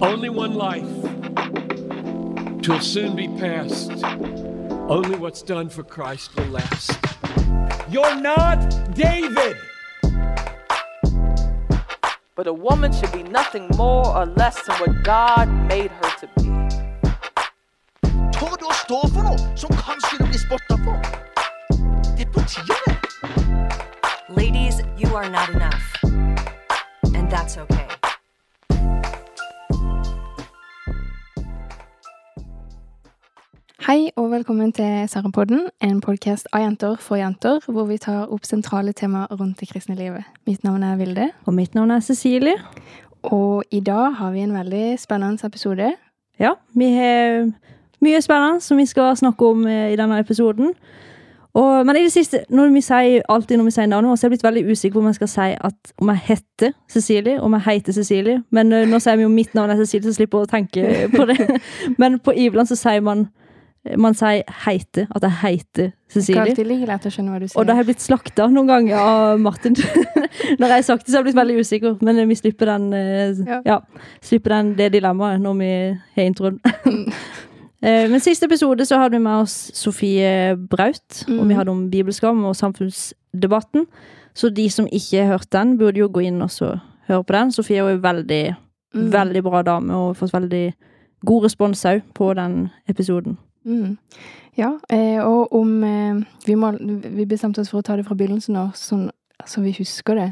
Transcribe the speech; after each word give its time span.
Only 0.00 0.28
one 0.28 0.54
life. 0.54 0.86
Twill 2.62 2.80
soon 2.80 3.16
be 3.16 3.28
past. 3.38 3.90
Only 4.88 5.16
what's 5.16 5.40
done 5.40 5.70
for 5.70 5.82
Christ 5.82 6.36
will 6.36 6.46
last. 6.46 6.98
You're 7.90 8.14
not 8.14 8.94
David! 8.94 9.56
But 12.34 12.46
a 12.46 12.52
woman 12.52 12.92
should 12.92 13.12
be 13.12 13.22
nothing 13.22 13.68
more 13.76 14.06
or 14.14 14.26
less 14.26 14.60
than 14.66 14.76
what 14.76 15.02
God 15.02 15.48
made 15.68 15.90
her 15.90 16.10
to 16.20 16.26
be. 16.36 16.46
Tør 18.32 18.56
du 18.60 18.68
for 19.14 19.22
noe 19.22 19.38
som 19.56 19.70
kanskje 19.70 20.18
blir 20.18 20.38
spotta 20.38 20.76
for? 20.84 21.00
Det 22.16 22.26
er 22.26 22.32
på 22.32 22.40
tide. 22.44 22.96
Ladies, 24.28 24.82
you 24.98 25.16
are 25.16 25.30
not 25.30 25.48
enough. 25.48 25.84
And 27.14 27.30
that's 27.30 27.56
okay. 27.56 27.85
Hei 33.86 34.08
og 34.18 34.32
velkommen 34.32 34.72
til 34.74 35.04
Sarapodden, 35.06 35.60
en 35.78 36.00
podkast 36.02 36.48
av 36.50 36.64
jenter 36.64 36.96
for 36.98 37.20
jenter, 37.20 37.60
hvor 37.70 37.84
vi 37.86 38.00
tar 38.02 38.32
opp 38.34 38.42
sentrale 38.42 38.90
temaer 38.90 39.30
rundt 39.38 39.60
det 39.60 39.68
kristne 39.70 39.94
livet. 39.94 40.24
Mitt 40.46 40.64
navn 40.66 40.82
er 40.82 40.96
Vilde, 40.98 41.28
Og 41.46 41.54
mitt 41.54 41.74
navn 41.74 41.90
er 41.90 42.00
Cecilie. 42.00 42.56
og 43.22 43.62
i 43.70 43.80
dag 43.80 44.14
har 44.14 44.32
vi 44.32 44.40
en 44.40 44.54
veldig 44.54 44.98
spennende 44.98 45.46
episode. 45.46 45.92
Ja, 46.38 46.50
vi 46.74 46.84
har 46.84 47.52
mye 48.00 48.20
spennende 48.20 48.60
som 48.60 48.76
vi 48.76 48.86
skal 48.86 49.16
snakke 49.16 49.46
om 49.46 49.66
eh, 49.66 49.92
i 49.92 49.96
denne 49.96 50.18
episoden. 50.18 50.74
Og, 51.54 51.86
men 51.86 51.96
i 51.96 52.02
det 52.02 52.12
siste, 52.12 52.44
når 52.50 52.72
vi 52.72 52.80
sier, 52.80 53.22
alltid 53.28 53.56
når 53.56 53.64
vi 53.64 53.70
sier 53.70 53.86
navnet 53.86 54.10
vårt, 54.10 54.18
så 54.18 54.26
er 54.26 54.28
jeg 54.28 54.38
blitt 54.38 54.44
veldig 54.44 54.70
usikker 54.72 54.92
på 54.94 54.98
om 54.98 55.06
jeg 55.06 55.14
skal 55.14 55.28
si 55.28 55.54
at 55.60 55.92
om 55.98 56.08
jeg 56.08 56.18
heter 56.24 56.72
Cecilie, 56.90 57.40
om 57.40 57.52
jeg 57.52 57.60
heter 57.60 57.92
Cecilie. 57.92 58.42
Men 58.50 58.72
eh, 58.72 58.88
nå 58.88 58.98
sier 58.98 59.16
vi 59.16 59.22
jo 59.22 59.28
mitt 59.28 59.54
navn 59.54 59.70
er 59.70 59.76
Cecilie, 59.76 60.02
så 60.02 60.08
jeg 60.08 60.14
slipper 60.24 60.42
å 60.42 60.50
tenke 60.50 61.08
på 61.16 61.24
det. 61.24 61.60
Men 62.02 62.18
på 62.18 62.34
Iveland 62.34 62.66
så 62.66 62.74
sier 62.74 63.00
man 63.00 63.28
man 63.96 64.14
sier 64.14 64.42
heite, 64.64 65.06
at 65.14 65.22
jeg 65.22 65.30
heter 65.42 65.92
Cecilie. 66.10 66.54
Og 67.56 67.66
da 67.66 67.72
har 67.74 67.82
jeg 67.84 67.86
blitt 67.94 68.02
slakta 68.04 68.46
noen 68.50 68.66
ganger 68.66 68.96
av 68.98 69.38
Martin. 69.40 69.74
Når 70.58 70.66
jeg 70.66 70.74
har 70.76 70.82
sagt 70.82 71.06
det, 71.06 71.12
så 71.12 71.18
har 71.18 71.24
jeg 71.24 71.28
blitt 71.32 71.40
veldig 71.40 71.58
usikker. 71.60 71.96
Men 72.02 72.28
vi 72.28 72.34
slipper 72.34 72.66
den, 72.66 72.92
eh, 72.92 73.34
Ja. 73.46 73.60
ja, 73.64 73.78
slipper 74.22 74.48
den 74.56 74.74
det 74.76 74.92
dilemmaet 74.92 75.40
når 75.40 75.58
vi 75.58 75.70
har 76.16 76.24
introen. 76.30 76.60
Eh, 77.84 78.08
Men 78.08 78.20
siste 78.24 78.46
episode 78.48 78.86
så 78.88 78.96
hadde 78.98 79.18
vi 79.18 79.22
med 79.22 79.42
oss 79.44 79.52
Sofie 79.76 80.56
Braut, 80.56 81.24
og 81.28 81.42
vi 81.46 81.52
Mhm. 81.52 81.56
hadde 81.58 81.70
om 81.70 81.90
bibelskam 81.90 82.44
og 82.48 82.54
samfunnsdebatten. 82.56 83.84
Så 84.34 84.48
de 84.52 84.68
som 84.70 84.86
ikke 84.86 85.20
har 85.26 85.36
hørt 85.38 85.50
den, 85.50 85.76
burde 85.78 85.98
jo 86.00 86.08
gå 86.08 86.24
inn 86.24 86.40
og 86.42 86.50
høre 87.06 87.22
på 87.24 87.32
den. 87.36 87.52
Sofie 87.52 87.76
er 87.76 87.84
jo 87.90 87.94
en 87.94 88.00
veldig, 88.02 88.56
Mm. 88.94 89.10
veldig 89.12 89.42
bra 89.42 89.62
dame, 89.62 89.90
og 89.92 90.16
har 90.16 90.26
fått 90.26 90.32
veldig 90.32 90.72
god 91.24 91.42
respons 91.44 91.84
òg 91.84 92.02
på 92.14 92.34
den 92.34 92.70
episoden. 92.88 93.36
Mm. 93.66 93.96
Ja, 94.56 94.78
eh, 94.88 95.20
og 95.20 95.52
om 95.54 95.84
eh, 95.84 96.22
vi, 96.46 96.54
må, 96.54 96.72
vi 97.02 97.26
bestemte 97.28 97.60
oss 97.60 97.70
for 97.72 97.82
å 97.82 97.86
ta 97.86 97.96
det 97.98 98.06
fra 98.06 98.16
begynnelsen 98.16 98.56
av, 98.56 98.72
sånn 98.78 99.10
så 99.46 99.60
vi 99.60 99.74
husker 99.76 100.16
det. 100.16 100.30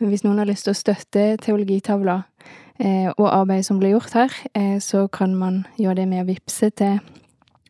Men 0.00 0.10
hvis 0.10 0.24
noen 0.24 0.40
har 0.42 0.48
lyst 0.48 0.66
til 0.66 0.74
å 0.74 0.80
støtte 0.80 1.26
Teologitavla 1.44 2.16
eh, 2.82 3.08
og 3.12 3.28
arbeidet 3.28 3.68
som 3.68 3.78
ble 3.78 3.92
gjort 3.92 4.16
her, 4.18 4.34
så 4.82 5.04
kan 5.12 5.36
man 5.38 5.62
gjøre 5.78 6.00
det 6.00 6.08
med 6.10 6.24
å 6.24 6.30
vippse 6.32 6.72
til 6.74 6.98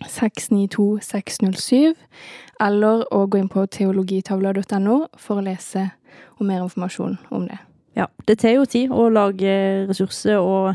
692607, 0.08 1.92
eller 2.62 3.04
å 3.14 3.26
gå 3.26 3.42
inn 3.42 3.50
på 3.52 3.66
teologitavla.no 3.76 4.96
for 5.20 5.38
å 5.38 5.44
lese 5.44 5.90
og 6.38 6.46
mer 6.48 6.64
informasjon 6.64 7.18
om 7.30 7.46
det. 7.50 7.60
Ja, 7.98 8.08
det 8.26 8.38
tar 8.40 8.56
jo 8.56 8.64
tid 8.64 8.92
å 8.94 9.10
lage 9.12 9.52
ressurser, 9.90 10.40
og 10.40 10.74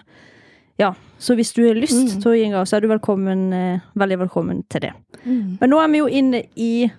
ja, 0.79 0.93
så 1.19 1.35
hvis 1.35 1.53
du 1.53 1.63
har 1.67 1.73
lyst 1.73 2.15
Mm. 2.15 2.21
til 2.21 2.31
å 2.31 2.35
gi 2.35 2.43
en 2.45 2.51
gang, 2.51 2.65
så 2.65 2.75
er 2.77 2.79
du 2.81 2.87
velkommen, 2.87 3.53
eh, 3.53 3.79
veldig 3.95 4.19
velkommen 4.19 4.63
til 4.69 4.81
det. 4.81 4.91
Mm. 5.25 5.57
Men 5.59 5.69
nå 5.69 5.79
er 5.83 5.87
vi 5.91 5.97
jo 5.97 6.05
inne 6.07 6.43
i 6.55 6.91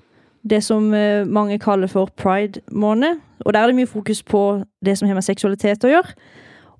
det 0.46 0.62
som 0.64 0.92
eh, 0.94 1.24
mange 1.24 1.58
kaller 1.58 1.86
for 1.86 2.06
pride-måned, 2.16 3.20
og 3.44 3.52
der 3.52 3.60
er 3.60 3.66
det 3.66 3.76
mye 3.76 3.86
fokus 3.86 4.22
på 4.22 4.64
det 4.84 4.98
som 4.98 5.08
har 5.08 5.14
med 5.14 5.24
seksualitet 5.24 5.84
å 5.84 5.92
gjøre. 5.92 6.14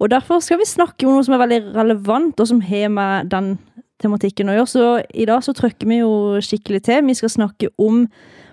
Og 0.00 0.10
derfor 0.10 0.40
skal 0.40 0.58
vi 0.58 0.64
snakke 0.64 1.06
om 1.06 1.14
noe 1.14 1.24
som 1.24 1.34
er 1.34 1.46
veldig 1.46 1.74
relevant, 1.74 2.40
og 2.40 2.46
som 2.46 2.60
har 2.60 2.88
med 2.88 3.30
den 3.30 3.58
tematikken 4.00 4.48
å 4.48 4.54
gjøre. 4.54 4.66
Så 4.68 5.04
i 5.14 5.24
dag 5.24 5.42
så 5.42 5.52
trykker 5.52 5.86
vi 5.86 5.98
jo 5.98 6.38
skikkelig 6.40 6.82
til. 6.82 7.02
Vi 7.06 7.14
skal 7.14 7.28
snakke 7.28 7.68
om 7.78 8.06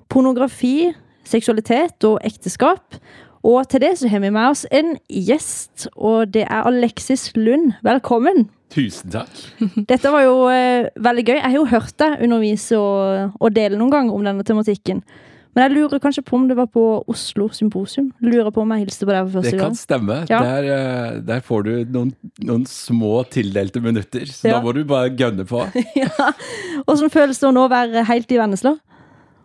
pornografi, 0.10 0.94
seksualitet 1.26 2.04
og 2.04 2.20
ekteskap. 2.24 2.96
Og 3.46 3.68
til 3.70 3.84
det 3.84 3.92
så 4.00 4.10
har 4.10 4.24
vi 4.24 4.32
med 4.34 4.50
oss 4.50 4.64
en 4.74 4.96
gjest, 5.12 5.88
og 5.96 6.32
det 6.34 6.48
er 6.48 6.66
Alexis 6.66 7.28
Lund. 7.38 7.76
Velkommen! 7.86 8.48
Tusen 8.74 9.14
takk. 9.14 9.30
Dette 9.92 10.10
var 10.12 10.26
jo 10.26 10.48
eh, 10.52 10.88
veldig 10.98 11.24
gøy. 11.28 11.36
Jeg 11.38 11.46
har 11.46 11.54
jo 11.60 11.68
hørt 11.70 11.94
deg 12.02 12.24
undervise 12.26 12.80
og, 12.82 13.36
og 13.40 13.54
dele 13.56 13.78
noen 13.80 13.94
ganger 13.94 14.18
om 14.18 14.26
denne 14.26 14.44
tematikken. 14.48 15.04
Men 15.56 15.70
jeg 15.70 15.76
lurer 15.78 16.02
kanskje 16.04 16.24
på 16.28 16.36
om 16.36 16.50
det 16.50 16.58
var 16.58 16.68
på 16.68 16.82
Oslo 17.08 17.46
Symposium. 17.56 18.10
Lurer 18.26 18.50
på 18.52 18.66
om 18.66 18.74
jeg 18.76 18.82
hilste 18.84 19.06
på 19.08 19.14
deg 19.14 19.30
for 19.30 19.38
Det 19.38 19.54
første 19.54 19.60
kan 19.62 19.70
gang. 19.70 19.78
stemme. 19.80 20.18
Ja. 20.28 20.42
Der, 20.44 20.68
eh, 20.74 21.22
der 21.30 21.46
får 21.46 21.64
du 21.70 21.72
noen, 21.94 22.10
noen 22.44 22.66
små 22.68 23.22
tildelte 23.32 23.80
minutter, 23.86 24.26
så 24.28 24.50
Ja. 24.50 24.58
da 24.58 24.66
må 24.66 24.74
du 24.76 24.82
bare 24.90 25.14
gønne 25.16 25.46
på. 25.48 25.62
ja. 26.02 26.10
Åssen 26.90 27.14
føles 27.14 27.40
det 27.40 27.48
å 27.48 27.54
nå 27.56 27.70
være 27.72 28.04
helt 28.10 28.34
i 28.36 28.42
Vennesla? 28.42 28.74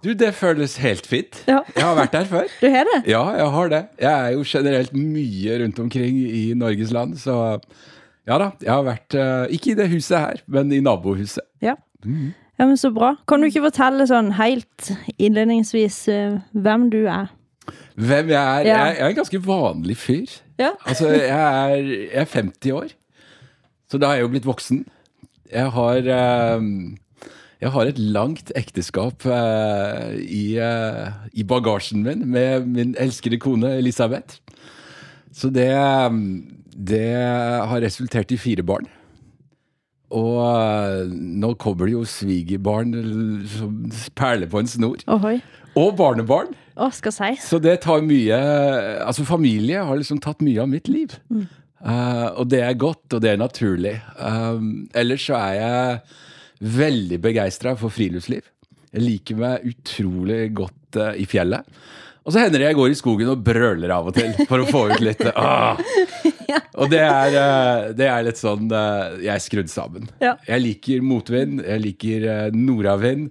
Du, 0.01 0.13
det 0.17 0.33
føles 0.35 0.79
helt 0.81 1.07
fint. 1.07 1.43
Ja. 1.49 1.61
Jeg 1.77 1.85
har 1.85 1.97
vært 1.99 2.15
der 2.15 2.29
før. 2.29 2.53
Du 2.63 2.69
har 2.73 2.89
det? 2.89 2.99
Ja, 3.11 3.23
jeg 3.37 3.49
har 3.55 3.73
det. 3.73 3.81
Jeg 4.01 4.13
er 4.13 4.35
jo 4.37 4.45
generelt 4.49 4.95
mye 4.97 5.59
rundt 5.63 5.81
omkring 5.83 6.21
i 6.25 6.45
Norges 6.57 6.93
land, 6.97 7.19
så 7.21 7.59
ja 8.29 8.39
da. 8.41 8.51
Jeg 8.63 8.73
har 8.73 8.85
vært 8.87 9.17
eh, 9.19 9.57
ikke 9.57 9.73
i 9.73 9.79
det 9.79 9.89
huset 9.91 10.19
her, 10.19 10.41
men 10.47 10.73
i 10.73 10.81
nabohuset. 10.85 11.45
Ja. 11.65 11.75
ja, 12.05 12.67
men 12.67 12.77
Så 12.81 12.93
bra. 12.95 13.15
Kan 13.29 13.43
du 13.43 13.49
ikke 13.51 13.65
fortelle 13.69 14.07
sånn 14.09 14.33
helt 14.39 14.93
innledningsvis 15.19 16.01
eh, 16.13 16.39
hvem 16.53 16.89
du 16.93 17.03
er? 17.05 17.33
Hvem 18.01 18.33
jeg 18.33 18.41
er? 18.41 18.69
Ja. 18.69 18.79
Jeg, 18.87 18.97
er 19.01 19.11
en 19.11 19.19
ganske 19.19 19.43
vanlig 19.45 19.99
fyr. 20.01 20.39
Ja. 20.61 20.73
Altså, 20.89 21.11
jeg 21.13 21.29
er, 21.29 21.77
jeg 22.07 22.25
er 22.25 22.33
50 22.33 22.73
år, 22.77 22.97
så 23.91 23.99
da 24.01 24.11
er 24.11 24.21
jeg 24.21 24.29
jo 24.29 24.33
blitt 24.37 24.49
voksen. 24.49 24.85
Jeg 25.51 25.73
har 25.75 26.09
eh, 26.15 26.69
Jeg 27.61 27.75
har 27.75 27.89
et 27.91 27.99
langt 28.01 28.53
ekteskap 28.57 29.27
eh, 29.29 30.15
i, 30.25 30.45
eh, 30.57 31.19
i 31.37 31.45
bagasjen 31.45 32.01
min 32.07 32.25
med 32.25 32.71
min 32.73 32.95
elskede 32.97 33.37
kone 33.41 33.75
Elisabeth. 33.77 34.41
Så 35.33 35.51
det, 35.53 35.69
det 36.73 37.05
har 37.13 37.85
resultert 37.85 38.33
i 38.33 38.41
fire 38.41 38.65
barn. 38.65 38.89
Og 40.11 40.41
eh, 40.41 41.13
nå 41.13 41.53
kommer 41.61 41.87
det 41.87 41.99
jo 41.99 42.07
svigerbarn 42.09 42.97
som 43.53 43.77
perler 44.17 44.49
på 44.51 44.63
en 44.63 44.71
snor. 44.71 45.05
Ohoi. 45.13 45.37
Og 45.79 45.93
barnebarn. 46.01 46.57
Å, 46.81 46.89
skal 46.97 47.13
si. 47.15 47.31
Så 47.45 47.61
det 47.63 47.83
tar 47.85 48.01
mye 48.03 48.37
Altså, 49.05 49.27
familie 49.29 49.85
har 49.85 50.01
liksom 50.01 50.19
tatt 50.25 50.41
mye 50.43 50.65
av 50.65 50.73
mitt 50.73 50.89
liv. 50.89 51.13
Eh, 51.85 52.27
og 52.41 52.49
det 52.51 52.65
er 52.65 52.81
godt, 52.81 53.05
og 53.13 53.21
det 53.21 53.35
er 53.35 53.41
naturlig. 53.41 53.95
Um, 54.17 54.89
ellers 54.97 55.29
så 55.29 55.37
er 55.39 55.55
jeg 55.61 56.01
veldig 56.61 57.21
begeistra 57.23 57.75
for 57.79 57.93
friluftsliv. 57.93 58.45
Jeg 58.91 59.05
liker 59.05 59.39
meg 59.39 59.67
utrolig 59.71 60.43
godt 60.57 60.99
uh, 60.99 61.13
i 61.15 61.27
fjellet. 61.29 61.67
Og 62.27 62.35
så 62.35 62.43
hender 62.43 62.61
det 62.61 62.67
jeg 62.69 62.77
går 62.77 62.93
i 62.93 62.99
skogen 62.99 63.31
og 63.33 63.45
brøler 63.45 63.93
av 63.95 64.11
og 64.11 64.17
til 64.19 64.35
for 64.45 64.61
å 64.61 64.67
få 64.69 64.83
ut 64.91 65.01
litt 65.03 65.23
uh, 65.31 65.79
Og 66.83 66.91
det 66.93 67.01
er, 67.01 67.37
uh, 67.39 67.87
det 67.97 68.11
er 68.11 68.27
litt 68.27 68.39
sånn 68.39 68.69
Jeg 69.23 69.33
er 69.33 69.41
skrudd 69.43 69.73
sammen. 69.73 70.11
Ja. 70.23 70.35
Jeg 70.49 70.67
liker 70.67 71.07
motvind, 71.07 71.65
jeg 71.65 71.85
liker 71.87 72.29
nordavind 72.55 73.31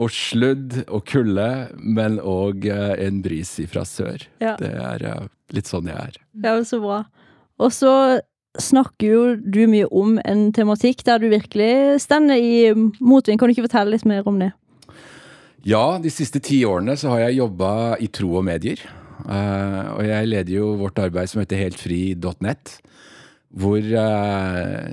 og 0.00 0.08
sludd 0.14 0.78
og 0.86 1.04
kulde, 1.10 1.50
men 1.76 2.16
òg 2.24 2.64
en 2.72 3.18
bris 3.20 3.50
fra 3.68 3.82
sør. 3.84 4.22
Ja. 4.40 4.54
Det 4.56 4.70
er 4.72 5.26
litt 5.52 5.68
sånn 5.68 5.90
jeg 5.90 5.98
er. 5.98 6.16
Ja, 6.40 6.54
Så 6.64 6.80
bra. 6.80 7.02
Og 7.60 7.74
så 7.76 7.92
snakker 8.58 9.06
jo 9.06 9.22
du 9.38 9.62
mye 9.70 9.86
om 9.94 10.16
en 10.26 10.48
tematikk 10.54 11.04
der 11.06 11.22
du 11.22 11.28
virkelig 11.30 12.00
stender 12.02 12.40
i 12.40 12.72
motvind. 12.74 13.38
Kan 13.38 13.50
du 13.50 13.54
ikke 13.54 13.68
fortelle 13.68 13.94
litt 13.94 14.08
mer 14.08 14.26
om 14.26 14.40
det? 14.42 14.50
Ja, 15.66 16.00
de 16.00 16.10
siste 16.12 16.40
ti 16.42 16.62
årene 16.64 16.96
så 16.96 17.12
har 17.12 17.26
jeg 17.26 17.42
jobba 17.42 17.72
i 18.00 18.08
tro 18.12 18.32
og 18.40 18.46
medier. 18.48 18.80
Uh, 19.20 19.98
og 19.98 20.04
jeg 20.08 20.28
leder 20.30 20.54
jo 20.54 20.70
vårt 20.80 20.98
arbeid 21.02 21.30
som 21.30 21.42
heter 21.42 21.60
heltfri.net. 21.60 22.78
Hvor 23.50 23.78
uh, 23.78 24.86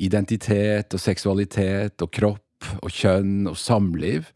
identitet 0.00 0.96
og 0.96 1.02
seksualitet 1.02 2.02
og 2.02 2.10
kropp 2.12 2.72
og 2.82 2.90
kjønn 2.90 3.46
og 3.46 3.58
samliv 3.60 4.26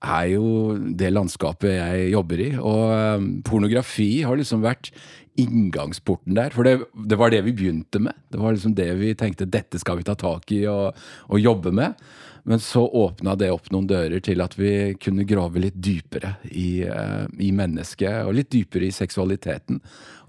er 0.00 0.30
jo 0.32 0.78
det 0.96 1.10
landskapet 1.12 1.76
jeg 1.76 2.12
jobber 2.14 2.44
i. 2.46 2.50
Og 2.56 2.84
uh, 2.88 3.28
pornografi 3.44 4.12
har 4.24 4.40
liksom 4.40 4.64
vært 4.64 4.88
inngangsporten 5.42 6.36
der. 6.38 6.54
For 6.54 6.66
det, 6.66 6.76
det 7.08 7.18
var 7.20 7.32
det 7.32 7.42
vi 7.46 7.54
begynte 7.56 8.02
med. 8.02 8.16
Det 8.28 8.40
var 8.40 8.56
liksom 8.56 8.74
det 8.78 8.88
vi 9.00 9.14
tenkte 9.18 9.48
dette 9.48 9.80
skal 9.80 10.00
vi 10.00 10.06
ta 10.06 10.16
tak 10.18 10.52
i 10.54 10.64
og, 10.70 10.98
og 11.28 11.40
jobbe 11.40 11.72
med. 11.74 11.98
Men 12.48 12.60
så 12.60 12.86
åpna 12.86 13.34
det 13.36 13.50
opp 13.52 13.68
noen 13.70 13.88
dører 13.90 14.22
til 14.24 14.40
at 14.40 14.56
vi 14.58 14.94
kunne 15.00 15.26
grave 15.28 15.60
litt 15.60 15.76
dypere 15.76 16.34
i, 16.48 16.82
eh, 16.82 17.26
i 17.38 17.50
mennesket, 17.52 18.24
og 18.24 18.34
litt 18.38 18.50
dypere 18.52 18.88
i 18.88 18.94
seksualiteten. 18.94 19.80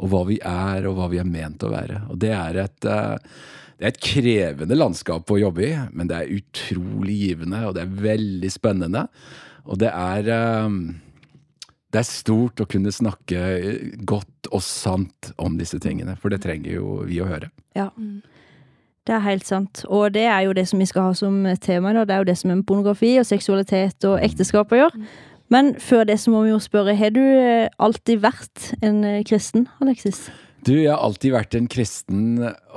Og 0.03 0.11
hva 0.11 0.25
vi 0.27 0.37
er, 0.43 0.87
og 0.89 0.97
hva 0.99 1.07
vi 1.11 1.21
er 1.21 1.29
ment 1.29 1.63
å 1.63 1.71
være. 1.71 2.03
Og 2.11 2.19
det 2.21 2.33
er 2.35 2.63
et 2.65 2.89
eh, 2.89 3.17
det 3.81 3.87
er 3.87 3.93
et 3.95 4.03
krevende 4.05 4.75
landskap 4.77 5.31
å 5.33 5.39
jobbe 5.41 5.63
i, 5.65 5.71
men 5.97 6.05
det 6.05 6.17
er 6.19 6.33
utrolig 6.35 7.15
givende, 7.17 7.63
og 7.65 7.73
det 7.73 7.81
er 7.81 7.95
veldig 8.03 8.51
spennende. 8.53 9.07
Og 9.65 9.79
det 9.81 9.89
er 9.89 10.29
eh, 10.35 10.75
Det 11.91 11.99
er 11.99 12.07
stort 12.07 12.61
å 12.63 12.67
kunne 12.71 12.91
snakke 12.93 13.39
godt 14.07 14.47
og 14.51 14.61
sant 14.63 15.31
om 15.41 15.57
disse 15.59 15.79
tingene, 15.83 16.15
for 16.19 16.31
det 16.31 16.41
trenger 16.45 16.77
jo 16.77 17.01
vi 17.07 17.19
å 17.19 17.27
høre. 17.27 17.51
Ja. 17.75 17.89
Det 19.07 19.15
er 19.17 19.25
helt 19.25 19.47
sant. 19.49 19.83
Og 19.89 20.13
det 20.15 20.27
er 20.29 20.45
jo 20.45 20.53
det 20.55 20.67
som 20.69 20.79
vi 20.79 20.87
skal 20.87 21.09
ha 21.09 21.17
som 21.17 21.43
tema. 21.63 21.91
Da. 21.97 22.05
Det 22.05 22.15
er 22.15 22.23
jo 22.23 22.29
det 22.29 22.37
som 22.39 22.53
er 22.53 22.63
pornografi 22.67 23.15
og 23.19 23.27
seksualitet 23.27 24.07
og 24.07 24.21
ekteskap 24.23 24.71
å 24.71 24.83
gjøre. 24.83 25.05
Men 25.51 25.73
før 25.83 26.05
det 26.07 26.19
så 26.21 26.31
må 26.31 26.45
vi 26.45 26.53
jo 26.53 26.61
spørre, 26.63 26.95
har 26.95 27.11
du 27.11 27.19
eh, 27.21 27.67
alltid 27.81 28.21
vært 28.23 28.69
en 28.79 29.03
eh, 29.03 29.23
kristen, 29.27 29.67
Alexis? 29.83 30.29
Du, 30.61 30.75
jeg 30.77 30.91
har 30.93 31.01
alltid 31.01 31.33
vært 31.33 31.55
en 31.57 31.67
kristen 31.71 32.25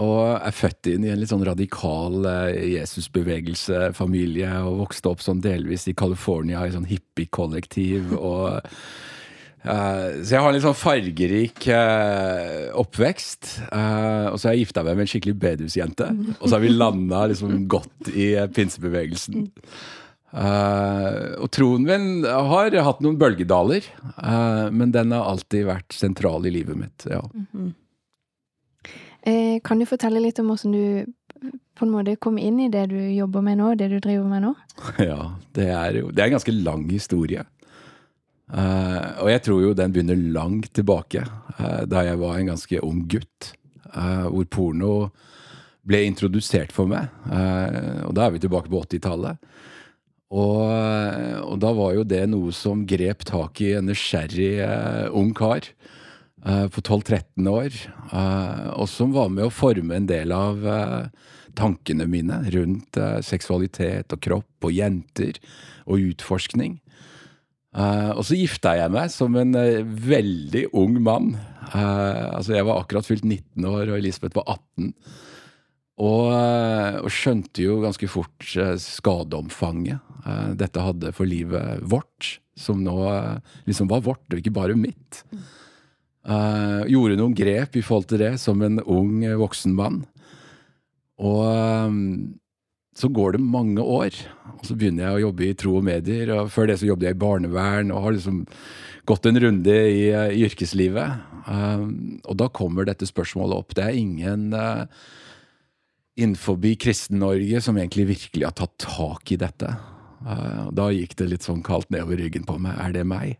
og 0.00 0.20
er 0.38 0.54
født 0.56 0.88
inn 0.88 1.04
i 1.04 1.10
en 1.12 1.18
litt 1.20 1.28
sånn 1.28 1.44
radikal 1.44 2.24
eh, 2.30 2.62
Jesusbevegelsefamilie 2.78 4.52
og 4.64 4.78
vokste 4.86 5.10
opp 5.12 5.24
sånn 5.24 5.42
delvis 5.44 5.84
i 5.90 5.96
California 5.96 6.62
i 6.64 6.72
sånn 6.74 6.88
hippie-kollektiv 6.90 8.16
og 8.18 8.62
Uh, 9.64 10.20
Så 10.24 10.34
jeg 10.34 10.42
har 10.42 10.50
en 10.50 10.52
litt 10.52 10.64
sånn 10.66 10.76
fargerik 10.76 11.62
uh, 11.72 12.68
oppvekst. 12.76 13.48
Uh, 13.70 14.28
og 14.28 14.36
så 14.36 14.50
har 14.50 14.58
jeg 14.58 14.66
gifta 14.66 14.82
meg 14.84 14.98
med 14.98 15.06
en 15.06 15.08
skikkelig 15.08 15.38
bedusjente. 15.40 16.08
Og 16.36 16.44
så 16.44 16.58
har 16.58 16.60
vi 16.60 16.72
landa 16.74 17.22
liksom 17.30 17.62
godt 17.72 18.10
i 18.12 18.26
pinsebevegelsen. 18.52 19.46
Eh, 20.34 21.34
og 21.38 21.46
troen 21.54 21.84
min 21.86 22.24
har 22.26 22.74
hatt 22.82 23.02
noen 23.04 23.18
bølgedaler, 23.20 23.86
uh, 24.18 24.66
men 24.74 24.90
den 24.94 25.14
har 25.14 25.28
alltid 25.30 25.68
vært 25.68 25.94
sentral 25.94 26.46
i 26.48 26.54
livet 26.56 26.78
mitt. 26.78 27.06
ja. 27.10 27.22
Eh, 29.24 29.56
kan 29.64 29.80
du 29.80 29.86
fortelle 29.88 30.20
litt 30.20 30.36
om 30.42 30.50
hvordan 30.50 30.74
du 30.74 31.50
på 31.74 31.86
en 31.86 31.92
måte 31.94 32.12
kom 32.20 32.36
inn 32.36 32.58
i 32.60 32.68
det 32.68 32.82
du 32.90 32.98
jobber 32.98 33.40
med 33.46 33.56
nå, 33.56 33.70
det 33.80 33.86
du 33.88 33.96
driver 33.96 34.26
med 34.28 34.44
nå? 34.44 34.50
Ja, 35.00 35.30
det 35.56 35.70
er 35.72 35.96
jo 35.96 36.10
Det 36.10 36.20
er 36.20 36.28
en 36.28 36.36
ganske 36.36 36.56
lang 36.58 36.82
historie. 36.90 37.46
Uh, 38.52 39.22
og 39.24 39.30
jeg 39.32 39.42
tror 39.46 39.62
jo 39.62 39.72
den 39.78 39.94
begynner 39.94 40.20
langt 40.34 40.74
tilbake, 40.76 41.24
da 41.88 42.02
jeg 42.04 42.20
var 42.20 42.36
en 42.36 42.50
ganske 42.52 42.82
ung 42.84 43.06
gutt. 43.08 43.54
hvor 43.94 44.44
porno 44.50 45.10
ble 45.86 46.02
introdusert 46.04 46.72
for 46.72 46.90
meg. 46.90 47.08
Og 48.04 48.12
da 48.16 48.26
er 48.26 48.34
vi 48.34 48.42
tilbake 48.42 48.68
på 48.68 48.82
80-tallet. 48.82 49.38
Og, 50.32 50.62
og 51.44 51.58
da 51.62 51.70
var 51.76 51.92
jo 51.98 52.04
det 52.08 52.24
noe 52.32 52.52
som 52.56 52.86
grep 52.88 53.26
tak 53.28 53.60
i 53.62 53.74
en 53.78 53.90
nysgjerrig 53.90 54.54
eh, 54.64 55.04
ung 55.14 55.34
kar 55.36 55.66
eh, 55.68 56.66
på 56.72 56.80
12-13 56.80 57.50
år. 57.50 57.76
eh, 58.10 58.64
og 58.74 58.88
som 58.90 59.12
var 59.14 59.28
med 59.30 59.46
å 59.46 59.52
forme 59.54 59.98
en 60.00 60.08
del 60.10 60.32
av 60.34 60.64
eh, 60.66 61.28
tankene 61.54 62.08
mine 62.10 62.40
rundt 62.54 62.98
eh, 62.98 63.20
seksualitet 63.22 64.16
og 64.16 64.22
kropp 64.24 64.66
og 64.66 64.74
jenter 64.74 65.38
og 65.84 66.02
utforskning. 66.14 66.80
Eh, 67.76 68.10
og 68.16 68.24
så 68.26 68.38
gifta 68.40 68.74
jeg 68.80 68.94
meg 68.96 69.12
som 69.14 69.36
en 69.38 69.54
veldig 70.08 70.70
ung 70.72 70.98
mann. 71.04 71.34
Altså 71.74 72.56
Jeg 72.56 72.66
var 72.68 72.82
akkurat 72.82 73.06
fylt 73.06 73.24
19 73.24 73.64
år, 73.66 73.88
og 73.88 73.96
Elisabeth 73.96 74.36
var 74.36 74.56
18. 74.56 74.90
Og, 76.04 76.26
og 77.06 77.10
skjønte 77.14 77.62
jo 77.62 77.78
ganske 77.84 78.08
fort 78.10 78.48
skadeomfanget 78.82 80.02
dette 80.56 80.80
hadde 80.80 81.12
for 81.16 81.28
livet 81.28 81.82
vårt, 81.84 82.38
som 82.56 82.80
nå 82.84 82.96
eh, 83.10 83.36
liksom 83.68 83.90
var 83.90 84.04
vårt, 84.06 84.24
og 84.30 84.40
ikke 84.40 84.54
bare 84.54 84.78
mitt. 84.78 85.22
Uh, 86.24 86.86
gjorde 86.88 87.18
noen 87.20 87.34
grep 87.36 87.74
i 87.76 87.82
forhold 87.84 88.06
til 88.08 88.22
det 88.22 88.30
som 88.40 88.62
en 88.64 88.80
ung 88.80 89.18
eh, 89.26 89.36
voksen 89.36 89.74
mann. 89.76 90.00
Og 91.20 91.42
um, 91.44 91.98
så 92.96 93.10
går 93.12 93.36
det 93.36 93.42
mange 93.44 93.82
år, 93.82 94.16
og 94.54 94.64
så 94.64 94.76
begynner 94.78 95.04
jeg 95.04 95.18
å 95.18 95.22
jobbe 95.26 95.46
i 95.48 95.56
tro 95.58 95.74
og 95.80 95.84
medier. 95.84 96.32
og 96.32 96.50
Før 96.54 96.70
det 96.70 96.78
så 96.80 96.88
jobbet 96.88 97.10
jeg 97.10 97.18
i 97.18 97.22
barnevern 97.26 97.92
og 97.92 98.06
har 98.06 98.16
liksom 98.16 98.40
gått 99.04 99.28
en 99.28 99.40
runde 99.42 99.74
i, 99.74 100.08
eh, 100.14 100.32
i 100.32 100.44
yrkeslivet. 100.46 101.26
Um, 101.44 102.22
og 102.24 102.38
da 102.40 102.48
kommer 102.48 102.88
dette 102.88 103.08
spørsmålet 103.10 103.58
opp. 103.60 103.74
Det 103.76 103.84
er 103.84 103.98
ingen 103.98 104.54
uh, 104.56 104.86
innenfor 106.16 106.56
Kristen-Norge 106.56 107.60
som 107.60 107.76
egentlig 107.76 108.14
virkelig 108.14 108.48
har 108.48 108.56
tatt 108.56 108.78
tak 108.80 109.34
i 109.34 109.40
dette. 109.42 109.74
Eh, 110.24 110.64
da 110.72 110.88
gikk 110.94 111.16
det 111.20 111.28
litt 111.30 111.46
sånn 111.46 111.62
kaldt 111.64 111.90
nedover 111.92 112.20
ryggen 112.22 112.46
på 112.48 112.56
meg. 112.62 112.78
Er 112.80 112.96
det 112.96 113.04
meg? 113.08 113.36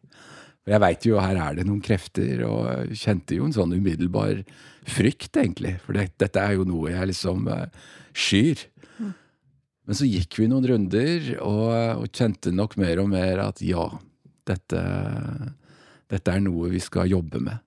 Jeg 0.69 0.81
veit 0.81 1.05
jo 1.05 1.19
her 1.21 1.37
er 1.37 1.59
det 1.59 1.67
noen 1.69 1.83
krefter, 1.85 2.41
og 2.49 2.69
jeg 2.71 3.01
kjente 3.03 3.37
jo 3.37 3.49
en 3.49 3.57
sånn 3.57 3.75
umiddelbar 3.77 4.41
frykt, 4.89 5.37
egentlig. 5.37 5.75
For 5.85 5.97
det, 5.97 6.11
dette 6.21 6.41
er 6.41 6.57
jo 6.57 6.65
noe 6.69 6.93
jeg 6.93 7.11
liksom 7.13 7.49
eh, 7.53 7.67
skyr. 8.17 8.65
Men 9.85 9.99
så 9.99 10.09
gikk 10.09 10.39
vi 10.41 10.49
noen 10.49 10.65
runder, 10.71 11.35
og, 11.45 11.69
og 12.01 12.09
kjente 12.17 12.53
nok 12.55 12.79
mer 12.81 13.03
og 13.03 13.11
mer 13.13 13.43
at 13.45 13.61
ja, 13.65 13.85
dette, 14.49 14.81
dette 16.09 16.33
er 16.33 16.41
noe 16.45 16.73
vi 16.73 16.81
skal 16.81 17.13
jobbe 17.13 17.43
med. 17.45 17.61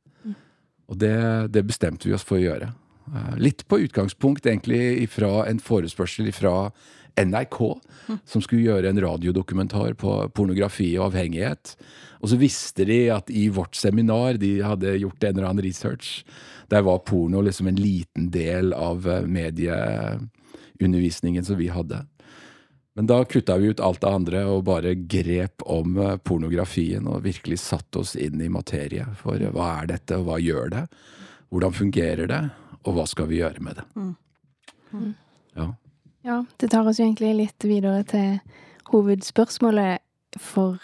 Og 0.87 0.97
det, 0.97 1.17
det 1.53 1.65
bestemte 1.67 2.07
vi 2.07 2.15
oss 2.15 2.25
for 2.25 2.39
å 2.39 2.45
gjøre. 2.45 2.71
Eh, 3.13 3.33
Litt 3.41 3.65
på 3.69 3.81
utgangspunkt 3.85 4.49
egentlig 4.49 5.05
fra 5.13 5.45
en 5.45 5.61
forespørsel 5.61 6.31
fra 6.33 6.71
NRK, 7.17 7.81
som 8.25 8.41
skulle 8.43 8.65
gjøre 8.67 8.89
en 8.91 9.01
radiodokumentar 9.01 9.93
på 9.99 10.29
pornografi 10.37 10.97
og 10.97 11.05
avhengighet. 11.11 11.75
Og 12.21 12.29
så 12.31 12.35
visste 12.39 12.85
de 12.87 13.09
at 13.13 13.29
i 13.29 13.49
vårt 13.53 13.75
seminar, 13.77 14.33
de 14.41 14.61
hadde 14.65 14.97
gjort 15.01 15.23
en 15.23 15.35
eller 15.35 15.47
annen 15.49 15.65
research, 15.65 16.25
der 16.67 16.81
var 16.85 17.05
porno 17.07 17.41
liksom 17.41 17.67
en 17.67 17.75
liten 17.79 18.31
del 18.33 18.73
av 18.73 19.07
eh, 19.07 19.21
medieundervisningen 19.23 21.45
som 21.45 21.57
vi 21.57 21.67
hadde. 21.71 22.05
Men 22.97 23.07
da 23.07 23.25
kutta 23.29 23.57
vi 23.61 23.67
ut 23.67 23.79
alt 23.79 24.01
det 24.01 24.09
andre 24.09 24.45
og 24.49 24.63
bare 24.67 24.95
grep 24.97 25.61
om 25.69 25.97
eh, 26.01 26.17
pornografien 26.17 27.07
og 27.07 27.25
virkelig 27.27 27.59
satte 27.63 27.99
oss 28.01 28.15
inn 28.17 28.41
i 28.41 28.49
materie. 28.49 29.05
For 29.21 29.35
eh, 29.39 29.51
hva 29.53 29.81
er 29.83 29.87
dette, 29.93 30.17
og 30.17 30.25
hva 30.27 30.37
gjør 30.41 30.69
det? 30.73 30.85
Hvordan 31.53 31.73
fungerer 31.77 32.27
det? 32.27 32.49
Og 32.83 32.93
hva 32.97 33.05
skal 33.07 33.27
vi 33.29 33.39
gjøre 33.41 33.61
med 33.63 33.73
det? 33.79 33.85
Ja. 35.57 35.67
Ja, 36.27 36.41
det 36.59 36.67
tar 36.73 36.83
oss 36.83 36.97
jo 36.99 37.05
egentlig 37.05 37.29
litt 37.37 37.63
videre 37.63 38.01
til 38.03 38.39
hovedspørsmålet 38.91 40.01
for 40.43 40.75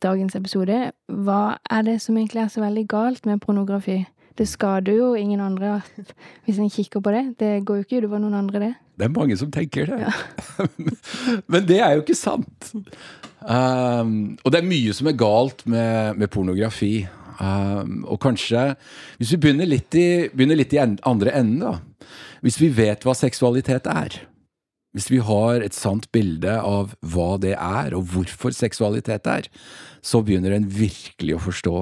dagens 0.00 0.36
episode. 0.38 0.78
Hva 1.12 1.58
er 1.68 1.84
det 1.84 1.98
som 2.00 2.16
egentlig 2.16 2.46
er 2.46 2.52
så 2.54 2.62
veldig 2.62 2.86
galt 2.88 3.28
med 3.28 3.42
pornografi? 3.44 3.98
Det 4.38 4.46
skader 4.48 4.96
jo 4.96 5.10
ingen 5.18 5.42
andre 5.44 5.82
hvis 6.46 6.60
en 6.62 6.72
kikker 6.72 7.04
på 7.04 7.12
det. 7.12 7.24
Det 7.42 7.50
går 7.68 7.82
jo 7.82 7.84
ikke 7.84 8.00
utover 8.00 8.22
noen 8.22 8.38
andre, 8.38 8.62
det. 8.64 8.72
Det 8.96 9.08
er 9.10 9.12
mange 9.18 9.36
som 9.36 9.52
tenker 9.52 9.92
det. 9.92 10.08
Men 11.52 11.68
det 11.68 11.82
er 11.84 11.98
jo 11.98 12.06
ikke 12.06 12.16
sant. 12.16 12.72
Um, 13.44 14.38
og 14.40 14.52
det 14.52 14.62
er 14.62 14.72
mye 14.72 14.96
som 14.96 15.12
er 15.12 15.20
galt 15.20 15.66
med, 15.68 16.16
med 16.16 16.32
pornografi. 16.32 17.04
Um, 17.40 18.02
og 18.04 18.18
kanskje 18.20 18.74
Hvis 19.16 19.30
vi 19.32 19.38
begynner 19.40 19.68
litt 19.68 19.96
i, 19.96 20.28
begynner 20.32 20.58
litt 20.60 20.74
i 20.76 20.80
andre 20.80 21.36
enden, 21.36 21.60
da. 21.60 21.76
Hvis 22.40 22.56
vi 22.60 22.72
vet 22.72 23.04
hva 23.04 23.12
seksualitet 23.16 23.88
er. 23.88 24.20
Hvis 24.90 25.06
vi 25.12 25.20
har 25.22 25.62
et 25.62 25.76
sant 25.76 26.08
bilde 26.10 26.50
av 26.50 26.96
hva 27.12 27.36
det 27.38 27.54
er, 27.54 27.94
og 27.94 28.08
hvorfor 28.10 28.54
seksualitet 28.54 29.28
er, 29.30 29.46
så 30.02 30.22
begynner 30.26 30.56
en 30.56 30.66
virkelig 30.66 31.36
å 31.36 31.44
forstå 31.44 31.76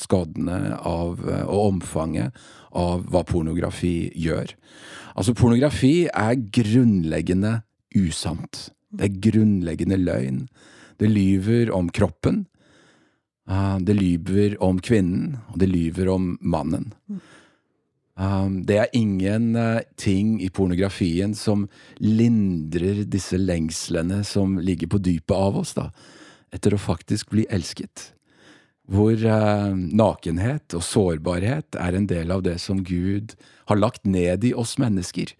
skadene 0.00 0.78
av, 0.80 1.20
og 1.44 1.58
omfanget 1.74 2.32
av 2.74 3.04
hva 3.12 3.20
pornografi 3.28 4.08
gjør. 4.16 4.54
Altså, 5.14 5.34
pornografi 5.36 6.08
er 6.08 6.40
grunnleggende 6.56 7.58
usant. 7.94 8.70
Det 8.94 9.10
er 9.10 9.20
grunnleggende 9.28 10.00
løgn. 10.00 10.44
Det 10.98 11.10
lyver 11.10 11.70
om 11.74 11.90
kroppen. 11.90 12.46
ah, 13.46 13.78
Det 13.78 13.94
lyver 13.94 14.56
om 14.62 14.80
kvinnen, 14.80 15.38
og 15.52 15.58
det 15.58 15.68
lyver 15.68 16.08
om 16.08 16.38
mannen. 16.40 16.94
Um, 18.14 18.60
det 18.62 18.76
er 18.78 18.92
ingen 18.94 19.56
uh, 19.58 19.82
ting 19.98 20.36
i 20.42 20.50
pornografien 20.54 21.32
som 21.34 21.66
lindrer 21.98 23.02
disse 23.10 23.38
lengslene 23.40 24.20
som 24.26 24.54
ligger 24.62 24.92
på 24.92 25.00
dypet 25.02 25.34
av 25.34 25.58
oss, 25.58 25.74
da, 25.74 25.88
etter 26.54 26.76
å 26.76 26.78
faktisk 26.78 27.32
bli 27.34 27.48
elsket. 27.50 28.12
Hvor 28.86 29.18
uh, 29.18 29.74
nakenhet 29.74 30.76
og 30.78 30.86
sårbarhet 30.86 31.74
er 31.80 31.98
en 31.98 32.06
del 32.06 32.30
av 32.30 32.44
det 32.46 32.60
som 32.62 32.84
Gud 32.86 33.34
har 33.66 33.80
lagt 33.80 34.06
ned 34.06 34.46
i 34.46 34.54
oss 34.54 34.76
mennesker. 34.78 35.34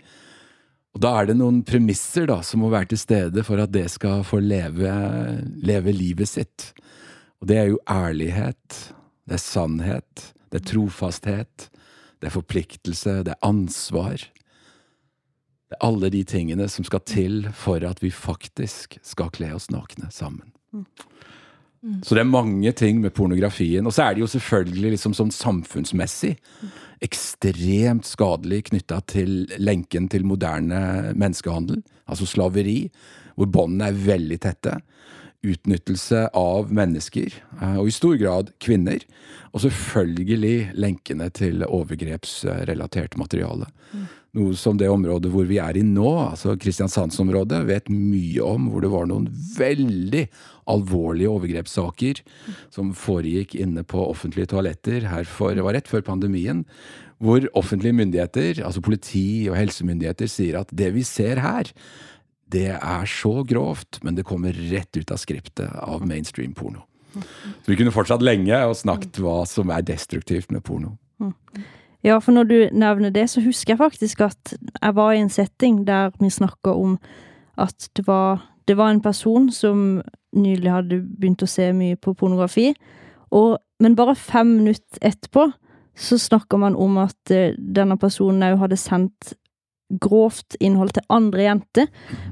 Og 0.95 1.03
da 1.03 1.13
er 1.19 1.31
det 1.31 1.39
noen 1.39 1.63
premisser 1.67 2.27
da, 2.31 2.41
som 2.47 2.65
må 2.65 2.73
være 2.75 2.91
til 2.95 3.03
stede 3.03 3.43
for 3.47 3.63
at 3.63 3.71
det 3.75 3.87
skal 3.93 4.27
få 4.27 4.41
leve, 4.43 4.91
leve 5.63 5.95
livet 5.95 6.31
sitt. 6.31 6.73
Og 7.43 7.51
det 7.51 7.61
er 7.61 7.71
jo 7.71 7.83
ærlighet, 7.91 8.81
det 9.29 9.39
er 9.39 9.47
sannhet, 9.47 10.31
Det 10.55 10.61
er 10.61 10.69
trofasthet, 10.71 11.65
det 12.25 12.31
er 12.31 12.39
forpliktelse, 12.39 13.19
det 13.27 13.35
er 13.35 13.45
ansvar. 13.45 14.23
Det 15.69 15.77
er 15.77 15.85
alle 15.85 16.09
de 16.09 16.23
tingene 16.25 16.71
som 16.73 16.87
skal 16.89 17.03
til 17.05 17.43
for 17.53 17.85
at 17.85 18.01
vi 18.01 18.09
faktisk 18.09 18.97
skal 19.05 19.29
kle 19.35 19.51
oss 19.53 19.69
nakne 19.69 20.09
sammen. 20.09 20.49
Så 22.01 22.17
det 22.17 22.23
er 22.23 22.31
mange 22.31 22.73
ting 22.73 23.03
med 23.03 23.13
pornografien. 23.13 23.85
Og 23.85 23.93
så 23.93 24.07
er 24.07 24.17
det 24.17 24.25
jo 24.25 24.31
selvfølgelig 24.33 24.95
liksom 24.95 25.13
sånn 25.17 25.35
samfunnsmessig 25.37 26.33
ekstremt 27.05 28.09
skadelig 28.09 28.63
knytta 28.71 29.03
til 29.05 29.45
lenken 29.61 30.09
til 30.09 30.25
moderne 30.25 31.13
menneskehandel, 31.13 31.83
altså 32.09 32.25
slaveri, 32.25 32.87
hvor 33.37 33.53
båndene 33.53 33.91
er 33.91 34.01
veldig 34.07 34.41
tette. 34.41 34.79
Utnyttelse 35.45 36.29
av 36.39 36.73
mennesker, 36.73 37.35
eh, 37.61 37.77
og 37.77 37.91
i 37.91 37.95
stor 37.95 38.17
grad 38.21 38.53
kvinner. 38.65 39.05
Og 39.53 39.63
selvfølgelig 39.67 40.75
lenkene 40.81 41.29
til 41.37 41.65
overgrepsrelatert 41.69 43.19
materiale. 43.21 43.69
Noe 44.35 44.57
som 44.59 44.75
det 44.81 44.89
området 44.91 45.31
hvor 45.31 45.47
vi 45.47 45.61
er 45.63 45.77
i 45.79 45.85
nå, 45.87 46.11
altså 46.25 46.57
Kristiansandsområdet, 46.59 47.61
vet 47.69 47.91
mye 47.93 48.43
om. 48.43 48.67
Hvor 48.73 48.83
det 48.83 48.91
var 48.91 49.07
noen 49.07 49.29
veldig 49.55 50.25
alvorlige 50.71 51.31
overgrepssaker 51.31 52.23
som 52.75 52.91
foregikk 52.99 53.55
inne 53.55 53.85
på 53.87 54.03
offentlige 54.09 54.51
toaletter 54.51 55.07
her 55.13 55.29
for, 55.29 55.55
det 55.55 55.63
var 55.67 55.79
rett 55.79 55.91
før 55.91 56.03
pandemien. 56.09 56.65
Hvor 57.23 57.47
offentlige 57.55 57.95
myndigheter, 57.95 58.65
altså 58.67 58.83
politi 58.83 59.47
og 59.47 59.59
helsemyndigheter, 59.61 60.27
sier 60.31 60.59
at 60.65 60.75
det 60.75 60.91
vi 60.97 61.07
ser 61.07 61.39
her, 61.45 61.71
det 62.53 62.69
er 62.77 63.07
så 63.09 63.43
grovt, 63.47 64.01
men 64.03 64.17
det 64.19 64.27
kommer 64.27 64.53
rett 64.53 64.97
ut 64.97 65.11
av 65.11 65.21
skriptet 65.21 65.71
av 65.83 66.05
mainstream 66.07 66.55
porno. 66.55 66.85
Så 67.15 67.71
vi 67.71 67.77
kunne 67.79 67.95
fortsatt 67.95 68.25
lenge 68.25 68.59
og 68.67 68.77
snakket 68.79 69.21
hva 69.23 69.45
som 69.49 69.71
er 69.71 69.87
destruktivt 69.87 70.51
med 70.53 70.65
porno. 70.67 70.97
Ja, 72.05 72.19
for 72.21 72.37
når 72.37 72.49
du 72.51 72.57
nevner 72.77 73.13
det, 73.15 73.31
så 73.33 73.41
husker 73.41 73.73
jeg 73.73 73.81
faktisk 73.81 74.25
at 74.27 74.57
jeg 74.59 74.97
var 74.97 75.15
i 75.15 75.23
en 75.23 75.33
setting 75.33 75.85
der 75.89 76.13
vi 76.21 76.29
snakka 76.29 76.75
om 76.77 76.99
at 77.57 77.89
det 77.97 78.05
var, 78.07 78.43
det 78.69 78.77
var 78.77 78.93
en 78.93 79.01
person 79.01 79.49
som 79.53 80.03
nylig 80.37 80.71
hadde 80.71 81.01
begynt 81.01 81.45
å 81.47 81.49
se 81.49 81.71
mye 81.73 81.97
på 81.97 82.13
pornografi, 82.19 82.75
og, 83.33 83.57
men 83.81 83.97
bare 83.97 84.19
fem 84.19 84.51
minutter 84.59 85.01
etterpå 85.01 85.49
så 85.95 86.19
snakka 86.19 86.59
man 86.59 86.77
om 86.77 86.99
at 86.99 87.31
eh, 87.31 87.55
denne 87.57 87.97
personen 87.99 88.43
òg 88.43 88.59
hadde 88.65 88.79
sendt 88.79 89.33
grovt 89.91 90.57
innhold 90.61 90.95
til 90.97 91.05
andre 91.13 91.43
jenter. 91.43 91.87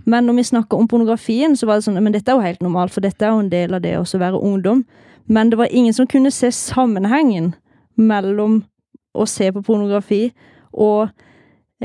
Men 0.04 0.26
når 0.26 0.38
vi 0.40 0.42
snakka 0.42 0.76
om 0.76 0.88
pornografien, 0.88 1.56
så 1.56 1.66
var 1.66 1.78
det 1.78 1.86
sånn 1.86 2.02
Men 2.02 2.12
dette 2.12 2.32
er 2.32 2.38
jo 2.38 2.46
helt 2.46 2.62
normalt, 2.62 2.92
for 2.92 3.04
dette 3.04 3.24
er 3.24 3.34
jo 3.34 3.42
en 3.44 3.52
del 3.52 3.74
av 3.74 3.82
det 3.84 3.96
å 3.98 4.04
være 4.04 4.40
ungdom. 4.40 4.84
Men 5.26 5.50
det 5.50 5.58
var 5.58 5.70
ingen 5.70 5.94
som 5.94 6.06
kunne 6.06 6.30
se 6.30 6.50
sammenhengen 6.50 7.54
mellom 7.94 8.62
å 9.14 9.26
se 9.28 9.50
på 9.52 9.62
pornografi 9.62 10.32
og 10.72 11.10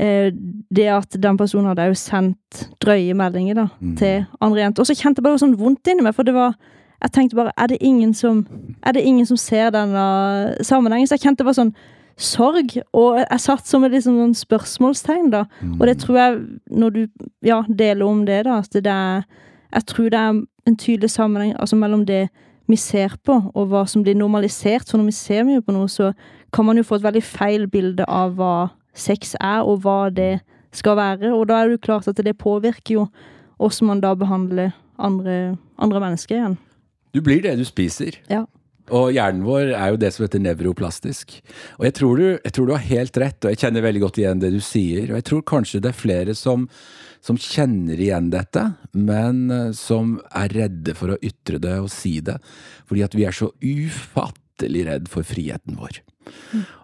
eh, 0.00 0.32
det 0.70 0.88
at 0.88 1.16
den 1.20 1.36
personen 1.36 1.68
hadde 1.68 1.90
jo 1.90 1.98
sendt 1.98 2.64
drøye 2.80 3.14
meldinger 3.14 3.58
da, 3.58 3.66
til 3.98 4.24
andre 4.40 4.64
jenter. 4.64 4.82
Og 4.82 4.88
så 4.88 4.96
kjente 4.96 5.20
jeg 5.20 5.28
bare 5.28 5.42
sånn 5.42 5.58
vondt 5.60 5.92
inni 5.92 6.06
meg, 6.06 6.16
for 6.16 6.28
det 6.28 6.36
var 6.36 6.56
Jeg 6.98 7.12
tenkte 7.14 7.36
bare 7.36 7.52
Er 7.56 7.68
det 7.68 7.76
ingen 7.80 8.14
som, 8.14 8.40
er 8.82 8.92
det 8.92 9.04
ingen 9.06 9.26
som 9.26 9.36
ser 9.36 9.70
denne 9.70 10.56
sammenhengen? 10.66 11.06
Så 11.06 11.14
jeg 11.14 11.28
kjente 11.28 11.44
bare 11.44 11.54
sånn 11.54 11.74
sorg, 12.18 12.74
og 12.92 13.20
jeg 13.20 13.40
satt 13.40 13.66
som 13.66 13.84
et 13.86 13.94
liksom 13.94 14.18
sånn 14.18 14.34
spørsmålstegn, 14.36 15.30
da. 15.30 15.44
Og 15.78 15.86
det 15.86 15.98
tror 16.02 16.18
jeg, 16.18 16.38
når 16.70 16.94
du 16.94 17.00
ja, 17.46 17.62
deler 17.68 18.04
om 18.06 18.24
det, 18.26 18.42
da, 18.48 18.58
at 18.58 18.74
det 18.74 18.92
er 18.92 19.22
Jeg 19.68 19.84
tror 19.84 20.08
det 20.08 20.18
er 20.18 20.36
en 20.66 20.76
tydelig 20.80 21.10
sammenheng 21.10 21.50
altså 21.60 21.76
mellom 21.76 22.06
det 22.06 22.30
vi 22.68 22.76
ser 22.76 23.16
på, 23.24 23.34
og 23.54 23.66
hva 23.68 23.82
som 23.84 24.02
blir 24.02 24.16
normalisert. 24.16 24.88
For 24.88 24.96
når 24.96 25.10
vi 25.10 25.12
ser 25.12 25.44
mye 25.44 25.60
på 25.60 25.74
noe, 25.76 25.88
så 25.88 26.14
kan 26.52 26.64
man 26.64 26.76
jo 26.76 26.86
få 26.88 26.96
et 26.96 27.04
veldig 27.04 27.22
feil 27.22 27.66
bilde 27.68 28.04
av 28.08 28.32
hva 28.38 28.70
sex 28.96 29.34
er, 29.40 29.60
og 29.60 29.82
hva 29.84 30.08
det 30.08 30.40
skal 30.72 30.96
være. 30.96 31.34
Og 31.34 31.48
da 31.48 31.60
er 31.60 31.68
det 31.68 31.78
jo 31.78 31.84
klart 31.84 32.08
at 32.08 32.16
det 32.24 32.38
påvirker 32.40 32.94
jo 32.94 33.06
hvordan 33.58 33.90
man 33.90 34.00
da 34.00 34.14
behandler 34.14 34.72
andre, 34.98 35.58
andre 35.78 36.00
mennesker 36.00 36.36
igjen. 36.36 36.56
Du 37.14 37.20
blir 37.24 37.42
det 37.42 37.58
du 37.58 37.64
spiser. 37.64 38.20
Ja. 38.30 38.44
Og 38.94 39.12
hjernen 39.12 39.44
vår 39.46 39.72
er 39.76 39.92
jo 39.92 40.00
det 40.00 40.12
som 40.14 40.24
heter 40.24 40.42
nevroplastisk. 40.42 41.38
Og 41.78 41.86
jeg 41.88 41.96
tror, 41.98 42.20
du, 42.20 42.26
jeg 42.36 42.54
tror 42.54 42.68
du 42.68 42.74
har 42.74 42.86
helt 42.88 43.20
rett, 43.20 43.38
og 43.42 43.52
jeg 43.52 43.62
kjenner 43.64 43.84
veldig 43.84 44.02
godt 44.06 44.20
igjen 44.22 44.42
det 44.42 44.52
du 44.54 44.60
sier. 44.64 45.10
Og 45.10 45.18
jeg 45.20 45.28
tror 45.30 45.46
kanskje 45.52 45.82
det 45.84 45.92
er 45.92 46.00
flere 46.00 46.36
som, 46.38 46.66
som 47.24 47.40
kjenner 47.40 48.00
igjen 48.00 48.30
dette, 48.34 48.64
men 48.96 49.48
eh, 49.54 49.70
som 49.76 50.16
er 50.32 50.54
redde 50.56 50.96
for 50.98 51.14
å 51.14 51.20
ytre 51.24 51.60
det 51.62 51.78
og 51.82 51.90
si 51.92 52.18
det. 52.24 52.38
Fordi 52.88 53.04
at 53.06 53.16
vi 53.18 53.26
er 53.28 53.36
så 53.36 53.50
ufattelig 53.60 54.86
redd 54.88 55.10
for 55.12 55.26
friheten 55.26 55.78
vår. 55.80 56.00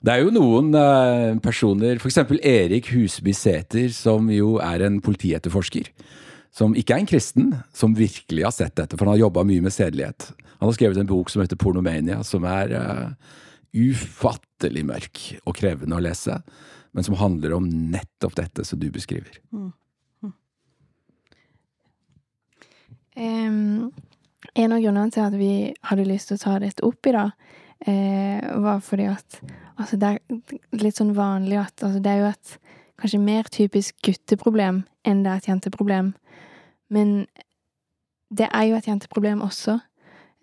Det 0.05 0.13
er 0.13 0.23
jo 0.23 0.33
noen 0.33 0.73
eh, 0.79 1.39
personer, 1.45 2.01
f.eks. 2.01 2.21
Erik 2.41 2.91
Husby 2.95 3.35
Sæter, 3.37 3.89
som 3.97 4.29
jo 4.33 4.57
er 4.63 4.85
en 4.87 5.01
politietterforsker. 5.05 5.91
Som 6.55 6.77
ikke 6.79 6.95
er 6.95 7.03
en 7.03 7.11
kristen, 7.11 7.49
som 7.75 7.97
virkelig 7.99 8.45
har 8.47 8.55
sett 8.55 8.77
dette, 8.79 8.95
for 8.95 9.09
han 9.09 9.17
har 9.17 9.25
jobba 9.25 9.43
mye 9.47 9.65
med 9.65 9.75
sedelighet. 9.75 10.29
Han 10.61 10.69
har 10.69 10.77
skrevet 10.77 11.01
en 11.03 11.11
bok 11.11 11.33
som 11.33 11.43
heter 11.43 11.59
Pornomania, 11.59 12.21
som 12.23 12.47
er 12.47 12.75
uh, 12.79 13.33
ufattelig 13.75 14.85
mørk 14.87 15.23
og 15.43 15.57
krevende 15.59 15.99
å 15.99 16.05
lese. 16.05 16.39
Men 16.95 17.07
som 17.07 17.19
handler 17.19 17.57
om 17.57 17.67
nettopp 17.67 18.37
dette 18.39 18.67
som 18.69 18.79
du 18.79 18.87
beskriver. 18.95 19.41
Em, 23.15 23.91
en 24.55 24.75
av 24.75 24.83
grunnene 24.83 25.11
til 25.15 25.25
at 25.27 25.35
vi 25.39 25.53
hadde 25.91 26.07
lyst 26.07 26.31
til 26.31 26.39
å 26.39 26.45
ta 26.45 26.55
dette 26.63 26.87
opp 26.87 27.11
i 27.11 27.15
dag, 27.15 27.35
eh, 27.87 28.47
var 28.63 28.79
fordi 28.83 29.11
at 29.11 29.41
altså 29.75 29.99
det 29.99 30.11
er 30.15 30.83
litt 30.83 30.99
sånn 30.99 31.15
vanlig 31.19 31.59
at 31.65 31.83
altså 31.83 32.03
det 32.03 32.13
er 32.13 32.23
jo 32.23 32.31
et 32.31 32.59
kanskje 33.01 33.21
mer 33.21 33.49
typisk 33.53 33.97
gutteproblem 34.07 34.85
enn 35.05 35.25
det 35.25 35.33
er 35.33 35.43
et 35.43 35.49
jenteproblem. 35.49 36.13
Men 36.91 37.27
det 38.31 38.49
er 38.51 38.69
jo 38.69 38.79
et 38.79 38.89
jenteproblem 38.89 39.43
også. 39.45 39.79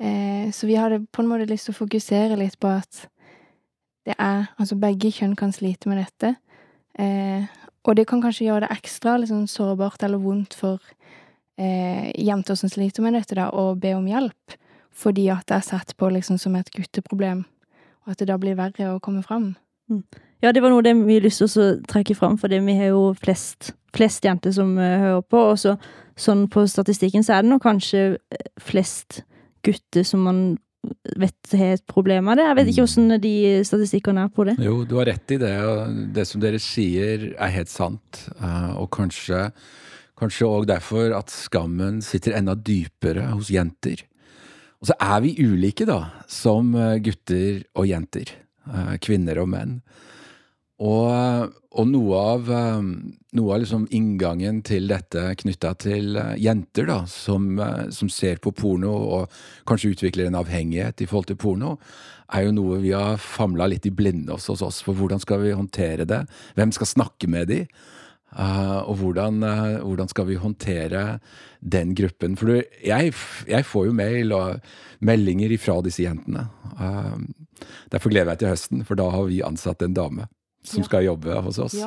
Eh, 0.02 0.52
så 0.52 0.68
vi 0.68 0.78
hadde 0.80 1.06
på 1.12 1.22
en 1.22 1.30
måte 1.30 1.50
lyst 1.50 1.70
til 1.70 1.76
å 1.76 1.82
fokusere 1.82 2.38
litt 2.40 2.58
på 2.60 2.72
at 2.72 3.08
det 4.02 4.16
er 4.18 4.48
Altså 4.58 4.76
begge 4.82 5.12
kjønn 5.14 5.36
kan 5.38 5.52
slite 5.54 5.90
med 5.90 6.00
dette. 6.02 6.36
Eh, 6.98 7.46
og 7.86 7.96
det 7.98 8.08
kan 8.10 8.22
kanskje 8.22 8.48
gjøre 8.48 8.66
det 8.66 8.78
ekstra 8.78 9.18
liksom, 9.22 9.46
sårbart 9.48 10.04
eller 10.04 10.22
vondt 10.22 10.56
for 10.58 10.82
eh, 11.58 12.10
jenter 12.18 12.58
som 12.58 12.70
sliter 12.70 13.06
med 13.06 13.14
dette, 13.14 13.38
da, 13.38 13.50
å 13.54 13.76
be 13.78 13.94
om 13.98 14.08
hjelp. 14.10 14.58
Fordi 14.92 15.30
at 15.34 15.46
det 15.50 15.60
er 15.60 15.68
sett 15.70 15.96
på 15.98 16.10
liksom 16.10 16.38
som 16.42 16.58
et 16.58 16.70
gutteproblem, 16.74 17.46
og 18.04 18.14
at 18.14 18.22
det 18.22 18.28
da 18.30 18.38
blir 18.42 18.58
verre 18.60 18.96
å 18.96 19.00
komme 19.04 19.24
fram. 19.26 19.54
Ja, 20.42 20.50
det 20.52 20.64
var 20.64 20.74
noe 20.74 20.82
det 20.86 20.96
vi 20.98 21.20
har 21.20 21.26
lyst 21.26 21.44
til 21.44 21.50
å 21.62 21.68
trekke 21.90 22.16
fram, 22.18 22.38
for 22.42 22.50
vi 22.50 22.78
har 22.78 22.90
jo 22.90 23.12
flest, 23.22 23.76
flest 23.94 24.26
jenter 24.26 24.54
som 24.56 24.74
uh, 24.80 24.98
hører 25.04 25.22
på. 25.30 25.44
Og 25.54 25.60
så, 25.62 25.76
sånn 26.18 26.48
på 26.52 26.66
statistikken 26.70 27.26
så 27.26 27.38
er 27.38 27.46
det 27.46 27.52
nok 27.54 27.64
kanskje 27.66 28.02
eh, 28.18 28.50
flest 28.62 29.22
gutter 29.66 30.06
som 30.08 30.26
man 30.26 30.42
vet 31.22 31.54
har 31.54 31.76
et 31.76 31.84
problem 31.86 32.26
med 32.26 32.40
det. 32.42 32.48
Jeg 32.48 32.58
vet 32.58 32.72
ikke 32.72 32.86
hvordan 32.88 33.22
de 33.22 33.34
statistikkene 33.70 34.24
er 34.26 34.32
på 34.34 34.48
det. 34.50 34.56
Jo, 34.66 34.80
du 34.90 34.96
har 34.98 35.12
rett 35.12 35.36
i 35.36 35.38
det. 35.44 35.54
og 35.62 36.00
Det 36.16 36.26
som 36.26 36.42
dere 36.42 36.62
sier, 36.62 37.28
er 37.38 37.54
helt 37.54 37.70
sant. 37.70 38.26
Eh, 38.40 38.74
Og 38.82 38.90
kanskje 38.98 39.50
Kanskje 40.22 40.46
òg 40.46 40.68
derfor 40.70 41.16
at 41.18 41.32
skammen 41.34 41.96
sitter 42.06 42.36
enda 42.38 42.54
dypere 42.54 43.24
hos 43.32 43.48
jenter. 43.50 44.04
Og 44.78 44.92
så 44.92 44.94
er 45.02 45.24
vi 45.24 45.32
ulike, 45.42 45.88
da, 45.90 46.12
som 46.30 46.76
gutter 47.02 47.64
og 47.74 47.88
jenter. 47.90 48.30
Kvinner 49.02 49.40
og 49.42 49.50
menn. 49.50 49.80
Og, 50.82 51.52
og 51.78 51.90
noe 51.92 52.22
av, 52.34 52.48
eh, 52.50 52.86
noe 53.38 53.54
av 53.54 53.62
liksom 53.62 53.84
inngangen 53.94 54.64
til 54.66 54.90
dette 54.90 55.28
knytta 55.44 55.76
til 55.84 56.18
eh, 56.18 56.34
jenter, 56.42 56.88
da, 56.90 57.04
som, 57.10 57.52
eh, 57.62 57.92
som 57.94 58.10
ser 58.10 58.42
på 58.42 58.54
porno 58.58 58.96
og 59.18 59.36
kanskje 59.70 59.94
utvikler 59.94 60.32
en 60.32 60.40
avhengighet 60.42 61.04
i 61.04 61.10
forhold 61.10 61.30
til 61.30 61.40
porno, 61.42 61.76
er 62.34 62.48
jo 62.48 62.56
noe 62.58 62.82
vi 62.82 62.96
har 62.96 63.22
famla 63.22 63.70
litt 63.70 63.86
i 63.86 63.94
blinde 63.94 64.34
hos 64.34 64.50
oss. 64.50 64.82
For 64.82 64.98
hvordan 64.98 65.22
skal 65.22 65.44
vi 65.44 65.54
håndtere 65.54 66.08
det? 66.10 66.24
Hvem 66.58 66.74
skal 66.74 66.90
snakke 66.90 67.30
med 67.30 67.52
de? 67.52 67.62
Uh, 68.32 68.88
og 68.88 69.02
hvordan, 69.02 69.42
uh, 69.44 69.82
hvordan 69.84 70.08
skal 70.08 70.30
vi 70.30 70.38
håndtere 70.40 71.02
den 71.60 71.92
gruppen? 72.00 72.38
For 72.40 72.48
du, 72.48 72.62
jeg, 72.80 73.12
jeg 73.44 73.68
får 73.68 73.90
jo 73.90 73.96
mail 73.98 74.32
og 74.32 74.70
meldinger 75.04 75.52
ifra 75.52 75.82
disse 75.84 76.06
jentene. 76.06 76.46
Uh, 76.80 77.20
derfor 77.92 78.08
gleder 78.08 78.32
jeg 78.32 78.32
meg 78.32 78.40
til 78.40 78.54
høsten, 78.54 78.86
for 78.88 78.96
da 78.96 79.10
har 79.12 79.28
vi 79.28 79.44
ansatt 79.44 79.84
en 79.84 79.98
dame 80.00 80.32
som 80.64 80.84
skal 80.86 81.08
jobbe 81.08 81.40
hos 81.46 81.60
oss. 81.62 81.78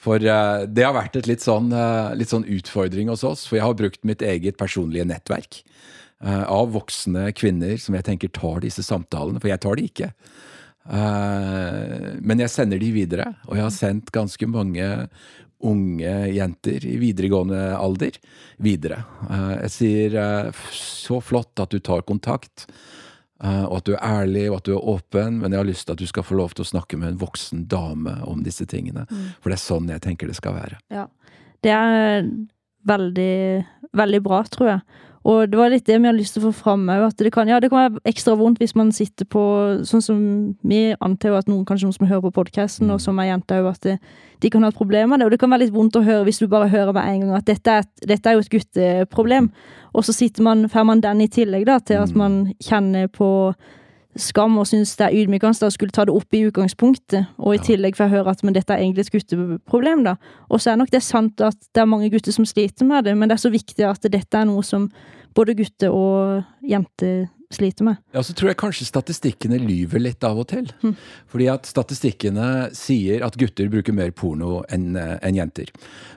For 0.00 0.22
uh, 0.22 0.64
det 0.68 0.84
har 0.84 0.94
vært 0.96 1.16
et 1.18 1.28
litt 1.28 1.44
sånn, 1.44 1.70
uh, 1.74 2.12
litt 2.16 2.32
sånn 2.32 2.46
utfordring 2.56 3.10
hos 3.10 3.24
oss, 3.26 3.46
for 3.48 3.58
jeg 3.58 3.66
har 3.66 3.78
brukt 3.78 4.02
mitt 4.06 4.22
eget 4.24 4.58
personlige 4.60 5.06
nettverk 5.08 5.62
uh, 6.24 6.44
av 6.44 6.74
voksne 6.76 7.30
kvinner 7.36 7.80
som 7.80 7.96
jeg 7.96 8.06
tenker 8.10 8.32
tar 8.36 8.62
disse 8.64 8.84
samtalene, 8.86 9.40
for 9.42 9.50
jeg 9.52 9.62
tar 9.64 9.78
de 9.78 9.88
ikke. 9.90 10.12
Men 10.86 12.38
jeg 12.38 12.50
sender 12.52 12.78
de 12.78 12.92
videre, 12.94 13.24
og 13.48 13.56
jeg 13.58 13.64
har 13.64 13.72
sendt 13.74 14.12
ganske 14.14 14.46
mange 14.46 14.84
unge 15.66 16.12
jenter 16.30 16.84
i 16.86 16.92
videregående 17.02 17.58
alder 17.74 18.14
videre. 18.62 19.00
Jeg 19.64 19.72
sier 19.74 20.14
så 20.70 21.18
flott 21.18 21.58
at 21.64 21.74
du 21.74 21.82
tar 21.82 22.06
kontakt. 22.06 22.68
Eh, 23.44 23.64
og 23.64 23.78
at 23.78 23.88
du 23.88 23.94
er 23.94 24.04
ærlig, 24.04 24.46
og 24.50 24.58
at 24.60 24.68
du 24.68 24.74
er 24.76 24.88
åpen, 24.96 25.40
men 25.42 25.52
jeg 25.52 25.60
har 25.62 25.68
lyst 25.68 25.86
til 25.86 25.96
at 25.96 26.02
du 26.02 26.06
skal 26.06 26.26
få 26.26 26.38
lov 26.38 26.56
til 26.56 26.66
å 26.66 26.70
snakke 26.72 26.98
med 27.00 27.14
en 27.14 27.20
voksen 27.20 27.66
dame 27.70 28.18
om 28.24 28.42
disse 28.46 28.66
tingene. 28.66 29.06
For 29.40 29.52
det 29.52 29.58
er 29.58 29.64
sånn 29.64 29.88
jeg 29.92 30.04
tenker 30.04 30.30
det 30.30 30.38
skal 30.38 30.56
være. 30.58 30.80
Ja. 30.92 31.08
Det 31.64 31.72
er 31.72 32.28
veldig, 32.88 33.36
veldig 33.96 34.22
bra, 34.24 34.42
tror 34.50 34.72
jeg. 34.74 35.02
Og 35.26 35.50
det 35.50 35.58
var 35.58 35.72
litt 35.72 35.86
det 35.88 35.96
vi 35.98 36.06
har 36.06 36.14
lyst 36.14 36.36
til 36.36 36.44
å 36.44 36.52
få 36.52 36.60
fram 36.68 36.84
at 36.92 37.18
det 37.18 37.32
kan, 37.34 37.48
ja, 37.50 37.58
det 37.58 37.72
kan 37.72 37.80
være 37.80 38.02
ekstra 38.06 38.36
vondt 38.38 38.60
hvis 38.62 38.76
man 38.78 38.92
sitter 38.94 39.26
på 39.26 39.42
Sånn 39.86 40.04
som 40.04 40.20
vi 40.62 40.80
antar 41.02 41.32
jo 41.32 41.38
at 41.40 41.48
noen 41.50 41.64
kanskje 41.66 41.88
noen 41.88 41.96
som 41.96 42.06
hører 42.06 42.22
på 42.28 42.36
podkasten, 42.36 42.92
og 42.94 43.00
som 43.02 43.18
er 43.18 43.32
jenter 43.32 43.64
òg, 43.64 43.72
at 43.72 43.88
det, 43.88 43.96
de 44.44 44.50
kan 44.52 44.62
ha 44.62 44.70
et 44.70 44.78
problem 44.78 45.10
med 45.10 45.20
det. 45.20 45.26
Og 45.26 45.34
det 45.34 45.40
kan 45.42 45.50
være 45.50 45.64
litt 45.64 45.74
vondt 45.74 45.98
å 45.98 46.04
høre 46.06 46.28
hvis 46.28 46.38
du 46.42 46.46
bare 46.52 46.70
hører 46.70 46.94
med 46.94 47.10
en 47.10 47.24
gang 47.24 47.40
at 47.40 47.48
dette 47.48 47.74
er, 47.74 47.82
et, 47.82 48.06
dette 48.12 48.30
er 48.30 48.36
jo 48.36 48.44
et 48.44 48.52
gutteproblem, 48.54 49.50
og 49.96 50.06
så 50.06 50.14
sitter 50.14 50.46
man, 50.46 50.68
får 50.70 50.86
man 50.86 51.02
den 51.02 51.24
i 51.24 51.30
tillegg 51.32 51.66
da, 51.66 51.80
til 51.82 52.04
at 52.04 52.14
man 52.18 52.44
kjenner 52.62 53.10
på 53.10 53.28
skam 54.20 54.56
og 54.60 54.66
syns 54.70 54.94
det 54.98 55.06
er 55.08 55.16
ydmykende 55.20 55.68
å 55.68 55.72
skulle 55.74 55.94
ta 55.94 56.06
det 56.08 56.14
opp 56.16 56.36
i 56.36 56.44
utgangspunktet, 56.48 57.32
og 57.38 57.56
i 57.56 57.62
tillegg 57.62 57.98
får 57.98 58.06
jeg 58.06 58.14
høre 58.16 58.32
at 58.32 58.42
men 58.46 58.56
dette 58.56 58.74
er 58.74 58.82
egentlig 58.82 59.06
et 59.06 59.14
gutteproblem, 59.16 60.04
da. 60.06 60.16
Og 60.50 60.62
så 60.62 60.72
er 60.72 60.80
nok 60.80 60.92
det 60.94 61.02
sant 61.04 61.40
at 61.44 61.58
det 61.74 61.82
er 61.82 61.90
mange 61.90 62.10
gutter 62.12 62.34
som 62.34 62.48
sliter 62.48 62.88
med 62.88 63.06
det, 63.08 63.16
men 63.16 63.28
det 63.30 63.38
er 63.38 63.44
så 63.46 63.52
viktig 63.52 63.86
at 63.86 64.08
dette 64.10 64.40
er 64.40 64.48
noe 64.48 64.64
som 64.66 64.88
både 65.36 65.56
gutter 65.58 65.92
og 65.92 66.44
jenter 66.64 67.26
sliter 67.52 67.86
med. 67.86 68.00
Ja, 68.16 68.22
så 68.26 68.34
tror 68.34 68.50
jeg 68.50 68.58
kanskje 68.60 68.88
statistikkene 68.88 69.58
lyver 69.62 70.02
litt 70.02 70.24
av 70.26 70.40
og 70.40 70.48
til. 70.50 70.66
Fordi 71.30 71.48
at 71.52 71.68
statistikkene 71.68 72.72
sier 72.76 73.22
at 73.26 73.38
gutter 73.38 73.70
bruker 73.72 73.94
mer 73.94 74.10
porno 74.16 74.64
enn 74.72 74.96
en 74.96 75.38
jenter. 75.38 75.70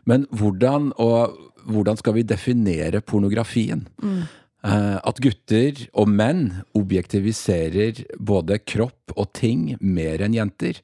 Men 0.09 0.25
hvordan, 0.31 0.91
og, 0.97 1.37
hvordan 1.69 1.99
skal 1.99 2.17
vi 2.17 2.25
definere 2.27 3.03
pornografien? 3.05 3.85
Eh, 4.01 4.23
at 4.59 5.21
gutter 5.23 5.77
og 5.95 6.09
menn 6.11 6.41
objektiviserer 6.75 8.01
både 8.19 8.57
kropp 8.59 9.13
og 9.15 9.29
ting 9.37 9.77
mer 9.79 10.19
enn 10.25 10.35
jenter, 10.35 10.81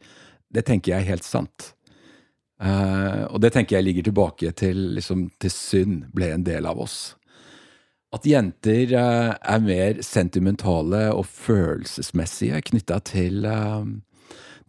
det 0.47 0.63
tenker 0.69 0.93
jeg 0.93 1.03
er 1.03 1.09
helt 1.09 1.27
sant. 1.27 1.73
Eh, 2.63 3.23
og 3.27 3.41
det 3.43 3.51
tenker 3.55 3.77
jeg 3.77 3.87
ligger 3.89 4.07
tilbake 4.07 4.51
til, 4.55 4.79
liksom, 4.95 5.27
til 5.41 5.51
synd 5.51 6.05
ble 6.15 6.31
en 6.35 6.45
del 6.47 6.67
av 6.69 6.79
oss. 6.85 7.15
At 8.15 8.27
jenter 8.29 8.93
eh, 8.95 9.31
er 9.35 9.63
mer 9.63 10.01
sentimentale 10.05 11.09
og 11.11 11.27
følelsesmessige 11.27 12.61
knytta 12.71 13.01
til, 13.11 13.43
eh, 13.49 13.89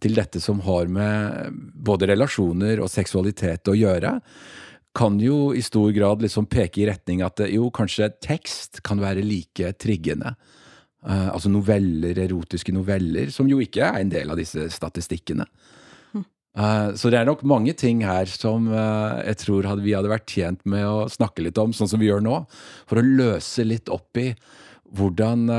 til 0.03 0.19
dette 0.19 0.43
som 0.43 0.59
har 0.67 0.91
med 0.91 1.55
både 1.87 2.11
relasjoner 2.11 2.83
og 2.83 2.91
seksualitet 2.91 3.71
å 3.71 3.77
gjøre, 3.77 4.17
kan 4.97 5.19
jo 5.21 5.53
i 5.53 5.61
stor 5.61 5.91
grad 5.93 6.23
liksom 6.25 6.47
peke 6.49 6.81
i 6.81 6.87
retning 6.89 7.21
at 7.25 7.41
eh, 7.43 7.53
jo, 7.57 7.69
kanskje 7.73 8.09
tekst 8.23 8.81
kan 8.85 9.01
være 9.01 9.25
like 9.25 9.75
triggende. 9.81 10.33
Uh, 11.07 11.29
altså 11.31 11.51
noveller, 11.53 12.17
erotiske 12.19 12.73
noveller, 12.75 13.29
som 13.31 13.47
jo 13.47 13.61
ikke 13.63 13.85
er 13.85 14.01
en 14.01 14.11
del 14.11 14.33
av 14.33 14.39
disse 14.39 14.65
statistikkene. 14.73 15.45
Uh, 16.57 16.89
så 16.97 17.11
det 17.13 17.19
er 17.19 17.27
nok 17.29 17.43
mange 17.45 17.75
ting 17.77 18.01
her 18.01 18.25
som 18.31 18.65
uh, 18.73 19.21
jeg 19.21 19.37
tror 19.43 19.67
hadde, 19.69 19.85
vi 19.85 19.93
hadde 19.93 20.09
vært 20.09 20.33
tjent 20.33 20.63
med 20.65 20.87
å 20.89 21.05
snakke 21.11 21.45
litt 21.45 21.59
om, 21.61 21.75
sånn 21.75 21.91
som 21.91 22.01
vi 22.01 22.09
gjør 22.09 22.25
nå, 22.25 22.41
for 22.89 22.99
å 22.99 23.05
løse 23.05 23.63
litt 23.67 23.93
opp 23.93 24.17
i 24.19 24.31
hvordan, 24.97 25.49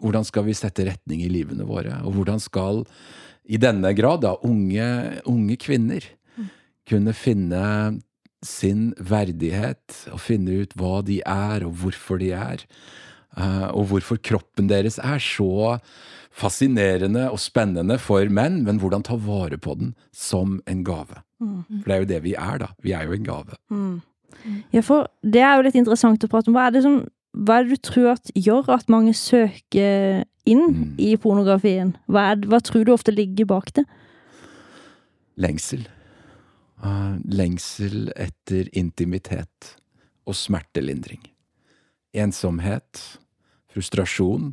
hvordan 0.00 0.24
skal 0.24 0.46
vi 0.46 0.54
sette 0.56 0.86
retning 0.88 1.20
i 1.20 1.28
livene 1.28 1.66
våre, 1.68 1.98
og 2.08 2.16
hvordan 2.16 2.40
skal 2.40 2.80
i 3.44 3.58
denne 3.60 3.90
grad 3.92 4.22
da, 4.24 4.32
unge, 4.48 4.86
unge 5.28 5.58
kvinner 5.60 6.06
kunne 6.88 7.12
finne 7.12 7.60
sin 8.42 8.90
verdighet 8.98 10.02
og 10.12 10.20
finne 10.20 10.62
ut 10.62 10.74
hva 10.78 11.00
de 11.06 11.20
er, 11.24 11.66
og 11.66 11.76
hvorfor 11.82 12.18
de 12.22 12.32
er. 12.36 12.64
eh, 13.38 13.68
og 13.72 13.86
hvorfor 13.92 14.18
kroppen 14.20 14.68
deres 14.68 14.98
er 14.98 15.18
så 15.22 15.78
fascinerende 16.32 17.30
og 17.30 17.38
spennende 17.40 17.98
for 18.00 18.24
menn, 18.28 18.62
men 18.64 18.78
hvordan 18.80 19.04
ta 19.04 19.16
vare 19.16 19.58
på 19.60 19.74
den 19.78 19.94
som 20.12 20.60
en 20.66 20.82
gave. 20.84 21.20
For 21.38 21.88
det 21.88 21.94
er 21.94 22.02
jo 22.02 22.10
det 22.12 22.22
vi 22.24 22.34
er, 22.38 22.58
da. 22.62 22.68
Vi 22.82 22.92
er 22.96 23.04
jo 23.04 23.12
en 23.12 23.24
gave. 23.26 23.56
Ja, 24.72 24.80
for 24.80 25.08
det 25.22 25.42
er 25.42 25.56
jo 25.56 25.66
litt 25.66 25.76
interessant 25.76 26.24
å 26.24 26.30
prate 26.30 26.48
om. 26.48 26.56
Hva 26.56 26.68
er 26.68 26.76
det, 26.76 26.82
som, 26.86 27.02
hva 27.36 27.58
er 27.58 27.66
det 27.66 27.76
du 27.76 27.82
tror 27.88 28.12
at 28.14 28.32
gjør 28.34 28.70
at 28.78 28.88
mange 28.92 29.12
søker 29.14 30.24
inn 30.48 30.94
i 30.98 31.12
pornografien? 31.20 31.96
Hva, 32.08 32.32
er, 32.32 32.46
hva 32.48 32.62
tror 32.64 32.86
du 32.86 32.94
ofte 32.94 33.12
ligger 33.14 33.48
bak 33.50 33.72
det? 33.76 33.84
Lengsel. 35.36 35.84
Eh, 36.82 37.16
lengsel 37.30 38.10
etter 38.18 38.66
intimitet 38.78 39.76
og 40.26 40.34
smertelindring. 40.34 41.22
Ensomhet, 42.12 42.98
frustrasjon. 43.70 44.50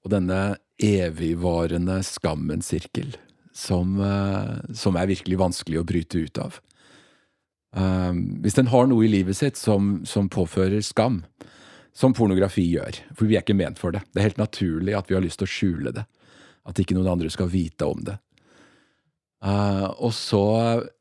Og 0.00 0.10
denne 0.10 0.40
evigvarende 0.80 2.00
skammens 2.06 2.72
sirkel, 2.72 3.14
som, 3.54 4.00
eh, 4.00 4.74
som 4.74 4.96
er 4.96 5.06
virkelig 5.06 5.38
vanskelig 5.38 5.78
å 5.78 5.86
bryte 5.86 6.24
ut 6.24 6.38
av. 6.38 6.60
Eh, 7.76 8.12
hvis 8.42 8.58
en 8.58 8.66
har 8.66 8.86
noe 8.88 9.04
i 9.04 9.12
livet 9.12 9.36
sitt 9.36 9.56
som, 9.56 10.04
som 10.04 10.28
påfører 10.28 10.82
skam, 10.82 11.22
som 11.92 12.12
pornografi 12.12 12.64
gjør, 12.74 12.98
for 13.14 13.26
vi 13.26 13.36
er 13.36 13.42
ikke 13.42 13.54
ment 13.54 13.78
for 13.78 13.92
det. 13.92 14.02
Det 14.10 14.18
er 14.18 14.30
helt 14.30 14.42
naturlig 14.42 14.96
at 14.96 15.06
vi 15.06 15.14
har 15.14 15.22
lyst 15.22 15.38
til 15.38 15.46
å 15.46 15.54
skjule 15.54 15.94
det. 15.94 16.06
At 16.66 16.78
ikke 16.78 16.94
noen 16.94 17.12
andre 17.12 17.30
skal 17.30 17.50
vite 17.50 17.86
om 17.86 18.02
det. 18.02 18.18
Eh, 19.40 19.86
og 19.96 20.12
så 20.12 20.44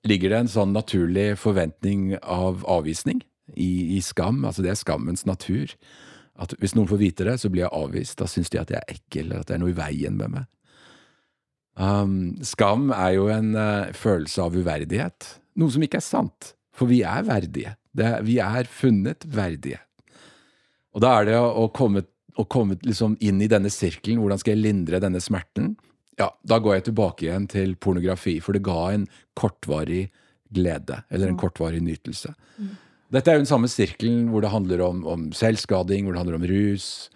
ligger 0.08 0.32
det 0.32 0.44
en 0.44 0.52
sånn 0.52 0.76
naturlig 0.76 1.34
forventning 1.42 2.14
av 2.22 2.64
avvisning 2.70 3.24
i, 3.56 3.98
i 3.98 4.00
skam. 4.06 4.44
Altså 4.48 4.64
det 4.66 4.74
er 4.74 4.80
skammens 4.80 5.26
natur. 5.28 5.74
At 6.40 6.56
hvis 6.62 6.76
noen 6.78 6.88
får 6.88 7.02
vite 7.02 7.28
det, 7.28 7.36
så 7.42 7.52
blir 7.52 7.66
jeg 7.66 7.76
avvist. 7.76 8.20
Da 8.22 8.30
syns 8.32 8.52
de 8.54 8.62
at 8.62 8.72
jeg 8.72 8.80
er 8.80 8.96
ekkel, 8.96 9.28
eller 9.28 9.44
at 9.44 9.50
det 9.50 9.58
er 9.58 9.64
noe 9.64 9.74
i 9.74 9.80
veien 9.80 10.16
med 10.20 10.38
meg. 10.38 10.48
Um, 11.80 12.16
skam 12.44 12.90
er 12.92 13.14
jo 13.16 13.28
en 13.32 13.54
uh, 13.56 13.92
følelse 13.96 14.44
av 14.44 14.56
uverdighet. 14.56 15.28
Noe 15.60 15.72
som 15.72 15.84
ikke 15.84 16.00
er 16.00 16.08
sant. 16.08 16.54
For 16.76 16.92
vi 16.92 17.02
er 17.08 17.28
verdige. 17.28 17.76
Det, 17.96 18.08
vi 18.28 18.38
er 18.44 18.68
funnet 18.72 19.28
verdige. 19.28 19.82
Og 20.96 21.04
da 21.04 21.18
er 21.20 21.28
det 21.28 21.36
å, 21.40 21.48
å 21.66 21.68
komme, 21.76 22.06
å 22.40 22.46
komme 22.48 22.80
liksom 22.88 23.18
inn 23.24 23.44
i 23.44 23.52
denne 23.52 23.72
sirkelen. 23.72 24.22
Hvordan 24.24 24.40
skal 24.40 24.56
jeg 24.56 24.64
lindre 24.64 25.02
denne 25.04 25.22
smerten? 25.24 25.74
Ja, 26.20 26.34
da 26.44 26.60
går 26.60 26.78
jeg 26.78 26.90
tilbake 26.90 27.26
igjen 27.28 27.48
til 27.52 27.78
pornografi, 27.80 28.40
for 28.44 28.56
det 28.56 28.66
ga 28.68 28.90
en 28.92 29.08
kortvarig 29.40 30.10
glede. 30.54 31.04
Eller 31.10 31.32
en 31.32 31.40
kortvarig 31.40 31.80
nytelse. 31.86 32.34
Dette 33.10 33.32
er 33.32 33.40
jo 33.40 33.46
den 33.46 33.50
samme 33.50 33.70
sirkelen 33.72 34.28
hvor 34.30 34.44
det 34.44 34.52
handler 34.54 34.84
om, 34.86 35.06
om 35.08 35.30
selvskading, 35.34 36.06
hvor 36.06 36.14
det 36.14 36.22
handler 36.22 36.38
om 36.38 36.46
rus, 36.52 37.10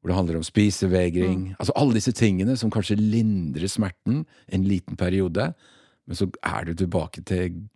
hvor 0.00 0.12
det 0.12 0.16
handler 0.16 0.38
om 0.40 0.46
spisevegring. 0.46 1.42
Altså 1.58 1.74
alle 1.76 1.98
disse 1.98 2.14
tingene 2.16 2.56
som 2.56 2.72
kanskje 2.72 2.96
lindrer 2.96 3.68
smerten 3.68 4.24
en 4.48 4.64
liten 4.64 4.96
periode, 4.96 5.50
men 6.06 6.16
så 6.16 6.30
er 6.40 6.64
du 6.70 6.74
tilbake 6.74 7.24
til 7.28 7.66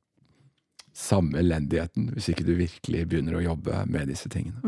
samme 0.94 1.40
elendigheten 1.42 2.12
hvis 2.14 2.30
ikke 2.30 2.46
du 2.46 2.54
virkelig 2.54 3.08
begynner 3.10 3.40
å 3.40 3.44
jobbe 3.44 3.82
med 3.90 4.08
disse 4.08 4.30
tingene. 4.30 4.62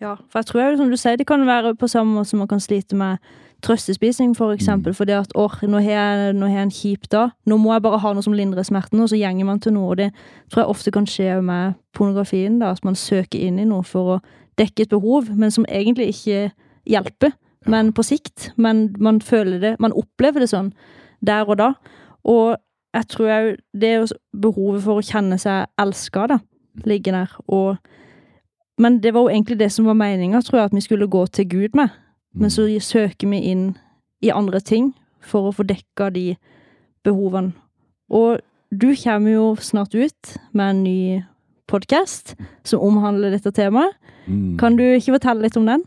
Ja, 0.00 0.14
for 0.28 0.38
jeg 0.38 0.46
tror 0.46 0.62
jo, 0.62 0.76
som 0.76 0.90
du 0.92 0.96
sier, 1.00 1.16
det 1.16 1.26
kan 1.26 1.46
være 1.46 1.74
på 1.74 1.88
samme 1.88 2.18
måte 2.18 2.30
som 2.30 2.42
man 2.42 2.48
kan 2.48 2.60
slite 2.60 2.96
med 2.96 3.16
trøstespising, 3.64 4.34
for 4.36 4.52
eksempel. 4.52 4.94
Fordi 4.94 5.14
at 5.16 5.32
åh, 5.34 5.62
nå 5.62 5.80
har 5.80 5.90
jeg, 5.90 6.34
nå 6.36 6.46
har 6.46 6.58
jeg 6.58 6.66
en 6.68 6.74
kjip 6.78 7.08
dag, 7.12 7.32
nå 7.46 7.56
må 7.56 7.72
jeg 7.72 7.84
bare 7.86 8.00
ha 8.02 8.12
noe 8.12 8.24
som 8.24 8.36
lindrer 8.36 8.66
smerten, 8.66 9.00
og 9.00 9.08
så 9.08 9.16
gjenger 9.16 9.48
man 9.48 9.60
til 9.60 9.72
noe. 9.76 9.94
Og 9.94 9.96
det 10.02 10.10
tror 10.52 10.62
jeg 10.62 10.74
ofte 10.74 10.92
kan 10.92 11.08
skje 11.08 11.40
med 11.44 11.78
pornografien, 11.96 12.60
da, 12.60 12.74
at 12.76 12.84
man 12.84 12.98
søker 12.98 13.40
inn 13.40 13.58
i 13.58 13.68
noe 13.68 13.86
for 13.86 14.16
å 14.16 14.20
dekke 14.60 14.84
et 14.84 14.92
behov, 14.92 15.32
men 15.32 15.52
som 15.54 15.66
egentlig 15.68 16.10
ikke 16.12 16.50
hjelper. 16.86 17.32
Men 17.66 17.90
på 17.92 18.04
sikt. 18.06 18.50
Men 18.56 18.90
man 19.02 19.20
føler 19.24 19.58
det, 19.62 19.74
man 19.82 19.96
opplever 19.96 20.44
det 20.44 20.52
sånn 20.52 20.70
der 21.24 21.48
og 21.48 21.58
da. 21.58 21.72
Og 22.28 22.56
jeg 22.94 23.08
tror 23.12 23.30
jo 23.32 23.56
det 23.74 23.90
er 23.96 24.12
behovet 24.36 24.84
for 24.84 25.00
å 25.00 25.04
kjenne 25.04 25.38
seg 25.40 25.66
elska, 25.80 26.28
da, 26.30 26.38
ligger 26.84 27.22
der. 27.22 27.34
Og 27.48 27.80
men 28.78 29.00
det 29.00 29.14
var 29.14 29.26
jo 29.26 29.32
egentlig 29.32 29.58
det 29.58 29.70
som 29.72 29.88
var 29.88 29.96
meninga, 29.98 30.42
tror 30.44 30.60
jeg, 30.60 30.70
at 30.70 30.76
vi 30.76 30.84
skulle 30.84 31.08
gå 31.08 31.26
til 31.26 31.48
Gud 31.48 31.76
med. 31.78 31.94
Men 32.36 32.52
så 32.52 32.66
søker 32.80 33.30
vi 33.30 33.38
inn 33.50 33.70
i 34.20 34.32
andre 34.32 34.60
ting 34.60 34.92
for 35.24 35.48
å 35.48 35.54
få 35.56 35.64
dekka 35.66 36.10
de 36.12 36.34
behovene. 37.06 37.54
Og 38.12 38.42
du 38.70 38.90
kommer 38.98 39.32
jo 39.32 39.46
snart 39.62 39.94
ut 39.94 40.36
med 40.52 40.70
en 40.70 40.82
ny 40.84 41.00
podkast 41.70 42.34
som 42.66 42.84
omhandler 42.84 43.32
dette 43.34 43.52
temaet. 43.56 43.96
Kan 44.60 44.76
du 44.76 44.84
ikke 44.84 45.16
fortelle 45.16 45.46
litt 45.46 45.56
om 45.58 45.68
den? 45.68 45.84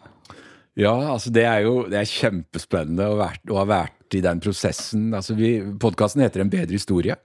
Ja, 0.80 0.93
altså 1.12 1.32
det 1.36 1.43
er 1.43 1.65
jo 1.65 1.84
det 1.91 1.99
er 1.99 2.08
kjempespennende 2.08 3.10
å, 3.12 3.17
vært, 3.19 3.43
å 3.52 3.58
ha 3.60 3.65
vært 3.67 4.15
i 4.15 4.21
den 4.23 4.39
prosessen. 4.43 5.10
Altså 5.15 5.36
Podkasten 5.82 6.23
heter 6.23 6.45
En 6.45 6.52
bedre 6.52 6.78
historie. 6.78 7.17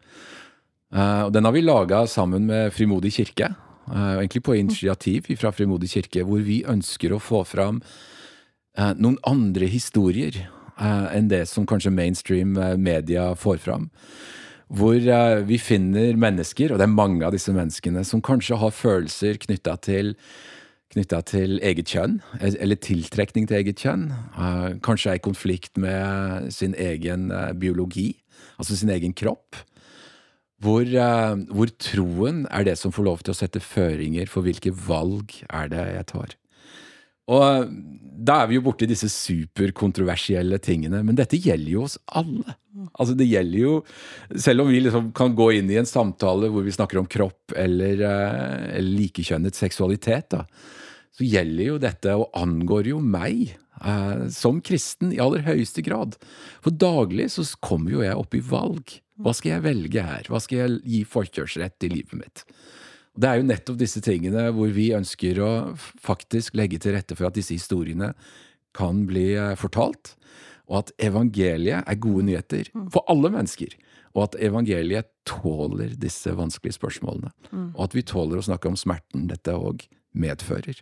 Uh, 0.95 1.27
og 1.27 1.35
den 1.35 1.47
har 1.47 1.55
vi 1.55 1.63
laga 1.65 2.05
sammen 2.11 2.49
med 2.51 2.75
Frimodig 2.75 3.15
kirke. 3.15 3.53
Eh, 3.91 4.19
egentlig 4.19 4.45
på 4.47 4.57
initiativ 4.59 5.31
fra 5.39 5.53
Frimodig 5.55 5.91
kirke, 5.95 6.25
hvor 6.27 6.43
vi 6.45 6.63
ønsker 6.69 7.15
å 7.15 7.23
få 7.23 7.43
fram 7.49 7.83
eh, 8.79 8.95
noen 8.97 9.19
andre 9.29 9.69
historier 9.71 10.39
eh, 10.45 11.07
enn 11.17 11.29
det 11.33 11.45
som 11.51 11.67
kanskje 11.69 11.95
mainstream 11.95 12.57
media 12.81 13.33
får 13.39 13.61
fram. 13.65 13.91
Hvor 14.75 14.97
vi 15.47 15.59
finner 15.61 16.17
mennesker, 16.17 16.73
og 16.73 16.81
det 16.81 16.87
er 16.87 16.91
mange 16.97 17.23
av 17.27 17.35
disse 17.35 17.53
menneskene, 17.53 18.01
som 18.09 18.23
kanskje 18.25 18.57
har 18.59 18.73
følelser 18.75 19.37
knytta 19.43 19.77
til 19.85 20.15
knytta 20.95 21.21
til 21.27 21.59
eget 21.63 21.91
kjønn, 21.91 22.17
eller 22.41 22.79
tiltrekning 22.79 23.49
til 23.51 23.59
eget 23.59 23.83
kjønn. 23.83 24.07
Kanskje 24.87 25.11
er 25.13 25.19
i 25.19 25.23
konflikt 25.23 25.79
med 25.81 26.49
sin 26.55 26.75
egen 26.79 27.29
biologi, 27.61 28.13
altså 28.57 28.79
sin 28.79 28.93
egen 28.95 29.15
kropp. 29.15 29.59
Hvor, 30.65 30.87
uh, 30.89 31.35
hvor 31.53 31.73
troen 31.83 32.45
er 32.49 32.65
det 32.65 32.79
som 32.81 32.95
får 32.95 33.09
lov 33.09 33.25
til 33.25 33.35
å 33.35 33.37
sette 33.37 33.61
føringer 33.61 34.31
for 34.31 34.47
hvilke 34.47 34.73
valg 34.73 35.35
er 35.51 35.69
det 35.73 35.85
jeg 35.93 36.09
tar. 36.15 36.37
Og 37.35 37.71
da 38.15 38.43
er 38.43 38.51
vi 38.51 38.59
jo 38.59 38.65
borti 38.67 38.87
disse 38.89 39.09
superkontroversielle 39.13 40.59
tingene, 40.63 41.01
men 41.07 41.17
dette 41.19 41.41
gjelder 41.41 41.73
jo 41.73 41.87
oss 41.87 41.97
alle. 42.17 42.57
Altså 42.99 43.15
det 43.17 43.29
gjelder 43.31 43.61
jo 43.61 43.75
Selv 44.41 44.65
om 44.65 44.71
vi 44.73 44.81
liksom 44.83 45.13
kan 45.17 45.35
gå 45.39 45.47
inn 45.57 45.69
i 45.71 45.79
en 45.79 45.89
samtale 45.89 46.51
hvor 46.53 46.65
vi 46.67 46.75
snakker 46.75 46.99
om 47.01 47.07
kropp 47.11 47.55
eller, 47.57 48.01
eh, 48.03 48.65
eller 48.79 48.99
likekjønnet 48.99 49.57
seksualitet, 49.57 50.35
da, 50.35 50.43
så 51.15 51.27
gjelder 51.27 51.69
jo 51.69 51.79
dette 51.83 52.17
og 52.19 52.35
angår 52.37 52.91
jo 52.91 52.99
meg 52.99 53.55
eh, 53.55 54.27
som 54.35 54.61
kristen 54.65 55.15
i 55.15 55.23
aller 55.23 55.47
høyeste 55.47 55.85
grad. 55.87 56.19
For 56.65 56.75
daglig 56.75 57.31
så 57.37 57.47
kommer 57.63 57.95
jo 57.95 58.05
jeg 58.05 58.19
opp 58.19 58.35
i 58.35 58.43
valg. 58.43 58.99
Hva 59.23 59.35
skal 59.37 59.57
jeg 59.57 59.65
velge 59.65 60.03
her? 60.03 60.27
Hva 60.31 60.41
skal 60.43 60.59
jeg 60.59 60.81
gi 60.91 61.03
forkjørsrett 61.07 61.87
i 61.87 61.93
livet 61.93 62.17
mitt? 62.19 62.45
Det 63.15 63.29
er 63.31 63.39
jo 63.39 63.47
nettopp 63.47 63.79
disse 63.79 64.03
tingene 64.03 64.49
hvor 64.57 64.73
vi 64.75 64.89
ønsker 64.97 65.39
å 65.39 65.51
faktisk 66.03 66.57
legge 66.59 66.81
til 66.83 66.97
rette 66.97 67.15
for 67.15 67.29
at 67.29 67.37
disse 67.39 67.55
historiene 67.55 68.11
kan 68.75 69.05
bli 69.07 69.29
eh, 69.39 69.55
fortalt, 69.59 70.17
og 70.67 70.81
at 70.81 70.95
evangeliet 71.07 71.87
er 71.87 72.01
gode 72.03 72.25
nyheter 72.27 72.71
for 72.91 73.05
alle 73.13 73.31
mennesker. 73.31 73.77
Og 74.15 74.29
at 74.29 74.39
evangeliet 74.43 75.11
tåler 75.29 75.95
disse 75.99 76.31
vanskelige 76.35 76.79
spørsmålene. 76.79 77.31
Og 77.75 77.85
at 77.87 77.95
vi 77.95 78.05
tåler 78.07 78.41
å 78.41 78.47
snakke 78.47 78.71
om 78.71 78.79
smerten 78.79 79.29
dette 79.31 79.55
òg 79.55 79.85
medfører. 80.15 80.81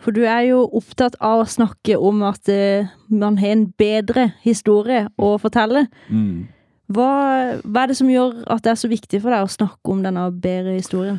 For 0.00 0.12
du 0.12 0.26
er 0.28 0.42
jo 0.50 0.64
opptatt 0.76 1.16
av 1.24 1.44
å 1.44 1.48
snakke 1.48 1.96
om 1.96 2.20
at 2.28 2.48
eh, 2.52 2.88
man 3.08 3.38
har 3.40 3.54
en 3.54 3.66
bedre 3.80 4.30
historie 4.42 5.06
å 5.16 5.36
fortelle. 5.40 5.86
Mm. 6.12 6.48
Hva, 6.86 7.08
hva 7.66 7.82
er 7.82 7.90
det 7.90 7.98
som 7.98 8.10
gjør 8.10 8.44
at 8.52 8.62
det 8.62 8.74
er 8.74 8.82
så 8.82 8.90
viktig 8.90 9.22
for 9.22 9.34
deg 9.34 9.46
å 9.46 9.50
snakke 9.50 9.94
om 9.94 10.04
denne 10.06 10.28
bedre 10.30 10.76
historien? 10.78 11.18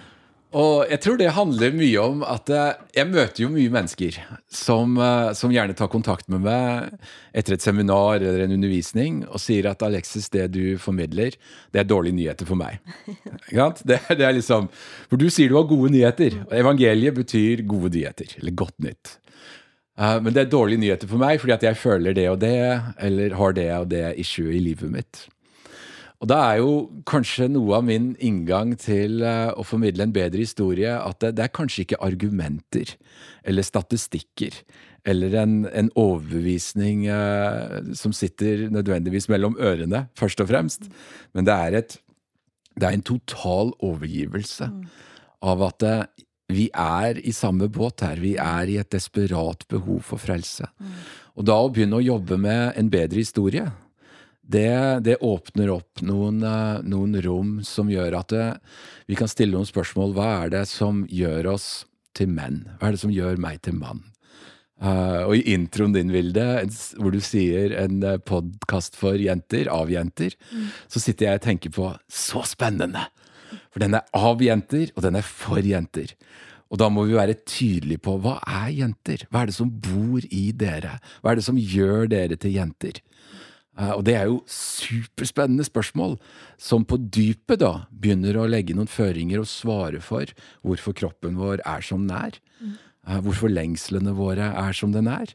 Og 0.56 0.88
jeg 0.88 1.02
tror 1.04 1.18
det 1.20 1.34
handler 1.36 1.74
mye 1.76 2.00
om 2.00 2.22
at 2.24 2.48
eh, 2.56 2.78
jeg 2.96 3.10
møter 3.10 3.44
jo 3.44 3.50
mye 3.52 3.72
mennesker 3.74 4.16
som, 4.48 4.96
eh, 4.96 5.34
som 5.36 5.52
gjerne 5.52 5.76
tar 5.76 5.90
kontakt 5.92 6.30
med 6.32 6.46
meg 6.46 6.94
etter 7.36 7.58
et 7.58 7.66
seminar 7.66 8.22
eller 8.22 8.46
en 8.46 8.56
undervisning 8.56 9.26
og 9.28 9.42
sier 9.44 9.68
at 9.68 9.84
Alexis, 9.84 10.30
det 10.32 10.48
du 10.56 10.80
formidler, 10.80 11.36
det 11.76 11.84
er 11.84 11.90
dårlige 11.90 12.16
nyheter 12.16 12.48
for 12.48 12.60
meg. 12.60 12.80
Det, 13.88 14.00
det 14.16 14.24
er 14.24 14.36
liksom, 14.36 14.68
For 15.10 15.20
du 15.20 15.28
sier 15.32 15.52
du 15.52 15.58
har 15.58 15.68
gode 15.68 15.92
nyheter. 15.94 16.42
og 16.48 16.54
Evangeliet 16.56 17.16
betyr 17.16 17.64
gode 17.68 17.92
nyheter, 17.94 18.38
eller 18.40 18.56
godt 18.56 18.76
nytt. 18.84 19.18
Eh, 20.00 20.18
men 20.24 20.32
det 20.32 20.46
er 20.46 20.52
dårlige 20.52 20.82
nyheter 20.82 21.12
for 21.12 21.22
meg 21.22 21.42
fordi 21.44 21.58
at 21.58 21.66
jeg 21.68 21.80
føler 21.82 22.16
det 22.16 22.30
og 22.32 22.40
det, 22.40 22.58
eller 23.04 23.36
har 23.36 23.58
det 23.58 23.72
og 23.76 23.90
det 23.92 24.06
issue 24.24 24.54
i 24.56 24.64
livet 24.64 24.96
mitt. 24.96 25.28
Og 26.18 26.30
da 26.32 26.38
er 26.50 26.60
jo 26.64 26.72
kanskje 27.06 27.46
noe 27.52 27.78
av 27.78 27.86
min 27.86 28.12
inngang 28.24 28.74
til 28.82 29.22
eh, 29.22 29.52
å 29.54 29.66
formidle 29.68 30.08
en 30.08 30.16
bedre 30.16 30.42
historie 30.42 30.96
at 30.98 31.20
det, 31.22 31.36
det 31.38 31.46
er 31.46 31.54
kanskje 31.54 31.84
ikke 31.86 32.02
argumenter 32.08 32.96
eller 33.48 33.66
statistikker 33.66 34.58
eller 35.08 35.38
en, 35.40 35.56
en 35.70 35.92
overbevisning 35.96 37.06
eh, 37.12 37.94
som 37.96 38.16
sitter 38.16 38.66
nødvendigvis 38.74 39.30
mellom 39.32 39.56
ørene, 39.62 40.08
først 40.18 40.42
og 40.44 40.50
fremst, 40.50 40.90
men 41.38 41.48
det 41.48 41.56
er, 41.56 41.78
et, 41.80 42.00
det 42.76 42.90
er 42.90 42.98
en 42.98 43.06
total 43.08 43.72
overgivelse 43.78 44.68
av 45.48 45.64
at 45.70 45.86
eh, 45.86 46.04
vi 46.52 46.70
er 46.72 47.20
i 47.28 47.34
samme 47.36 47.68
båt 47.72 48.06
her. 48.06 48.20
Vi 48.24 48.38
er 48.40 48.70
i 48.72 48.78
et 48.80 48.92
desperat 48.94 49.66
behov 49.68 50.00
for 50.08 50.22
frelse. 50.22 50.64
Og 51.36 51.44
da 51.48 51.58
å 51.60 51.68
begynne 51.68 52.00
å 52.00 52.06
jobbe 52.06 52.38
med 52.40 52.78
en 52.80 52.92
bedre 52.92 53.20
historie, 53.20 53.66
det, 54.48 55.04
det 55.04 55.18
åpner 55.26 55.72
opp 55.74 56.02
noen, 56.08 56.40
eh, 56.46 56.84
noen 56.88 57.18
rom 57.26 57.58
som 57.68 57.92
gjør 57.92 58.16
at 58.22 58.32
det, 58.32 58.48
vi 59.10 59.18
kan 59.20 59.30
stille 59.32 59.56
noen 59.56 59.68
spørsmål. 59.68 60.16
Hva 60.16 60.28
er 60.46 60.54
det 60.56 60.64
som 60.72 61.04
gjør 61.12 61.52
oss 61.58 61.68
til 62.18 62.32
menn? 62.32 62.64
Hva 62.78 62.90
er 62.90 62.96
det 62.96 63.04
som 63.04 63.14
gjør 63.14 63.42
meg 63.44 63.60
til 63.68 63.76
mann? 63.80 64.06
Uh, 64.78 65.26
og 65.26 65.32
i 65.34 65.56
introen 65.56 65.96
din, 65.96 66.12
Vilde, 66.14 66.44
hvor 67.02 67.10
du 67.10 67.18
sier 67.26 67.74
en 67.82 68.04
podkast 68.30 68.94
for 69.00 69.18
jenter, 69.18 69.66
av 69.74 69.90
jenter, 69.90 70.36
så 70.86 71.02
sitter 71.02 71.32
jeg 71.32 71.40
og 71.40 71.48
tenker 71.48 71.74
på 71.74 71.88
så 72.06 72.44
spennende! 72.46 73.08
For 73.74 73.82
den 73.82 73.98
er 73.98 74.06
av 74.16 74.44
jenter, 74.44 74.92
og 74.94 75.02
den 75.06 75.18
er 75.18 75.26
for 75.26 75.66
jenter. 75.66 76.14
Og 76.68 76.80
da 76.82 76.90
må 76.92 77.08
vi 77.08 77.16
være 77.18 77.38
tydelige 77.48 78.04
på 78.04 78.18
hva 78.22 78.38
er 78.44 78.72
jenter? 78.76 79.24
Hva 79.32 79.44
er 79.44 79.52
det 79.52 79.58
som 79.58 79.72
bor 79.72 80.24
i 80.30 80.50
dere? 80.56 80.98
Hva 81.24 81.32
er 81.32 81.40
det 81.40 81.48
som 81.48 81.60
gjør 81.60 82.10
dere 82.12 82.38
til 82.40 82.58
jenter? 82.58 83.00
Eh, 83.78 83.92
Og 83.94 84.04
det 84.06 84.16
er 84.16 84.26
jo 84.26 84.42
superspennende 84.48 85.64
spørsmål, 85.68 86.18
som 86.58 86.86
på 86.86 86.98
dypet 86.98 87.60
da 87.62 87.86
begynner 87.92 88.38
å 88.38 88.48
legge 88.50 88.74
noen 88.76 88.90
føringer 88.90 89.40
og 89.44 89.48
svare 89.48 90.02
for 90.02 90.26
hvorfor 90.66 90.94
kroppen 90.98 91.38
vår 91.38 91.62
er 91.66 91.82
som 91.82 92.08
den 92.08 92.18
er. 92.18 92.40
Eh, 93.08 93.22
Hvorfor 93.22 93.50
lengslene 93.50 94.14
våre 94.18 94.52
er 94.54 94.74
som 94.74 94.92
den 94.92 95.08
er. 95.08 95.34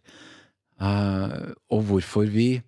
Eh, 0.81 1.53
Og 1.71 1.83
hvorfor 1.89 2.27
vi 2.27 2.63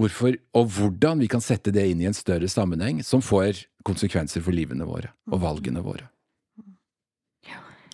Hvorfor, 0.00 0.36
og 0.54 0.68
hvordan 0.70 1.18
vi 1.18 1.26
kan 1.28 1.40
sette 1.42 1.72
det 1.74 1.82
inn 1.90 2.00
i 2.00 2.06
en 2.06 2.14
større 2.14 2.48
sammenheng 2.48 3.02
som 3.04 3.20
får 3.20 3.66
konsekvenser 3.84 4.40
for 4.40 4.54
livene 4.54 4.86
våre 4.86 5.10
og 5.28 5.40
valgene 5.42 5.82
våre. 5.82 6.06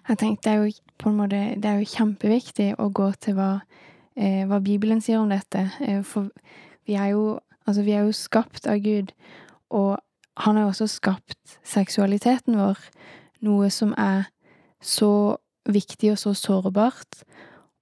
Jeg 0.06 0.18
tenkte 0.20 0.44
det 0.44 0.52
er 0.52 0.60
jo 0.60 0.72
på 1.00 1.08
en 1.10 1.16
måte 1.16 1.40
Det 1.58 1.64
er 1.66 1.80
jo 1.80 1.88
kjempeviktig 1.96 2.68
å 2.78 2.92
gå 2.92 3.08
til 3.18 3.34
hva, 3.34 3.62
eh, 4.14 4.44
hva 4.46 4.60
Bibelen 4.62 5.00
sier 5.00 5.18
om 5.18 5.28
dette. 5.32 5.64
For 6.04 6.30
vi 6.86 6.94
er 6.94 7.14
jo 7.14 7.40
Altså, 7.66 7.82
vi 7.82 7.96
er 7.98 8.04
jo 8.06 8.12
skapt 8.14 8.68
av 8.70 8.78
Gud, 8.78 9.08
og 9.74 9.98
han 10.38 10.54
har 10.54 10.62
jo 10.62 10.68
også 10.68 10.86
skapt 10.86 11.56
seksualiteten 11.66 12.54
vår. 12.54 12.78
Noe 13.42 13.70
som 13.74 13.90
er 13.98 14.28
så 14.78 15.34
viktig 15.66 16.12
og 16.12 16.20
så 16.20 16.34
sårbart. 16.38 17.24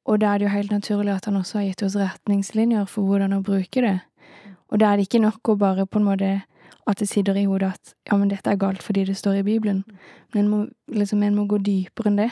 Og 0.09 0.21
da 0.21 0.33
er 0.33 0.41
det 0.41 0.49
jo 0.49 0.55
helt 0.55 0.73
naturlig 0.73 1.13
at 1.13 1.29
han 1.29 1.37
også 1.37 1.59
har 1.59 1.69
gitt 1.69 1.85
oss 1.85 1.99
retningslinjer 2.01 2.89
for 2.89 3.05
hvordan 3.05 3.37
å 3.37 3.43
bruke 3.45 3.85
det. 3.85 3.99
Og 4.73 4.81
da 4.81 4.93
er 4.93 4.97
det 4.97 5.09
ikke 5.09 5.23
nok 5.25 5.53
å 5.53 5.59
bare 5.61 5.87
på 5.87 6.01
en 6.01 6.09
måte 6.09 6.33
at 6.85 7.01
det 7.01 7.09
sitter 7.09 7.37
i 7.41 7.47
hodet 7.49 7.75
at 7.77 7.95
ja, 8.09 8.17
men 8.17 8.29
dette 8.29 8.51
er 8.51 8.61
galt 8.61 8.83
fordi 8.85 9.07
det 9.09 9.17
står 9.17 9.41
i 9.41 9.47
Bibelen. 9.47 9.85
Men 10.33 10.45
en 10.45 10.51
må, 10.51 10.67
liksom, 10.93 11.23
en 11.23 11.37
må 11.37 11.47
gå 11.49 11.61
dypere 11.65 12.13
enn 12.13 12.21
det. 12.21 12.31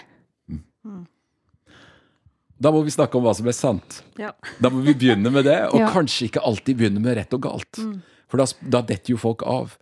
Da 2.63 2.71
må 2.71 2.83
vi 2.87 2.93
snakke 2.95 3.19
om 3.19 3.25
hva 3.27 3.33
som 3.35 3.49
er 3.51 3.57
sant. 3.57 4.01
Ja. 4.21 4.31
Da 4.63 4.71
må 4.71 4.83
vi 4.87 4.95
begynne 4.95 5.33
med 5.35 5.45
det, 5.49 5.59
og 5.73 5.81
Ja. 5.81 5.89
kanskje 5.91 6.29
ikke 6.29 6.45
alltid 6.47 6.79
begynne 6.79 7.03
med 7.03 7.17
rett 7.19 7.35
og 7.35 7.43
galt. 7.43 7.79
Mm. 7.83 7.97
For 8.31 8.39
da, 8.39 8.47
da 8.77 8.83
detter 8.87 9.15
jo 9.17 9.19
folk 9.21 9.43
av. 9.43 9.75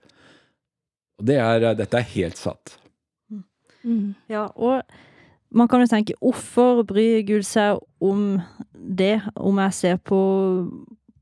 Og 1.20 1.26
det 1.28 1.36
er, 1.36 1.74
dette 1.76 1.98
er 2.00 2.06
helt 2.14 2.40
satt. 2.40 2.78
Mm. 3.84 4.14
Ja, 4.32 4.46
og 4.56 4.82
man 5.52 5.68
kan 5.68 5.80
jo 5.84 5.86
tenke, 5.90 6.14
hvorfor 6.20 6.82
bryr 6.86 7.20
Gud 7.28 7.44
seg 7.48 7.78
om 8.00 8.40
det, 8.74 9.20
om 9.36 9.58
jeg 9.58 9.72
ser 9.76 9.96
på 9.98 10.18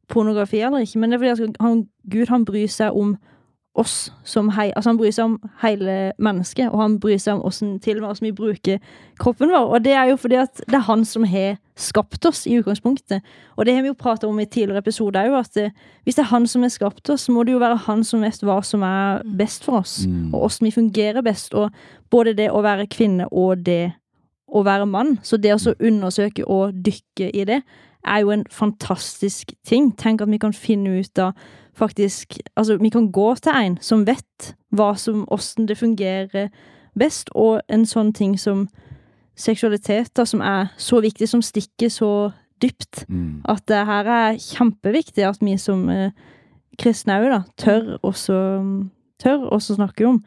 pornografi 0.09 0.61
eller 0.64 0.85
ikke? 0.87 0.99
Men 1.03 1.11
det 1.11 1.18
er 1.18 1.35
fordi 1.37 1.57
han, 1.61 1.83
Gud 2.09 2.29
han 2.33 2.44
bryr 2.49 2.68
seg 2.73 2.97
om 2.97 3.16
oss 3.78 4.12
som 4.24 4.48
hei, 4.57 4.72
altså 4.76 4.90
han 4.90 4.98
bryr 4.98 5.12
seg 5.14 5.24
om 5.28 5.35
hele 5.62 6.12
mennesket, 6.18 6.70
og 6.72 6.81
han 6.81 6.96
bryr 6.98 7.18
seg 7.22 7.37
om 7.37 7.42
hvordan, 7.44 7.76
til 7.81 7.96
og 7.96 8.00
med 8.00 8.09
hvordan 8.09 8.26
vi 8.26 8.33
bruker 8.33 8.78
kroppen 9.20 9.52
vår. 9.52 9.68
Og 9.74 9.85
det 9.85 9.92
er 9.92 10.09
jo 10.11 10.16
fordi 10.16 10.35
at 10.40 10.62
det 10.66 10.74
er 10.74 10.87
han 10.88 11.04
som 11.07 11.24
har 11.24 11.59
skapt 11.78 12.26
oss 12.26 12.46
i 12.46 12.57
utgangspunktet. 12.59 13.22
Og 13.57 13.66
det 13.66 13.74
har 13.76 13.83
vi 13.83 13.92
jo 13.92 13.98
pratet 13.98 14.26
om 14.26 14.40
i 14.40 14.48
tidligere 14.50 14.83
episoder 14.83 15.28
òg, 15.31 15.38
at 15.44 15.57
eh, 15.62 15.70
hvis 16.04 16.18
det 16.18 16.24
er 16.24 16.33
han 16.33 16.46
som 16.50 16.62
har 16.66 16.72
skapt 16.74 17.11
oss, 17.14 17.28
så 17.28 17.33
må 17.33 17.44
det 17.46 17.54
jo 17.54 17.62
være 17.62 17.76
han 17.87 18.02
som 18.04 18.24
vet 18.26 18.42
hva 18.42 18.59
som 18.66 18.83
er 18.83 19.22
best 19.38 19.64
for 19.64 19.78
oss, 19.85 20.00
Mm. 20.07 20.35
og 20.35 20.40
hvordan 20.40 20.66
vi 20.66 20.70
fungerer 20.74 21.22
best. 21.22 21.54
Og 21.54 21.70
både 22.11 22.35
det 22.35 22.50
å 22.50 22.62
være 22.62 22.88
kvinne 22.90 23.28
og 23.31 23.62
det 23.66 23.92
å 24.48 24.64
være 24.64 24.87
mann. 24.87 25.18
Så 25.22 25.37
det 25.37 25.52
å 25.54 25.74
undersøke 25.78 26.48
og 26.48 26.72
dykke 26.74 27.31
i 27.35 27.44
det, 27.44 27.62
er 28.07 28.20
jo 28.20 28.31
en 28.31 28.44
fantastisk 28.50 29.52
ting. 29.66 29.92
Tenk 29.96 30.22
at 30.22 30.31
vi 30.31 30.38
kan 30.38 30.52
finne 30.52 31.00
ut 31.00 31.18
av 31.18 31.33
faktisk 31.78 32.36
Altså, 32.56 32.76
vi 32.76 32.90
kan 32.90 33.12
gå 33.12 33.34
til 33.34 33.52
en 33.54 33.78
som 33.80 34.06
vet 34.06 34.52
hva 34.74 34.92
som, 34.98 35.24
hvordan 35.28 35.68
det 35.68 35.78
fungerer 35.78 36.50
best, 36.98 37.30
og 37.34 37.62
en 37.70 37.86
sånn 37.86 38.12
ting 38.12 38.34
som 38.38 38.66
seksualitet, 39.38 40.10
da, 40.18 40.24
som 40.26 40.42
er 40.42 40.72
så 40.76 41.00
viktig, 41.00 41.28
som 41.30 41.42
stikker 41.42 41.88
så 41.88 42.30
dypt. 42.62 43.04
Mm. 43.08 43.42
At 43.48 43.62
det 43.70 43.86
her 43.86 44.10
er 44.10 44.38
kjempeviktig 44.42 45.22
at 45.24 45.38
vi 45.40 45.54
som 45.62 45.86
eh, 45.90 46.10
kristne 46.78 47.20
òg, 47.22 47.28
da, 47.30 47.42
tør 47.56 47.98
også 48.02 48.38
tør 49.18 49.48
også 49.50 49.74
snakke 49.78 50.06
om. 50.06 50.22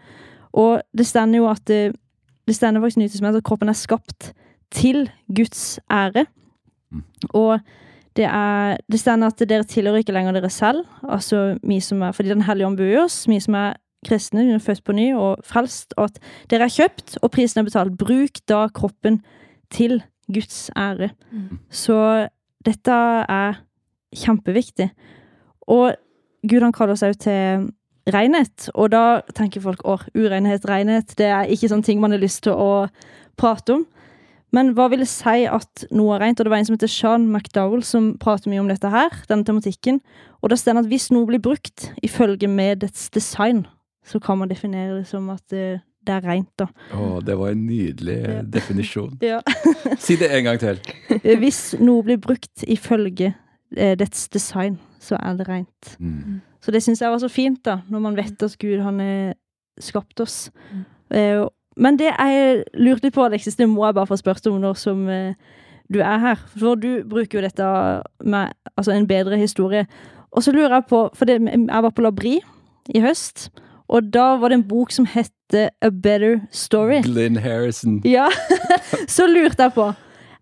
Og 0.51 0.81
det 0.97 1.07
stender 1.07 1.39
jo 1.39 1.49
at 1.51 1.63
det, 1.67 1.95
det 2.47 2.55
stender 2.55 2.81
faktisk 2.81 3.01
nytt 3.01 3.15
som 3.15 3.29
at 3.29 3.43
kroppen 3.43 3.71
er 3.71 3.77
skapt 3.77 4.33
til 4.71 5.09
Guds 5.35 5.79
ære. 5.91 6.25
Mm. 6.91 7.03
Og 7.29 7.59
det 8.15 8.26
er 8.28 8.78
Det 8.91 9.00
stender 9.00 9.28
at 9.28 9.39
dere 9.50 9.63
tilhører 9.63 10.04
ikke 10.04 10.13
lenger 10.15 10.36
dere 10.36 10.50
selv, 10.50 10.84
altså 11.04 11.58
vi 11.63 11.80
som 11.80 12.02
er 12.02 12.12
Fordi 12.12 12.30
Den 12.30 12.41
hellige 12.41 12.67
ånd 12.67 12.78
bor 12.78 12.84
i 12.86 12.97
oss, 12.97 13.28
vi 13.28 13.39
som 13.39 13.56
er 13.56 13.74
kristne, 14.06 14.45
vi 14.45 14.52
er 14.52 14.60
født 14.60 14.84
på 14.84 14.95
ny 14.97 15.13
og 15.13 15.43
frelst, 15.45 15.93
og 15.97 16.10
at 16.10 16.19
dere 16.50 16.65
er 16.65 16.74
kjøpt, 16.74 17.19
og 17.21 17.32
prisen 17.32 17.60
er 17.62 17.67
betalt. 17.67 17.97
Bruk 17.97 18.41
da 18.50 18.67
kroppen 18.74 19.21
til 19.69 20.02
Guds 20.34 20.71
ære. 20.76 21.12
Så 21.69 22.28
dette 22.65 22.91
er 23.30 23.62
kjempeviktig. 24.15 24.89
Og 25.67 25.93
Gud 26.50 26.65
han 26.65 26.74
kaller 26.74 26.97
oss 26.97 27.06
òg 27.06 27.19
til 27.21 27.69
renhet, 28.10 28.69
og 28.74 28.91
da 28.91 29.21
tenker 29.38 29.62
folk 29.62 29.86
åh, 29.86 30.02
urenhet, 30.17 30.65
renhet, 30.65 31.13
det 31.17 31.30
er 31.30 31.52
ikke 31.54 31.69
sånne 31.69 31.86
ting 31.86 32.02
man 32.02 32.12
har 32.12 32.21
lyst 32.21 32.43
til 32.43 32.58
å 32.58 32.88
prate 33.38 33.78
om. 33.78 33.86
Men 34.51 34.73
hva 34.75 34.89
vil 34.91 34.99
det 35.03 35.07
si 35.07 35.45
at 35.47 35.85
noe 35.95 36.15
er 36.17 36.25
rent? 36.25 36.39
Og 36.41 36.45
det 36.47 36.51
var 36.51 36.59
en 36.59 36.65
som 36.67 36.75
heter 36.75 36.91
Sean 36.91 37.27
McDowell 37.31 37.83
som 37.87 38.09
prater 38.19 38.51
mye 38.51 38.59
om 38.63 38.67
dette 38.67 38.89
her, 38.91 39.13
denne 39.29 39.47
tematikken. 39.47 40.01
Og 40.43 40.49
det 40.51 40.57
står 40.59 40.81
at 40.81 40.89
hvis 40.91 41.09
noe 41.13 41.25
blir 41.29 41.39
brukt 41.43 41.89
ifølge 42.03 42.49
med 42.51 42.81
dets 42.83 43.09
design, 43.15 43.63
så 44.03 44.19
kan 44.19 44.37
man 44.41 44.49
definere 44.51 44.97
det 44.99 45.07
som 45.07 45.29
at 45.31 45.43
det, 45.53 45.79
det 46.07 46.15
er 46.17 46.25
rent, 46.25 46.49
da. 46.59 46.67
Å, 46.97 47.21
det 47.23 47.35
var 47.39 47.53
en 47.53 47.65
nydelig 47.69 48.17
Ja. 48.25 48.41
definisjon. 48.43 49.17
Ja. 49.31 49.39
Si 50.01 50.15
det 50.17 50.31
en 50.33 50.43
gang 50.49 50.59
til. 50.59 50.79
Hvis 51.37 51.75
noe 51.79 52.03
blir 52.03 52.17
brukt 52.19 52.63
ifølge 52.67 53.31
eh, 53.77 53.93
dets 53.99 54.27
design, 54.33 54.79
så 54.99 55.15
er 55.21 55.37
det 55.39 55.47
rent. 55.47 55.95
Mm. 56.01 56.41
Så 56.61 56.73
det 56.75 56.81
syns 56.83 56.99
jeg 57.01 57.09
var 57.13 57.21
så 57.23 57.29
fint, 57.31 57.61
da, 57.65 57.79
når 57.89 57.99
man 58.09 58.17
vet 58.17 58.43
at 58.43 58.57
Gud 58.61 58.81
han 58.83 58.99
har 58.99 59.33
skapt 59.81 60.19
oss. 60.21 60.49
Eh, 61.13 61.45
men 61.77 61.97
det 61.99 62.10
jeg 62.12 62.63
lurte 62.75 63.07
litt 63.07 63.15
på, 63.15 63.25
Alexis, 63.25 63.55
det 63.55 63.69
må 63.69 63.86
jeg 63.86 63.95
bare 63.95 64.10
få 64.10 64.19
spørre 64.19 64.51
om 64.51 64.60
når 64.62 64.79
som 64.79 65.03
eh, 65.10 65.34
du 65.91 65.99
er 65.99 66.19
her. 66.19 66.39
For 66.57 66.79
du 66.79 67.03
bruker 67.07 67.39
jo 67.39 67.45
dette 67.45 67.67
med 68.23 68.53
altså 68.75 68.95
en 68.95 69.07
bedre 69.07 69.39
historie. 69.39 69.86
Og 70.31 70.43
så 70.43 70.53
lurer 70.55 70.79
jeg 70.79 70.88
på, 70.89 71.10
for 71.15 71.27
det, 71.27 71.39
jeg 71.43 71.84
var 71.84 71.95
på 71.95 72.03
Labri 72.05 72.39
i 72.95 73.01
høst, 73.03 73.49
og 73.91 74.07
da 74.13 74.38
var 74.39 74.51
det 74.51 74.62
en 74.62 74.67
bok 74.67 74.93
som 74.95 75.05
hette 75.05 75.67
A 75.84 75.89
Better 75.91 76.39
Story. 76.51 77.01
Glyn 77.03 77.39
Harrison. 77.43 77.99
Ja, 78.07 78.29
så 79.17 79.27
lurte 79.27 79.67
jeg 79.67 79.73
på 79.75 79.91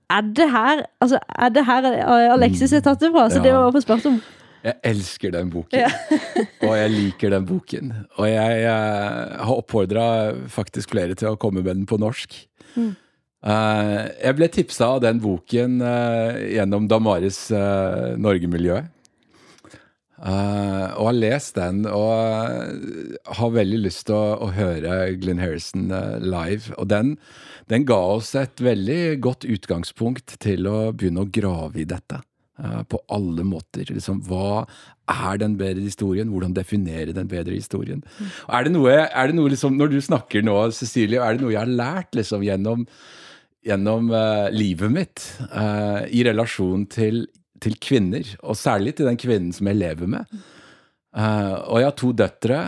Er 0.10 0.22
det 0.22 0.46
her 0.52 0.84
Altså, 1.02 1.20
er 1.40 1.50
det 1.50 1.66
her 1.66 1.88
Alexis 2.34 2.72
har 2.72 2.86
tatt 2.86 3.02
det 3.02 3.10
fra? 3.12 3.30
Så 3.30 3.42
det 3.42 3.54
var 3.54 3.66
jeg 3.66 3.74
bare 3.74 3.82
spørre 3.82 4.14
om. 4.14 4.22
Jeg 4.66 4.76
elsker 4.92 5.32
den 5.34 5.52
boken. 5.54 5.80
Ja. 5.80 5.90
og 6.68 6.74
jeg 6.76 6.92
liker 6.92 7.32
den 7.36 7.46
boken. 7.48 7.94
Og 8.18 8.28
jeg 8.28 8.64
jeg 8.66 9.44
har 9.46 9.56
oppfordra 9.56 10.08
faktisk 10.52 10.96
flere 10.96 11.16
til 11.16 11.34
å 11.34 11.40
komme 11.40 11.64
med 11.64 11.78
den 11.78 11.88
på 11.90 12.00
norsk. 12.02 12.36
Mm. 12.76 12.92
Uh, 13.40 14.12
jeg 14.20 14.36
ble 14.36 14.50
tipsa 14.52 14.90
av 14.98 15.04
den 15.06 15.20
boken 15.24 15.80
uh, 15.80 16.36
gjennom 16.52 16.90
Damaris 16.92 17.46
uh, 17.56 18.16
Norge-miljøet. 18.20 18.96
Og 20.20 21.06
har 21.06 21.16
lest 21.16 21.56
den 21.56 21.86
og 21.88 23.30
har 23.40 23.52
veldig 23.56 23.78
lyst 23.86 24.10
til 24.10 24.18
å, 24.18 24.34
å 24.44 24.50
høre 24.52 25.14
Glenn 25.16 25.40
Harrison 25.40 25.86
live. 26.20 26.74
Og 26.76 26.90
den, 26.92 27.14
den 27.72 27.86
ga 27.88 28.02
oss 28.18 28.34
et 28.36 28.60
veldig 28.60 29.22
godt 29.24 29.48
utgangspunkt 29.48 30.36
til 30.44 30.68
å 30.68 30.90
begynne 30.92 31.24
å 31.24 31.32
grave 31.32 31.80
i 31.80 31.88
dette. 31.88 32.20
Eh, 32.60 32.82
på 32.92 33.00
alle 33.16 33.46
måter. 33.48 33.88
Liksom, 33.90 34.22
hva 34.28 34.66
er 35.10 35.40
den 35.42 35.58
bedre 35.60 35.86
historien? 35.86 36.30
Hvordan 36.34 36.54
definere 36.58 37.16
den 37.16 37.30
bedre 37.32 37.56
historien? 37.56 38.04
Mm. 38.20 38.30
er 38.58 38.68
det 38.68 38.74
noe, 38.76 38.94
er 39.08 39.32
det 39.32 39.38
noe 39.38 39.54
liksom, 39.54 39.78
Når 39.80 39.92
du 39.94 40.00
snakker 40.02 40.46
nå, 40.46 40.58
Cecilie, 40.76 41.22
er 41.22 41.36
det 41.36 41.44
noe 41.46 41.56
jeg 41.56 41.64
har 41.64 41.74
lært 41.82 42.16
liksom, 42.20 42.46
gjennom, 42.46 42.86
gjennom 43.66 44.14
uh, 44.14 44.48
livet 44.54 44.94
mitt 44.94 45.26
uh, 45.50 46.06
i 46.08 46.24
relasjon 46.28 46.86
til, 46.92 47.26
til 47.60 47.76
kvinner, 47.82 48.28
og 48.44 48.58
særlig 48.58 48.96
til 48.98 49.10
den 49.10 49.20
kvinnen 49.20 49.52
som 49.56 49.68
jeg 49.70 49.82
lever 49.82 50.10
med? 50.18 50.40
Uh, 51.10 51.58
og 51.66 51.80
jeg 51.82 51.90
har 51.90 51.98
to 51.98 52.12
døtre, 52.14 52.60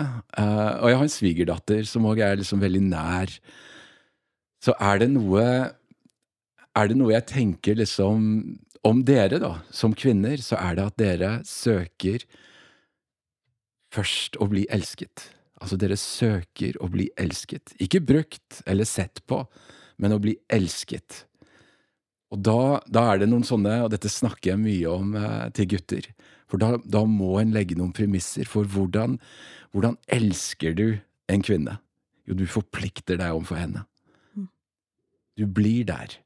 og 0.81 0.87
jeg 0.89 0.97
har 0.97 1.05
en 1.05 1.13
svigerdatter 1.13 1.85
som 1.85 2.07
også 2.09 2.25
er 2.25 2.41
liksom 2.41 2.63
veldig 2.63 2.81
nær. 2.89 3.35
Så 4.61 4.73
er 4.77 5.01
det 5.01 5.11
noe 5.13 5.45
Er 6.71 6.87
det 6.87 6.95
noe 6.95 7.11
jeg 7.11 7.27
tenker 7.27 7.75
liksom 7.75 8.27
om 8.87 9.03
dere, 9.05 9.37
da, 9.41 9.55
som 9.73 9.93
kvinner, 9.97 10.41
så 10.41 10.57
er 10.57 10.77
det 10.77 10.87
at 10.89 10.97
dere 11.01 11.31
søker 11.47 12.25
først 13.93 14.39
å 14.41 14.47
bli 14.51 14.65
elsket. 14.73 15.27
Altså, 15.61 15.77
dere 15.77 15.97
søker 15.99 16.79
å 16.81 16.89
bli 16.89 17.09
elsket. 17.21 17.75
Ikke 17.83 18.01
brukt 18.01 18.63
eller 18.65 18.87
sett 18.89 19.21
på, 19.29 19.43
men 20.01 20.15
å 20.15 20.21
bli 20.21 20.33
elsket. 20.49 21.25
Og 22.31 22.41
da, 22.41 22.79
da 22.87 23.05
er 23.11 23.21
det 23.21 23.29
noen 23.29 23.45
sånne, 23.45 23.81
og 23.85 23.91
dette 23.93 24.09
snakker 24.09 24.53
jeg 24.53 24.61
mye 24.61 24.89
om 24.89 25.15
eh, 25.19 25.47
til 25.57 25.67
gutter, 25.75 26.07
for 26.49 26.61
da, 26.61 26.73
da 26.83 27.03
må 27.07 27.35
en 27.39 27.53
legge 27.55 27.77
noen 27.79 27.93
premisser 27.95 28.47
for 28.49 28.67
hvordan, 28.67 29.19
hvordan 29.75 29.97
elsker 30.11 30.75
du 30.75 30.85
en 31.31 31.43
kvinne? 31.45 31.77
Jo, 32.27 32.35
du 32.39 32.45
forplikter 32.49 33.19
deg 33.19 33.35
overfor 33.35 33.59
henne. 33.59 33.85
Du 35.39 35.45
blir 35.47 35.85
der. 35.87 36.17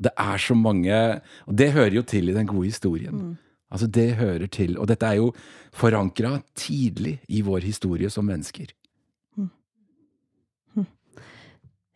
Og 0.00 0.08
det 0.08 0.16
er 0.16 0.40
så 0.40 0.56
mange 0.56 1.20
Og 1.46 1.58
det 1.58 1.72
hører 1.72 1.94
jo 2.00 2.02
til 2.02 2.28
i 2.28 2.34
den 2.34 2.48
gode 2.48 2.72
historien. 2.72 3.38
Altså, 3.70 3.86
det 3.86 4.16
hører 4.16 4.46
til. 4.46 4.78
Og 4.78 4.88
dette 4.88 5.06
er 5.06 5.20
jo 5.20 5.32
forankra 5.72 6.40
tidlig 6.56 7.20
i 7.28 7.40
vår 7.40 7.58
historie 7.58 8.10
som 8.10 8.24
mennesker. 8.24 8.72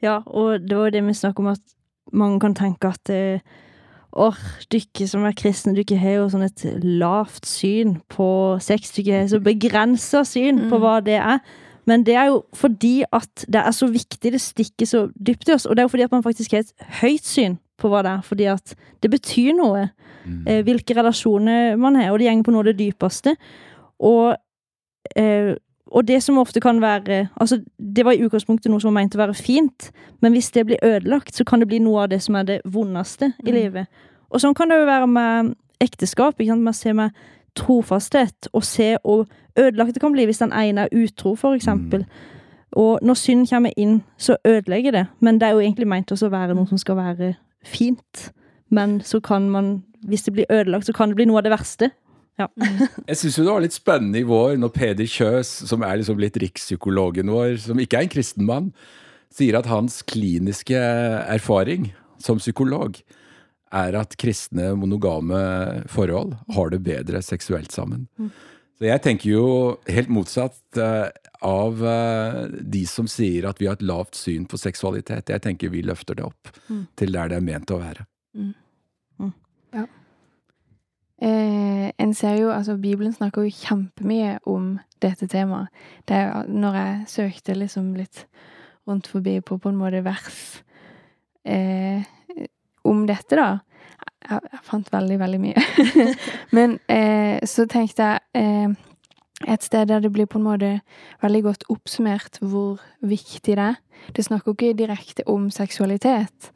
Ja, 0.03 0.21
og 0.27 0.61
det 0.69 0.77
var 0.77 0.91
det 0.91 1.01
vi 1.07 1.15
snakket 1.15 1.39
om, 1.39 1.47
at 1.47 1.61
mange 2.13 2.41
kan 2.41 2.55
tenke 2.55 2.91
at 2.93 3.11
eh, 3.11 3.41
Åh, 4.15 4.37
dere 4.71 5.07
som 5.11 5.25
er 5.27 5.33
kristne, 5.35 5.73
dere 5.75 5.97
har 5.99 6.13
jo 6.21 6.27
sånn 6.31 6.45
et 6.47 6.63
lavt 6.85 7.49
syn 7.51 7.97
på 8.13 8.27
sex. 8.63 8.93
Dere 8.95 9.25
har 9.25 9.31
så 9.33 9.41
begrensa 9.43 10.21
syn 10.29 10.69
på 10.71 10.79
hva 10.79 11.01
det 11.03 11.17
er. 11.19 11.41
Men 11.91 12.05
det 12.07 12.15
er 12.15 12.29
jo 12.31 12.45
fordi 12.55 13.03
at 13.11 13.43
det 13.51 13.59
er 13.59 13.75
så 13.75 13.89
viktig, 13.91 14.31
det 14.31 14.41
stikker 14.41 14.87
så 14.87 15.01
dypt 15.19 15.51
i 15.51 15.57
oss. 15.57 15.67
Og 15.67 15.75
det 15.75 15.83
er 15.83 15.89
jo 15.89 15.95
fordi 15.97 16.07
at 16.07 16.15
man 16.15 16.23
faktisk 16.23 16.55
har 16.55 16.63
et 16.63 16.87
høyt 17.01 17.27
syn 17.27 17.59
på 17.81 17.91
hva 17.91 18.03
det 18.05 18.13
er. 18.17 18.25
Fordi 18.27 18.49
at 18.53 18.75
det 19.03 19.11
betyr 19.13 19.53
noe. 19.59 19.89
Eh, 20.49 20.63
hvilke 20.65 20.97
relasjoner 20.97 21.77
man 21.77 21.97
har, 21.97 22.11
og 22.13 22.19
det 22.19 22.31
går 22.33 22.47
på 22.47 22.53
noe 22.55 22.65
av 22.65 22.71
det 22.71 22.79
dypeste. 22.79 23.35
Og, 24.01 24.37
eh, 25.17 25.55
og 25.93 26.07
det 26.09 26.23
som 26.23 26.39
ofte 26.39 26.61
kan 26.61 26.81
være 26.81 27.29
Altså, 27.41 27.63
det 27.79 28.05
var 28.05 28.13
i 28.13 28.25
utgangspunktet 28.25 28.71
noe 28.71 28.81
som 28.81 28.95
var 28.95 29.03
ment 29.03 29.15
å 29.15 29.21
være 29.21 29.35
fint, 29.35 29.91
men 30.23 30.33
hvis 30.33 30.51
det 30.51 30.67
blir 30.67 30.79
ødelagt, 30.83 31.35
så 31.35 31.45
kan 31.45 31.61
det 31.61 31.69
bli 31.69 31.79
noe 31.79 32.03
av 32.03 32.09
det 32.09 32.23
som 32.23 32.35
er 32.35 32.43
det 32.43 32.61
vondeste 32.65 33.33
i 33.47 33.53
livet. 33.53 33.87
Og 34.31 34.41
sånn 34.41 34.55
kan 34.55 34.69
det 34.69 34.81
jo 34.81 34.89
være 34.89 35.07
med 35.07 35.55
ekteskap. 35.81 36.41
ikke 36.41 36.51
sant? 36.51 36.63
Man 36.63 36.75
ser 36.75 36.93
med 36.93 37.11
trofasthet, 37.55 38.49
og 38.53 38.65
se 38.65 38.97
hvor 39.03 39.27
ødelagt 39.59 39.95
det 39.95 40.01
kan 40.01 40.13
bli 40.13 40.25
hvis 40.25 40.39
den 40.39 40.53
ene 40.53 40.89
er 40.89 41.05
utro, 41.05 41.35
for 41.35 41.55
eksempel. 41.55 42.05
Og 42.73 42.99
når 43.03 43.15
synd 43.15 43.47
kommer 43.47 43.71
inn, 43.77 44.03
så 44.19 44.37
ødelegger 44.45 44.91
det. 44.91 45.07
Men 45.21 45.39
det 45.39 45.47
er 45.47 45.53
jo 45.53 45.61
egentlig 45.61 45.87
meint 45.87 46.11
også 46.11 46.27
å 46.27 46.35
være 46.35 46.55
noe 46.55 46.67
som 46.67 46.79
skal 46.79 46.97
være 46.97 47.35
fint. 47.69 48.29
Men 48.75 48.99
så 49.05 49.21
kan 49.25 49.51
man, 49.51 49.77
hvis 50.09 50.27
det 50.27 50.35
blir 50.37 50.51
ødelagt, 50.53 50.89
så 50.89 50.95
kan 50.97 51.13
det 51.13 51.21
bli 51.21 51.29
noe 51.31 51.41
av 51.43 51.47
det 51.47 51.55
verste. 51.55 51.91
Ja. 52.41 52.49
Jeg 53.11 53.19
syns 53.21 53.39
det 53.39 53.47
var 53.47 53.63
litt 53.63 53.77
spennende 53.77 54.21
i 54.21 54.27
vår 54.27 54.57
når 54.59 54.73
Peder 54.75 55.11
Kjøs, 55.11 55.51
som 55.71 55.85
er 55.87 56.01
liksom 56.01 56.21
litt 56.23 56.39
rikspsykologen 56.43 57.31
vår, 57.31 57.59
som 57.63 57.81
ikke 57.81 58.01
er 58.01 58.09
en 58.09 58.15
kristen 58.15 58.49
mann, 58.49 58.73
sier 59.35 59.59
at 59.59 59.71
hans 59.71 60.01
kliniske 60.07 60.79
erfaring 60.79 61.93
som 62.23 62.41
psykolog 62.43 62.99
er 63.75 63.97
at 63.99 64.15
kristne 64.21 64.73
monogame 64.79 65.39
forhold 65.91 66.37
har 66.55 66.71
det 66.71 66.83
bedre 66.87 67.23
seksuelt 67.27 67.75
sammen. 67.75 68.07
Så 68.79 68.87
jeg 68.87 69.03
tenker 69.03 69.31
jo 69.31 69.47
helt 69.91 70.11
motsatt 70.13 70.79
eh, 70.79 71.11
av 71.45 71.85
eh, 71.87 72.41
de 72.61 72.87
som 72.89 73.09
sier 73.11 73.47
at 73.49 73.61
vi 73.61 73.69
har 73.69 73.79
et 73.79 73.85
lavt 73.85 74.17
syn 74.17 74.49
på 74.49 74.61
seksualitet. 74.61 75.29
Jeg 75.31 75.45
tenker 75.45 75.73
vi 75.73 75.85
løfter 75.85 76.19
det 76.19 76.27
opp 76.27 76.51
til 76.99 77.13
der 77.15 77.33
det 77.33 77.41
er 77.41 77.47
ment 77.47 77.73
å 77.75 77.81
være. 77.83 78.09
Eh, 81.25 81.93
en 81.99 82.15
ser 82.15 82.35
jo, 82.41 82.51
altså 82.51 82.77
Bibelen 82.77 83.13
snakker 83.13 83.47
jo 83.47 83.55
kjempemye 83.55 84.39
om 84.51 84.75
dette 85.01 85.29
temaet. 85.31 85.71
Det 86.09 86.17
er, 86.17 86.49
når 86.51 86.77
jeg 86.81 87.05
søkte 87.13 87.55
liksom 87.57 87.95
litt 87.97 88.27
rundt 88.89 89.07
forbi 89.09 89.39
på 89.41 89.59
på 89.59 89.71
en 89.71 89.79
måte 89.79 90.03
vers 90.05 90.41
eh, 91.49 92.03
om 92.85 93.07
dette, 93.07 93.37
da 93.37 93.61
Jeg, 94.25 94.41
jeg 94.53 94.61
fant 94.65 94.89
veldig, 94.93 95.17
veldig 95.21 95.39
mye. 95.41 95.63
Men 96.57 96.79
eh, 96.89 97.45
så 97.45 97.67
tenkte 97.69 98.07
jeg 98.09 98.21
eh, 98.41 98.75
et 99.49 99.63
sted 99.63 99.89
der 99.89 100.01
det 100.01 100.13
blir 100.13 100.27
på 100.27 100.39
en 100.39 100.47
måte 100.47 100.71
veldig 101.23 101.43
godt 101.43 101.65
oppsummert 101.73 102.39
hvor 102.41 102.81
viktig 103.01 103.57
det 103.57 103.59
er. 103.59 103.79
Det 104.17 104.25
snakker 104.25 104.53
ikke 104.53 104.77
direkte 104.79 105.27
om 105.29 105.51
seksualitet, 105.51 106.51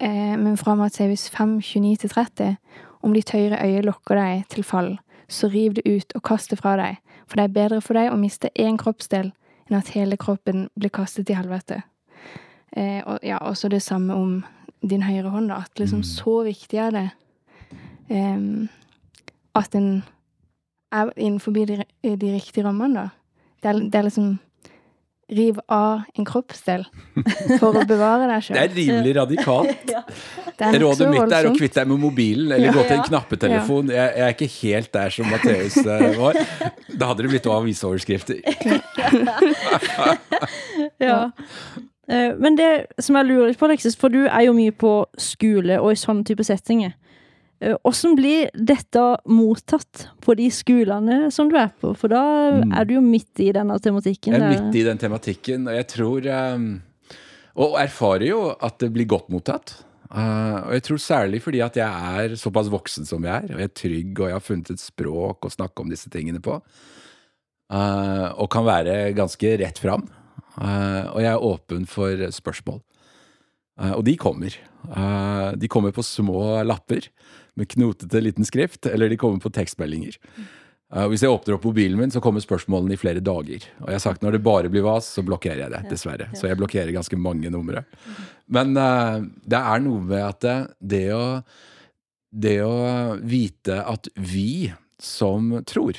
eh, 0.00 0.36
men 0.38 0.56
fra 0.56 0.74
Matseus 0.74 1.28
5, 1.30 1.58
29-30 1.60 2.56
om 3.02 3.14
ditt 3.14 3.30
høyre 3.30 3.60
øye 3.64 3.82
lokker 3.82 4.18
deg 4.18 4.44
til 4.48 4.64
fall, 4.64 4.98
så 5.28 5.48
riv 5.48 5.74
det 5.74 5.86
ut 5.86 6.14
og 6.14 6.22
kast 6.22 6.50
det 6.50 6.58
fra 6.58 6.76
deg, 6.76 6.98
for 7.26 7.36
det 7.36 7.44
er 7.44 7.54
bedre 7.54 7.80
for 7.80 7.98
deg 7.98 8.12
å 8.12 8.18
miste 8.20 8.50
én 8.58 8.78
kroppsdel 8.80 9.32
enn 9.70 9.78
at 9.78 9.92
hele 9.94 10.18
kroppen 10.18 10.68
blir 10.78 10.90
kastet 10.90 11.30
i 11.30 11.36
helvete. 11.38 11.82
Eh, 12.76 13.02
og 13.06 13.18
ja, 13.22 13.38
også 13.38 13.68
det 13.68 13.82
samme 13.82 14.14
om 14.14 14.44
din 14.82 15.02
høyre 15.02 15.30
hånd, 15.30 15.50
da. 15.50 15.62
At 15.64 15.78
liksom 15.78 16.02
så 16.06 16.42
viktig 16.46 16.78
er 16.78 16.94
det 16.94 17.08
eh, 18.10 18.66
at 19.54 19.74
en 19.74 20.02
er 20.92 21.10
innenfor 21.16 21.54
de, 21.54 21.82
de 22.02 22.30
riktige 22.34 22.64
rammene, 22.66 23.06
da. 23.06 23.08
Det 23.60 23.68
er, 23.70 23.82
det 23.92 23.98
er 24.00 24.08
liksom 24.08 24.38
Riv 25.30 25.60
av 25.70 26.00
en 26.18 26.26
kroppsdel 26.26 26.82
for 27.60 27.76
å 27.78 27.84
bevare 27.86 28.26
deg 28.26 28.48
Det 28.50 28.62
er 28.64 28.72
rimelig 28.74 29.12
radikalt. 29.14 29.84
ja. 29.94 30.00
er 30.58 30.78
Rådet 30.82 31.06
mitt 31.12 31.34
er 31.36 31.46
å 31.46 31.52
kvitte 31.54 31.84
deg 31.84 31.92
med 31.92 32.02
mobilen, 32.02 32.50
eller 32.56 32.74
gå 32.74 32.82
til 32.82 32.96
en 32.96 33.04
knappetelefon. 33.06 33.92
Jeg, 33.94 34.10
jeg 34.16 34.24
er 34.26 34.34
ikke 34.34 34.50
helt 34.56 34.90
der 34.96 35.14
som 35.14 35.30
Matteus 35.30 35.76
eh, 35.84 36.18
var. 36.18 36.40
Da 36.90 37.12
hadde 37.12 37.22
det 37.26 37.30
blitt 37.36 37.46
avisoverskrifter. 37.46 38.42
Ja. 41.00 41.30
Eh, 42.10 42.34
Men 42.38 42.56
det 42.58 42.70
som 42.98 43.16
jeg 43.16 43.28
lurer 43.28 43.50
litt 43.50 43.60
på, 43.60 43.68
Alexis, 43.68 43.96
for 43.96 44.12
du 44.12 44.24
er 44.24 44.46
jo 44.48 44.54
mye 44.56 44.72
på 44.74 44.92
skole 45.20 45.78
og 45.80 45.92
i 45.94 46.00
sånne 46.00 46.26
type 46.26 46.44
settinger. 46.46 46.96
Eh, 47.60 47.74
Hvordan 47.84 48.14
blir 48.16 48.48
dette 48.56 49.02
mottatt 49.28 50.06
på 50.24 50.34
de 50.38 50.46
skolene 50.54 51.30
som 51.34 51.50
du 51.50 51.56
er 51.60 51.68
på? 51.80 51.92
For 51.98 52.08
da 52.08 52.22
er 52.72 52.86
du 52.88 52.94
jo 52.96 53.02
midt 53.04 53.42
i 53.44 53.50
denne 53.52 53.76
tematikken. 53.84 54.32
Jeg 54.32 54.40
er 54.40 54.46
der- 54.48 54.62
midt 54.64 54.74
i 54.80 54.84
den 54.86 54.98
tematikken, 54.98 55.68
og 55.68 55.74
jeg 55.76 55.86
tror 55.88 56.26
eh, 56.26 56.58
Og 57.60 57.74
erfarer 57.76 58.26
jo 58.28 58.54
at 58.62 58.78
det 58.78 58.92
blir 58.94 59.06
godt 59.10 59.28
mottatt. 59.28 59.74
Eh, 60.10 60.56
og 60.66 60.72
jeg 60.72 60.82
tror 60.86 60.96
særlig 60.98 61.42
fordi 61.42 61.60
at 61.60 61.74
jeg 61.76 61.86
er 61.90 62.36
såpass 62.36 62.70
voksen 62.70 63.04
som 63.06 63.22
jeg 63.22 63.44
er, 63.44 63.52
og 63.54 63.58
jeg 63.60 63.68
er 63.68 63.74
trygg, 63.74 64.20
og 64.20 64.26
jeg 64.28 64.32
har 64.32 64.40
funnet 64.40 64.70
et 64.70 64.80
språk 64.80 65.40
å 65.44 65.50
snakke 65.52 65.80
om 65.82 65.90
disse 65.90 66.08
tingene 66.08 66.40
på. 66.40 66.60
eh, 67.70 68.28
og 68.38 68.48
kan 68.50 68.64
være 68.64 69.14
ganske 69.14 69.58
rett 69.60 69.78
fram. 69.78 70.08
Eh, 70.60 71.04
og 71.12 71.20
jeg 71.20 71.30
er 71.32 71.38
åpen 71.46 71.86
for 71.86 72.16
spørsmål. 72.34 72.80
Eh, 73.80 73.92
og 73.92 74.04
de 74.04 74.16
kommer. 74.16 74.56
Eh, 74.96 75.52
de 75.56 75.68
kommer 75.68 75.92
på 75.92 76.02
små 76.02 76.64
lapper 76.66 77.06
med 77.60 77.70
knotete 77.70 78.24
liten 78.24 78.48
skrift, 78.48 78.88
eller 78.88 79.12
de 79.12 79.18
kommer 79.20 79.42
på 79.42 79.52
tekstmeldinger. 79.54 80.16
Eh, 80.90 81.06
hvis 81.12 81.22
jeg 81.22 81.30
åpner 81.30 81.56
opp 81.56 81.66
mobilen 81.68 82.00
min, 82.00 82.10
så 82.10 82.22
kommer 82.24 82.42
spørsmålene 82.42 82.96
i 82.96 83.00
flere 83.00 83.22
dager. 83.22 83.66
Og 83.80 83.90
jeg 83.92 83.98
har 83.98 84.04
sagt 84.04 84.24
når 84.24 84.36
det 84.36 84.44
bare 84.46 84.72
blir 84.72 84.86
vas, 84.86 85.06
så 85.06 85.24
blokkerer 85.26 85.64
jeg 85.64 85.74
det, 85.74 85.84
dessverre. 85.92 86.30
Så 86.34 86.48
jeg 86.50 86.58
blokkerer 86.58 86.94
ganske 86.96 87.18
mange 87.20 87.52
numre. 87.52 87.84
Men 88.50 88.74
uh, 88.74 89.22
det 89.46 89.60
er 89.60 89.84
noe 89.84 90.02
med 90.02 90.24
at 90.26 90.46
det, 90.46 90.58
det 90.96 91.06
å 91.14 91.24
Det 92.30 92.60
å 92.62 93.18
vite 93.26 93.80
at 93.90 94.06
vi 94.14 94.70
som 95.02 95.64
tror 95.66 95.98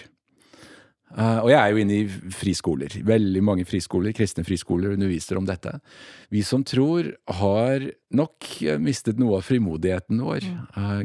Eh, 1.17 1.39
og 1.43 1.49
jeg 1.51 1.59
er 1.59 1.73
jo 1.73 1.81
inne 1.81 1.97
i 1.97 2.31
friskoler. 2.35 2.95
Veldig 3.07 3.43
mange 3.43 3.65
friskoler, 3.67 4.13
kristne 4.15 4.45
friskoler 4.47 4.95
underviser 4.95 5.39
om 5.39 5.47
dette. 5.47 5.73
Vi 6.31 6.43
som 6.47 6.63
tror, 6.67 7.11
har 7.41 7.87
nok 8.15 8.47
eh, 8.63 8.79
mistet 8.81 9.19
noe 9.19 9.39
av 9.41 9.47
frimodigheten 9.47 10.23
vår. 10.23 10.47
uh, 10.77 11.03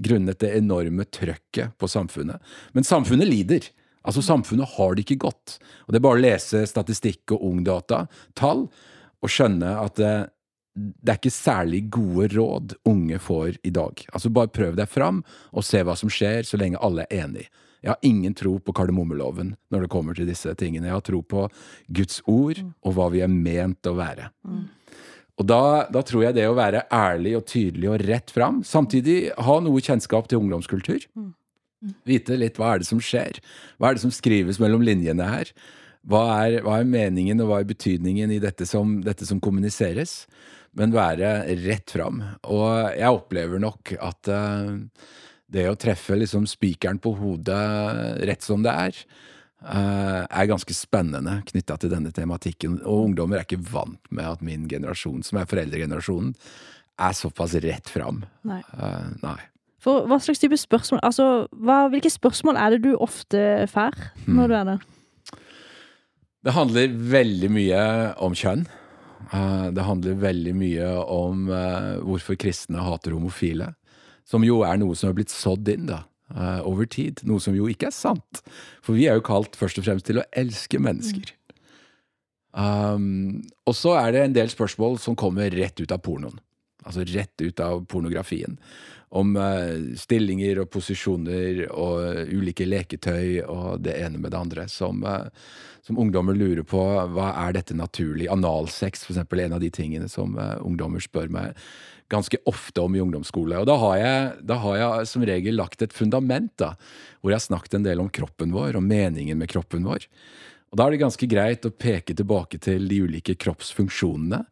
grunnet 0.00 0.40
det 0.40 0.54
enorme 0.56 1.04
trøkket 1.04 1.76
på 1.78 1.90
samfunnet. 1.90 2.40
Men 2.72 2.86
samfunnet 2.86 3.28
lider. 3.28 3.70
Altså 4.00 4.22
Samfunnet 4.24 4.78
har 4.78 4.94
det 4.94 5.04
ikke 5.04 5.26
godt. 5.26 5.58
Og 5.84 5.92
Det 5.92 5.98
er 5.98 6.04
bare 6.06 6.16
å 6.16 6.24
lese 6.24 6.62
statistikk 6.68 7.34
og 7.36 7.42
ungdata, 7.50 8.06
tall, 8.38 8.68
og 9.20 9.28
skjønne 9.28 9.74
at 9.76 9.98
det, 10.00 10.12
det 10.72 11.12
er 11.12 11.18
ikke 11.18 11.34
særlig 11.34 11.82
gode 11.92 12.30
råd 12.32 12.78
unge 12.88 13.18
får 13.20 13.58
i 13.66 13.74
dag. 13.76 14.00
Altså 14.14 14.32
Bare 14.32 14.52
prøv 14.54 14.78
deg 14.78 14.88
fram 14.88 15.20
og 15.52 15.66
se 15.68 15.82
hva 15.84 15.98
som 16.00 16.08
skjer, 16.08 16.48
så 16.48 16.56
lenge 16.60 16.80
alle 16.80 17.04
er 17.10 17.26
enige. 17.26 17.50
Jeg 17.80 17.92
har 17.94 18.06
ingen 18.06 18.34
tro 18.36 18.58
på 18.60 18.74
kardemommeloven 18.76 19.54
når 19.72 19.86
det 19.86 19.92
kommer 19.92 20.16
til 20.16 20.28
disse 20.28 20.52
tingene. 20.60 20.90
Jeg 20.90 20.98
har 20.98 21.06
tro 21.06 21.22
på 21.24 21.46
Guds 21.88 22.20
ord 22.28 22.60
og 22.60 22.94
hva 22.96 23.08
vi 23.14 23.24
er 23.24 23.32
ment 23.32 23.88
å 23.88 23.96
være. 23.96 24.28
Og 25.40 25.46
da, 25.48 25.88
da 25.88 26.02
tror 26.04 26.26
jeg 26.26 26.36
det 26.36 26.44
å 26.50 26.56
være 26.58 26.84
ærlig 26.92 27.38
og 27.38 27.46
tydelig 27.48 27.88
og 27.88 28.02
rett 28.04 28.32
fram, 28.34 28.60
samtidig 28.66 29.30
ha 29.40 29.60
noe 29.64 29.80
kjennskap 29.80 30.28
til 30.28 30.42
ungdomskultur. 30.42 31.06
Vite 32.04 32.36
litt 32.36 32.60
hva 32.60 32.74
er 32.74 32.82
det 32.82 32.90
som 32.90 33.00
skjer. 33.00 33.40
Hva 33.80 33.88
er 33.90 33.96
det 33.96 34.04
som 34.04 34.12
skrives 34.12 34.60
mellom 34.60 34.84
linjene 34.84 35.28
her? 35.30 35.52
Hva 36.08 36.22
er, 36.44 36.60
hva 36.64 36.78
er 36.80 36.88
meningen 36.88 37.40
og 37.40 37.48
hva 37.48 37.62
er 37.62 37.68
betydningen 37.68 38.32
i 38.32 38.40
dette 38.40 38.68
som, 38.68 38.98
dette 39.04 39.24
som 39.28 39.40
kommuniseres? 39.40 40.26
Men 40.76 40.92
være 40.94 41.32
rett 41.64 41.90
fram. 41.90 42.20
Og 42.52 42.68
jeg 42.94 43.16
opplever 43.16 43.60
nok 43.62 43.94
at 43.96 44.30
eh, 44.30 44.76
det 45.50 45.66
å 45.70 45.78
treffe 45.78 46.16
liksom 46.18 46.46
spikeren 46.48 47.00
på 47.02 47.12
hodet 47.18 47.60
rett 48.28 48.44
som 48.46 48.62
det 48.64 48.72
er, 48.72 48.98
eh, 49.66 50.22
er 50.24 50.50
ganske 50.50 50.74
spennende 50.76 51.40
knytta 51.50 51.78
til 51.80 51.92
denne 51.92 52.12
tematikken. 52.14 52.80
Og 52.84 53.10
ungdommer 53.10 53.40
er 53.40 53.48
ikke 53.48 53.62
vant 53.72 54.00
med 54.10 54.26
at 54.26 54.44
min 54.46 54.68
generasjon, 54.70 55.24
som 55.26 55.40
er 55.40 55.50
foreldregenerasjonen, 55.50 56.34
er 57.00 57.16
såpass 57.16 57.56
rett 57.64 57.88
fram. 57.88 58.24
Nei. 58.44 58.60
Uh, 58.76 59.08
nei. 59.22 59.38
For 59.80 60.04
hva 60.04 60.18
slags 60.20 60.42
type 60.42 60.58
spørsmål 60.60 61.00
Altså, 61.08 61.26
hva, 61.56 61.86
hvilke 61.88 62.10
spørsmål 62.12 62.58
er 62.60 62.74
det 62.74 62.82
du 62.84 62.90
ofte 63.00 63.64
får 63.72 63.96
når 64.28 64.50
du 64.50 64.56
er 64.58 64.66
der? 64.68 64.82
Det 66.44 66.52
handler 66.52 66.92
veldig 67.14 67.50
mye 67.52 67.80
om 68.20 68.36
kjønn. 68.36 68.66
Uh, 69.32 69.70
Det 69.72 69.86
handler 69.86 70.20
veldig 70.20 70.54
mye 70.56 70.92
om 71.08 71.48
uh, 71.48 71.96
hvorfor 72.04 72.36
kristne 72.40 72.84
hater 72.84 73.16
homofile. 73.16 73.72
Som 74.28 74.46
jo 74.46 74.62
er 74.66 74.78
noe 74.80 74.96
som 74.98 75.10
er 75.10 75.18
blitt 75.18 75.32
sådd 75.34 75.68
inn 75.72 75.88
da, 75.90 76.04
eh, 76.34 76.60
over 76.66 76.86
tid. 76.86 77.22
Noe 77.28 77.42
som 77.42 77.56
jo 77.56 77.68
ikke 77.70 77.90
er 77.90 77.96
sant. 77.96 78.42
For 78.82 78.98
vi 78.98 79.08
er 79.10 79.18
jo 79.18 79.26
kalt 79.26 79.58
først 79.58 79.80
og 79.80 79.86
fremst 79.88 80.08
til 80.08 80.22
å 80.22 80.28
elske 80.32 80.78
mennesker. 80.82 81.34
Um, 82.50 83.42
og 83.68 83.76
så 83.78 83.94
er 84.00 84.14
det 84.14 84.22
en 84.24 84.34
del 84.34 84.48
spørsmål 84.50 84.98
som 84.98 85.18
kommer 85.18 85.52
rett 85.54 85.78
ut 85.80 85.92
av 85.94 86.02
pornoen. 86.02 86.40
Altså 86.82 87.04
rett 87.06 87.42
ut 87.44 87.60
av 87.62 87.84
pornografien. 87.90 88.56
Om 89.10 89.34
uh, 89.36 89.94
stillinger 89.98 90.62
og 90.62 90.70
posisjoner 90.74 91.64
og 91.70 92.30
ulike 92.30 92.66
leketøy 92.66 93.42
og 93.44 93.82
det 93.84 93.96
ene 94.00 94.18
med 94.18 94.32
det 94.32 94.40
andre. 94.40 94.66
Som, 94.70 95.04
uh, 95.04 95.28
som 95.86 95.98
ungdommer 96.00 96.38
lurer 96.38 96.64
på 96.66 96.82
hva 97.14 97.32
er 97.44 97.54
dette 97.58 97.76
naturlig. 97.76 98.30
Analsex, 98.32 99.04
for 99.06 99.14
eksempel, 99.14 99.42
er 99.42 99.50
en 99.50 99.58
av 99.58 99.64
de 99.64 99.72
tingene 99.74 100.10
som 100.10 100.38
uh, 100.38 100.56
ungdommer 100.66 101.02
spør 101.04 101.30
meg 101.30 101.58
ganske 102.10 102.40
ofte 102.50 102.82
om 102.82 102.96
i 102.96 103.02
ungdomsskole. 103.02 103.60
Og 103.62 103.68
da 103.70 103.76
har, 103.80 103.96
jeg, 104.00 104.28
da 104.50 104.58
har 104.64 104.78
jeg 104.80 105.08
som 105.12 105.24
regel 105.26 105.56
lagt 105.60 105.84
et 105.84 105.94
fundament, 105.94 106.52
da, 106.60 106.74
hvor 107.20 107.32
jeg 107.32 107.40
har 107.40 107.46
snakket 107.46 107.78
en 107.78 107.86
del 107.86 108.02
om 108.02 108.10
kroppen 108.12 108.54
vår 108.54 108.78
og 108.80 108.86
meningen 108.86 109.38
med 109.38 109.50
kroppen 109.52 109.86
vår. 109.86 110.08
Og 110.70 110.78
da 110.78 110.86
er 110.86 110.94
det 110.94 111.02
ganske 111.02 111.30
greit 111.30 111.66
å 111.66 111.72
peke 111.74 112.14
tilbake 112.18 112.60
til 112.62 112.86
de 112.90 113.00
ulike 113.06 113.34
kroppsfunksjonene. 113.42 114.44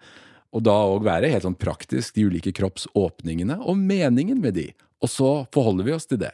Og 0.56 0.64
da 0.64 0.74
òg 0.88 1.04
være 1.06 1.30
helt 1.30 1.44
sånn 1.44 1.58
praktisk 1.58 2.16
de 2.16 2.26
ulike 2.30 2.54
kroppsåpningene 2.56 3.60
og 3.60 3.78
meningen 3.78 4.40
med 4.42 4.56
de. 4.58 4.68
Og 5.04 5.12
så 5.12 5.30
forholder 5.54 5.86
vi 5.86 5.94
oss 5.94 6.08
til 6.10 6.22
det. 6.22 6.32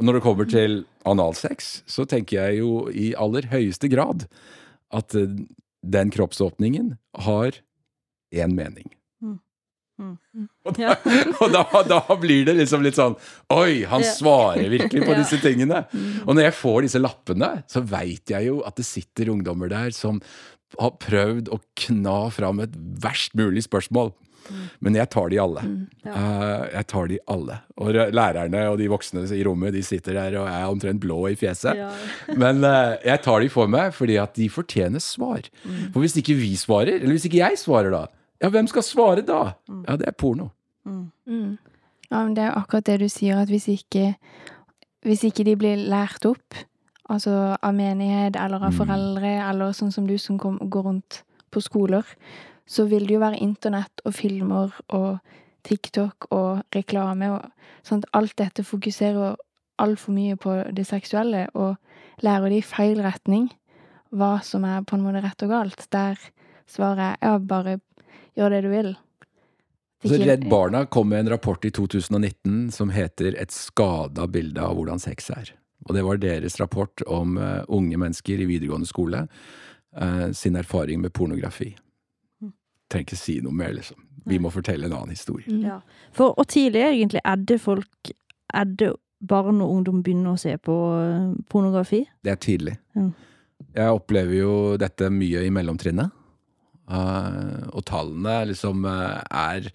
Og 0.00 0.06
når 0.06 0.18
det 0.18 0.24
kommer 0.24 0.48
til 0.48 0.80
analsex, 1.08 1.82
så 1.86 2.04
tenker 2.08 2.40
jeg 2.40 2.62
jo 2.62 2.88
i 2.90 3.12
aller 3.14 3.46
høyeste 3.52 3.88
grad 3.92 4.26
at 4.92 5.14
eh, 5.16 5.36
den 5.82 6.10
kroppsåpningen 6.14 6.96
har 7.26 7.60
én 8.32 8.56
mening. 8.56 8.90
Og, 10.66 10.78
da, 10.78 10.94
og 11.42 11.52
da, 11.54 11.64
da 11.88 12.16
blir 12.20 12.46
det 12.48 12.56
liksom 12.60 12.84
litt 12.84 12.98
sånn 12.98 13.16
Oi, 13.54 13.82
han 13.88 14.04
svarer 14.06 14.70
virkelig 14.72 15.04
på 15.06 15.18
disse 15.18 15.38
tingene. 15.42 15.84
Og 16.26 16.34
når 16.34 16.48
jeg 16.48 16.58
får 16.58 16.80
disse 16.86 17.02
lappene, 17.02 17.52
så 17.70 17.84
veit 17.84 18.32
jeg 18.32 18.50
jo 18.50 18.60
at 18.68 18.78
det 18.80 18.88
sitter 18.88 19.32
ungdommer 19.34 19.70
der 19.72 19.94
som 19.96 20.22
har 20.80 20.94
prøvd 21.02 21.50
å 21.52 21.60
kna 21.76 22.18
fram 22.32 22.62
et 22.64 22.76
verst 23.02 23.36
mulig 23.38 23.66
spørsmål. 23.66 24.14
Men 24.82 24.96
jeg 24.98 25.10
tar 25.12 25.30
de 25.30 25.38
alle. 25.38 25.62
Eh, 26.02 26.62
jeg 26.72 26.86
tar 26.90 27.10
de 27.10 27.18
alle. 27.30 27.58
Og 27.78 27.92
lærerne 27.94 28.64
og 28.72 28.78
de 28.80 28.88
voksne 28.90 29.24
i 29.36 29.42
rommet 29.46 29.74
de 29.76 29.84
sitter 29.86 30.18
der 30.18 30.38
og 30.40 30.48
er 30.50 30.66
omtrent 30.66 31.02
blå 31.02 31.20
i 31.30 31.36
fjeset. 31.38 31.78
Men 32.42 32.64
eh, 32.66 32.96
jeg 33.12 33.22
tar 33.26 33.44
de 33.44 33.52
for 33.52 33.70
meg 33.70 33.94
fordi 33.96 34.18
at 34.22 34.34
de 34.38 34.48
fortjener 34.52 35.02
svar. 35.02 35.46
For 35.92 36.02
hvis 36.02 36.18
ikke 36.18 36.36
vi 36.40 36.54
svarer, 36.58 36.98
eller 36.98 37.14
hvis 37.16 37.28
ikke 37.30 37.42
jeg 37.42 37.60
svarer 37.62 37.94
da, 37.94 38.06
ja, 38.42 38.48
hvem 38.50 38.66
skal 38.66 38.82
svare 38.82 39.22
da? 39.26 39.54
Ja, 39.88 39.96
det 39.96 40.08
er 40.08 40.12
porno. 40.18 40.50
Mm. 40.84 41.58
Ja, 42.10 42.24
men 42.24 42.34
det 42.36 42.44
er 42.44 42.56
akkurat 42.58 42.86
det 42.86 43.00
du 43.00 43.08
sier, 43.08 43.38
at 43.40 43.48
hvis 43.48 43.68
ikke, 43.68 44.14
hvis 45.06 45.24
ikke 45.24 45.44
de 45.44 45.56
blir 45.56 45.76
lært 45.76 46.26
opp, 46.26 46.54
altså 47.10 47.56
av 47.62 47.74
menighet 47.74 48.36
eller 48.36 48.56
av 48.64 48.72
Mm. 48.72 48.78
foreldre, 48.78 49.50
eller 49.50 49.72
sånn 49.72 49.92
som 49.92 50.06
du 50.06 50.18
som 50.18 50.38
kom, 50.38 50.58
går 50.58 50.82
rundt 50.82 51.22
på 51.50 51.60
skoler, 51.62 52.02
så 52.66 52.84
vil 52.88 53.06
det 53.06 53.14
jo 53.14 53.20
være 53.20 53.40
internett 53.42 54.00
og 54.04 54.14
filmer 54.14 54.72
og 54.88 55.18
TikTok 55.64 56.26
og 56.30 56.62
reklame 56.74 57.30
og 57.32 57.50
sånt. 57.82 58.04
Alt 58.12 58.36
dette 58.36 58.64
fokuserer 58.64 59.36
altfor 59.78 60.12
mye 60.12 60.36
på 60.36 60.74
det 60.74 60.86
seksuelle, 60.86 61.48
og 61.54 61.76
lærer 62.22 62.48
de 62.48 62.56
i 62.56 62.62
feil 62.62 63.00
retning 63.02 63.50
hva 64.12 64.42
som 64.42 64.64
er 64.64 64.82
på 64.82 64.96
en 64.96 65.02
måte 65.02 65.22
rett 65.24 65.42
og 65.42 65.48
galt. 65.48 65.86
Der 65.92 66.18
svarer 66.66 66.96
jeg 66.96 67.16
ja, 67.22 67.38
bare 67.38 67.80
gjør 68.38 68.54
det 68.54 68.60
du 68.66 68.70
vil. 68.72 68.92
Så 70.02 70.18
Redd 70.18 70.48
Barna 70.50 70.86
kom 70.86 71.12
med 71.12 71.20
en 71.20 71.28
rapport 71.30 71.64
i 71.64 71.70
2019 71.70 72.72
som 72.74 72.90
heter 72.90 73.36
'Et 73.38 73.50
skada 73.50 74.26
bilde 74.26 74.60
av 74.60 74.74
hvordan 74.76 74.98
sex 74.98 75.30
er'. 75.30 75.52
Og 75.86 75.94
det 75.94 76.02
var 76.02 76.16
deres 76.16 76.60
rapport 76.60 77.02
om 77.06 77.38
eh, 77.38 77.64
unge 77.68 77.96
mennesker 77.96 78.40
i 78.40 78.44
videregående 78.44 78.86
skole 78.86 79.28
eh, 79.96 80.30
sin 80.32 80.56
erfaring 80.56 81.00
med 81.00 81.12
pornografi. 81.12 81.76
Trenger 82.90 83.06
ikke 83.06 83.16
si 83.16 83.40
noe 83.40 83.52
mer, 83.52 83.72
liksom. 83.72 83.96
Vi 84.24 84.38
må 84.38 84.50
fortelle 84.50 84.86
en 84.86 84.92
annen 84.92 85.10
historie. 85.10 85.48
Mm. 85.50 85.64
Ja. 85.66 85.80
For 86.12 86.38
og 86.38 86.46
tidlig 86.48 86.82
egentlig 86.86 87.20
er 87.24 87.36
det 87.36 87.60
folk 87.60 88.12
Er 88.54 88.64
det 88.64 88.92
barn 89.20 89.62
og 89.62 89.70
ungdom 89.70 90.02
begynner 90.02 90.34
å 90.34 90.40
se 90.40 90.58
på 90.58 90.74
eh, 91.00 91.28
pornografi? 91.48 92.02
Det 92.22 92.30
er 92.30 92.36
tidlig. 92.36 92.74
Ja. 92.94 93.06
Jeg 93.74 93.94
opplever 93.96 94.34
jo 94.34 94.76
dette 94.76 95.08
mye 95.08 95.46
i 95.46 95.50
mellomtrinnet. 95.50 96.10
Eh, 96.92 97.68
og 97.72 97.84
tallene 97.88 98.38
liksom 98.50 98.86
eh, 98.88 99.20
er, 99.30 99.68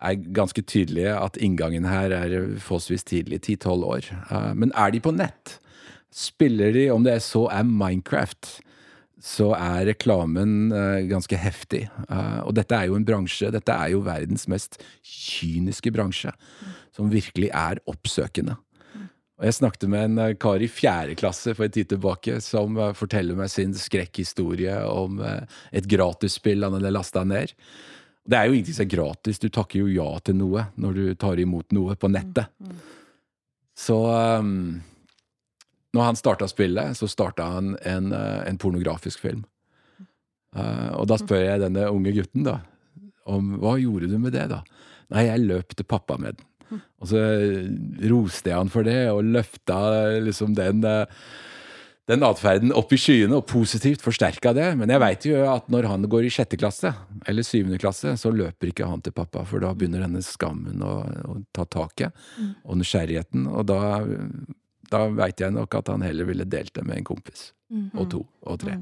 er 0.00 0.20
ganske 0.36 0.62
tydelige 0.64 1.16
at 1.18 1.36
inngangen 1.44 1.88
her 1.88 2.14
er 2.14 2.36
forholdsvis 2.62 3.06
tidlig, 3.08 3.42
10-12 3.44 3.88
år. 3.92 4.12
Eh, 4.30 4.52
men 4.62 4.72
er 4.74 4.94
de 4.94 5.02
på 5.04 5.14
nett, 5.16 5.58
spiller 6.14 6.72
de, 6.76 6.88
om 6.94 7.04
det 7.04 7.18
er 7.18 7.24
så 7.24 7.46
er 7.52 7.68
Minecraft, 7.68 8.58
så 9.18 9.50
er 9.56 9.88
reklamen 9.88 10.70
ganske 11.10 11.34
heftig. 11.34 11.80
Og 12.46 12.52
dette 12.54 12.76
er 12.76 12.86
jo 12.86 12.94
en 12.94 13.04
bransje, 13.04 13.48
dette 13.50 13.74
er 13.74 13.90
jo 13.90 14.04
verdens 14.06 14.46
mest 14.46 14.78
kyniske 15.02 15.90
bransje, 15.90 16.30
som 16.94 17.10
virkelig 17.10 17.50
er 17.50 17.80
oppsøkende. 17.90 18.54
Og 19.38 19.46
jeg 19.46 19.54
snakket 19.60 19.86
med 19.90 20.04
en 20.08 20.18
eh, 20.18 20.34
kar 20.40 20.62
i 20.62 20.70
fjerde 20.70 21.14
klasse 21.18 21.54
for 21.54 21.68
en 21.68 21.74
tid 21.74 21.92
tilbake 21.92 22.40
som 22.42 22.74
eh, 22.76 22.94
forteller 22.98 23.38
meg 23.38 23.52
sin 23.52 23.74
skrekkhistorie 23.76 24.80
om 24.90 25.20
eh, 25.22 25.60
et 25.78 25.86
gratisspill 25.86 26.66
han 26.66 26.74
hadde 26.74 26.90
lasta 26.94 27.22
ned. 27.26 27.54
Det 28.28 28.36
er 28.36 28.48
jo 28.48 28.56
ingenting 28.56 28.76
som 28.76 28.88
er 28.88 28.92
gratis, 28.96 29.38
du 29.38 29.48
takker 29.48 29.84
jo 29.84 29.92
ja 29.94 30.08
til 30.26 30.36
noe 30.40 30.66
når 30.76 30.98
du 30.98 31.04
tar 31.22 31.38
imot 31.40 31.70
noe 31.72 31.94
på 31.96 32.10
nettet. 32.12 32.50
Så 33.78 33.96
um, 34.10 34.82
når 35.94 36.08
han 36.10 36.18
starta 36.18 36.48
spillet, 36.50 36.98
så 36.98 37.08
starta 37.08 37.46
han 37.54 37.70
en, 37.88 38.10
en 38.12 38.58
pornografisk 38.60 39.22
film. 39.22 39.46
Uh, 40.52 40.98
og 40.98 41.06
da 41.08 41.16
spør 41.22 41.40
jeg 41.40 41.62
denne 41.62 41.86
unge 41.88 42.12
gutten, 42.18 42.44
da, 42.44 42.58
om 43.30 43.54
hva 43.62 43.78
gjorde 43.80 44.10
du 44.12 44.18
med 44.20 44.36
det, 44.36 44.44
da? 44.52 44.60
Nei, 45.14 45.24
jeg 45.30 45.46
løp 45.46 45.72
til 45.78 45.88
pappa 45.88 46.18
med 46.20 46.36
den. 46.36 46.47
Og 46.74 47.10
så 47.10 47.24
roste 48.10 48.52
jeg 48.52 48.58
han 48.58 48.72
for 48.72 48.86
det, 48.88 49.00
og 49.12 49.26
løfta 49.26 49.78
liksom 50.24 50.56
den 50.58 50.84
eh, 50.86 51.20
den 52.08 52.24
atferden 52.24 52.72
opp 52.72 52.92
i 52.96 52.98
skyene, 53.00 53.36
og 53.36 53.46
positivt 53.50 54.00
forsterka 54.00 54.54
det. 54.56 54.68
Men 54.80 54.88
jeg 54.88 55.02
veit 55.02 55.26
jo 55.28 55.42
at 55.44 55.66
når 55.72 55.90
han 55.90 56.06
går 56.08 56.24
i 56.24 56.30
sjette 56.32 56.56
klasse, 56.60 56.94
eller 57.28 57.44
syvende 57.44 57.80
klasse, 57.80 58.14
så 58.16 58.32
løper 58.32 58.70
ikke 58.70 58.88
han 58.88 59.02
til 59.04 59.12
pappa, 59.16 59.42
for 59.48 59.60
da 59.60 59.74
begynner 59.76 60.06
denne 60.06 60.22
skammen 60.24 60.80
å, 60.84 60.94
å 61.04 61.36
ta 61.52 61.66
taket, 61.68 62.16
og 62.64 62.80
nysgjerrigheten. 62.80 63.44
Og 63.52 63.68
da, 63.68 63.80
da 64.88 65.02
veit 65.20 65.44
jeg 65.44 65.52
nok 65.52 65.76
at 65.82 65.92
han 65.92 66.06
heller 66.06 66.30
ville 66.30 66.48
delt 66.48 66.72
det 66.78 66.86
med 66.88 67.02
en 67.02 67.10
kompis. 67.10 67.50
Og 67.92 68.08
to, 68.14 68.22
og 68.48 68.62
tre. 68.64 68.78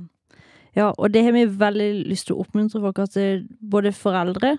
Ja, 0.76 0.92
og 0.92 1.10
det 1.10 1.24
har 1.26 1.34
vi 1.34 1.46
veldig 1.50 1.90
lyst 2.06 2.28
til 2.28 2.36
å 2.36 2.44
oppmuntre 2.44 2.82
folk, 2.84 3.02
at 3.02 3.18
det, 3.18 3.30
både 3.58 3.90
foreldre 3.96 4.54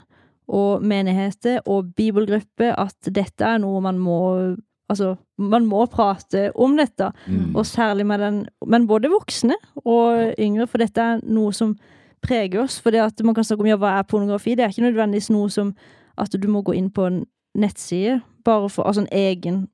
og 0.48 0.84
menigheter 0.84 1.60
og 1.66 1.94
bibelgrupper, 1.96 2.76
at 2.80 3.10
dette 3.14 3.46
er 3.46 3.58
noe 3.64 3.82
man 3.82 4.00
må 4.00 4.56
Altså, 4.90 5.16
man 5.38 5.66
må 5.68 5.82
prate 5.92 6.52
om 6.56 6.78
dette, 6.78 7.12
Mm. 7.28 7.56
og 7.56 7.66
særlig 7.66 8.06
med 8.06 8.20
den 8.20 8.48
Men 8.68 8.88
både 8.88 9.10
voksne 9.12 9.54
og 9.86 10.34
yngre, 10.40 10.68
for 10.68 10.78
dette 10.78 11.02
er 11.02 11.20
noe 11.24 11.52
som 11.52 11.76
preger 12.24 12.62
oss. 12.64 12.80
For 12.80 12.90
det 12.92 13.02
at 13.02 13.24
man 13.24 13.36
kan 13.36 13.44
snakke 13.44 13.62
om 13.62 13.68
ja, 13.68 13.76
hva 13.76 14.00
er 14.00 14.04
pornografi, 14.04 14.56
det 14.56 14.64
er 14.64 14.70
ikke 14.70 14.88
nødvendigvis 14.88 15.30
noe 15.30 15.50
som 15.50 15.74
at 16.18 16.32
du 16.32 16.48
må 16.48 16.62
gå 16.62 16.72
inn 16.72 16.90
på 16.90 17.06
en 17.06 17.26
nettside, 17.56 18.22
bare 18.46 18.70
for, 18.70 18.84
altså 18.84 19.02
en 19.02 19.12
egen 19.12 19.68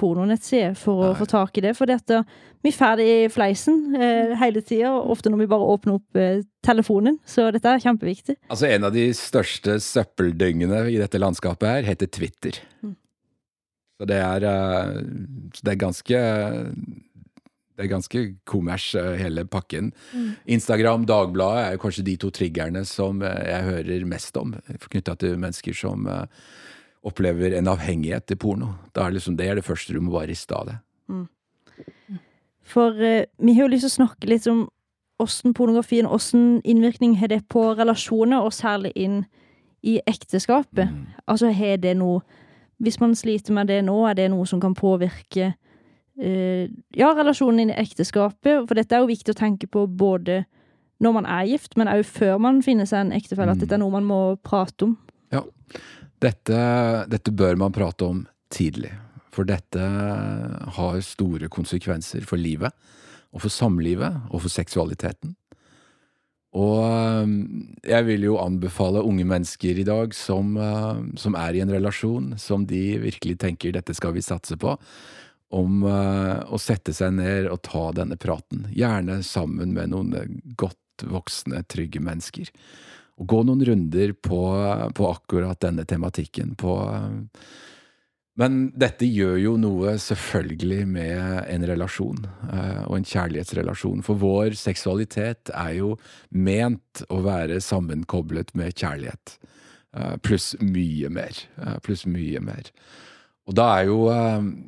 pornonettside, 0.00 0.72
for 0.78 1.10
å 1.10 1.10
få 1.18 1.26
tak 1.30 1.58
i 1.60 1.64
det. 1.64 1.74
For 1.78 1.90
dette, 1.90 2.22
vi 2.64 2.72
er 2.72 2.76
ferdig 2.76 3.08
i 3.10 3.28
fleisen 3.32 3.96
eh, 3.96 4.32
hele 4.40 4.62
tida, 4.64 4.94
ofte 4.98 5.32
når 5.32 5.44
vi 5.44 5.50
bare 5.52 5.68
åpner 5.74 5.98
opp 5.98 6.20
eh, 6.20 6.40
telefonen. 6.66 7.20
Så 7.28 7.50
dette 7.54 7.76
er 7.76 7.84
kjempeviktig. 7.84 8.38
Altså 8.48 8.70
En 8.70 8.88
av 8.88 8.96
de 8.96 9.06
største 9.16 9.78
søppeldyngene 9.84 10.86
i 10.92 10.98
dette 11.00 11.20
landskapet 11.20 11.68
her 11.70 11.92
heter 11.92 12.10
Twitter. 12.10 12.62
Så 14.00 14.08
det 14.08 14.18
er, 14.24 14.48
eh, 14.48 14.98
det 15.60 15.76
er 15.76 15.80
ganske 15.84 16.24
det 17.80 17.86
er 17.86 17.94
ganske 17.94 18.22
kommers, 18.44 18.94
eh, 18.94 19.16
hele 19.16 19.46
pakken. 19.48 19.92
Instagram, 20.44 21.06
Dagbladet 21.08 21.62
er 21.64 21.72
jo 21.72 21.80
kanskje 21.80 22.04
de 22.04 22.16
to 22.20 22.28
triggerne 22.28 22.84
som 22.84 23.22
eh, 23.24 23.46
jeg 23.48 23.68
hører 23.70 24.04
mest 24.04 24.36
om, 24.36 24.52
knytta 24.92 25.14
til 25.16 25.38
mennesker 25.40 25.72
som 25.72 26.04
eh, 26.06 26.26
opplever 27.06 27.56
en 27.56 27.68
avhengighet 27.72 28.26
til 28.28 28.36
porno. 28.36 28.74
Det 28.94 29.02
er 29.02 29.14
liksom 29.14 29.36
det 29.38 29.48
er 29.48 29.58
det 29.58 29.64
første 29.64 29.94
du 29.94 30.00
må 30.04 30.12
bare 30.12 30.28
riste 30.30 30.56
av 30.56 30.68
det. 30.68 30.78
For 32.70 32.94
uh, 32.94 33.24
vi 33.38 33.54
har 33.54 33.66
jo 33.66 33.72
lyst 33.72 33.86
til 33.86 33.92
å 33.92 33.98
snakke 33.98 34.30
litt 34.30 34.46
om 34.50 34.66
åssen 35.20 35.54
pornografien, 35.56 36.08
åssen 36.08 36.60
innvirkning 36.64 37.18
har 37.20 37.28
det 37.32 37.42
på 37.52 37.64
relasjoner, 37.76 38.40
og 38.40 38.54
særlig 38.56 38.92
inn 38.96 39.24
i 39.84 39.98
ekteskapet. 40.08 40.92
Altså, 41.26 41.52
har 41.56 41.80
det 41.80 41.96
noe 41.96 42.22
Hvis 42.80 42.96
man 43.00 43.12
sliter 43.12 43.52
med 43.52 43.68
det 43.68 43.82
nå, 43.84 44.06
er 44.08 44.14
det 44.16 44.30
noe 44.32 44.46
som 44.48 44.60
kan 44.60 44.72
påvirke 44.72 45.50
uh, 45.52 46.64
ja, 46.96 47.10
relasjonen 47.12 47.60
inn 47.60 47.72
i 47.74 47.76
ekteskapet? 47.76 48.64
For 48.64 48.72
dette 48.74 48.96
er 48.96 49.02
jo 49.02 49.10
viktig 49.10 49.34
å 49.34 49.36
tenke 49.36 49.68
på 49.68 49.82
både 49.84 50.46
når 51.00 51.12
man 51.12 51.28
er 51.28 51.44
gift, 51.50 51.76
men 51.76 51.90
òg 51.92 52.06
før 52.08 52.38
man 52.40 52.62
finner 52.64 52.88
seg 52.88 53.04
en 53.04 53.12
ektefelle. 53.12 53.52
At 53.52 53.60
dette 53.60 53.76
er 53.76 53.82
noe 53.82 53.92
man 53.92 54.08
må 54.08 54.20
prate 54.40 54.88
om. 54.88 54.96
Ja. 55.28 55.44
Dette, 56.20 56.60
dette 57.08 57.32
bør 57.32 57.56
man 57.56 57.72
prate 57.72 58.04
om 58.04 58.24
tidlig. 58.52 58.92
For 59.32 59.46
dette 59.48 59.80
har 60.76 61.04
store 61.06 61.48
konsekvenser 61.52 62.26
for 62.28 62.40
livet, 62.40 62.74
og 63.30 63.44
for 63.44 63.54
samlivet, 63.54 64.26
og 64.28 64.42
for 64.42 64.52
seksualiteten. 64.52 65.36
Og 66.50 67.30
jeg 67.86 68.06
vil 68.08 68.26
jo 68.26 68.40
anbefale 68.42 69.04
unge 69.06 69.24
mennesker 69.24 69.78
i 69.78 69.86
dag 69.86 70.14
som, 70.18 70.56
øh, 70.58 71.14
som 71.16 71.36
er 71.38 71.54
i 71.54 71.62
en 71.62 71.70
relasjon, 71.70 72.34
som 72.42 72.66
de 72.66 72.98
virkelig 72.98 73.38
tenker 73.38 73.72
dette 73.72 73.94
skal 73.94 74.16
vi 74.16 74.24
satse 74.26 74.58
på, 74.58 74.74
om 75.54 75.84
øh, 75.86 76.42
å 76.50 76.58
sette 76.58 76.92
seg 76.92 77.14
ned 77.14 77.46
og 77.52 77.62
ta 77.62 77.92
denne 77.94 78.18
praten. 78.18 78.66
Gjerne 78.74 79.20
sammen 79.22 79.76
med 79.78 79.94
noen 79.94 80.42
godt 80.58 81.06
voksne, 81.06 81.62
trygge 81.70 82.02
mennesker 82.02 82.50
og 83.20 83.26
gå 83.28 83.42
noen 83.44 83.64
runder 83.68 84.14
på, 84.16 84.40
på 84.96 85.10
akkurat 85.10 85.60
denne 85.60 85.84
tematikken. 85.84 86.54
På, 86.56 86.78
men 88.40 88.54
dette 88.80 89.04
gjør 89.04 89.36
jo 89.42 89.52
noe 89.60 89.96
selvfølgelig 90.00 90.86
med 90.88 91.18
en 91.52 91.66
relasjon, 91.68 92.22
eh, 92.48 92.80
og 92.86 92.96
en 92.96 93.08
kjærlighetsrelasjon. 93.10 94.00
For 94.06 94.16
vår 94.22 94.56
seksualitet 94.56 95.52
er 95.52 95.74
jo 95.82 95.90
ment 96.32 97.04
å 97.12 97.20
være 97.26 97.60
sammenkoblet 97.64 98.54
med 98.56 98.72
kjærlighet. 98.72 99.36
eh, 99.92 100.16
Pluss 100.24 100.54
mye 100.62 101.12
mer. 101.12 101.44
eh, 101.60 101.76
Pluss 101.84 102.06
mye 102.08 102.40
mer. 102.40 102.72
Og 103.50 103.56
da 103.58 103.66
er 103.80 103.88
jo, 103.90 104.04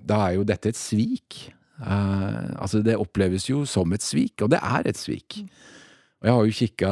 da 0.05 0.17
er 0.27 0.33
jo 0.35 0.45
dette 0.45 0.73
et 0.73 0.77
svik. 0.77 1.53
Altså, 1.79 2.81
det 2.83 2.97
oppleves 2.99 3.47
jo 3.49 3.63
som 3.65 3.93
et 3.95 4.03
svik, 4.03 4.43
og 4.43 4.51
det 4.51 4.59
er 4.59 4.89
et 4.91 4.99
svik. 4.99 5.45
Og 6.23 6.29
jeg 6.29 6.35
har 6.39 6.45
jo 6.47 6.55
kikka 6.55 6.91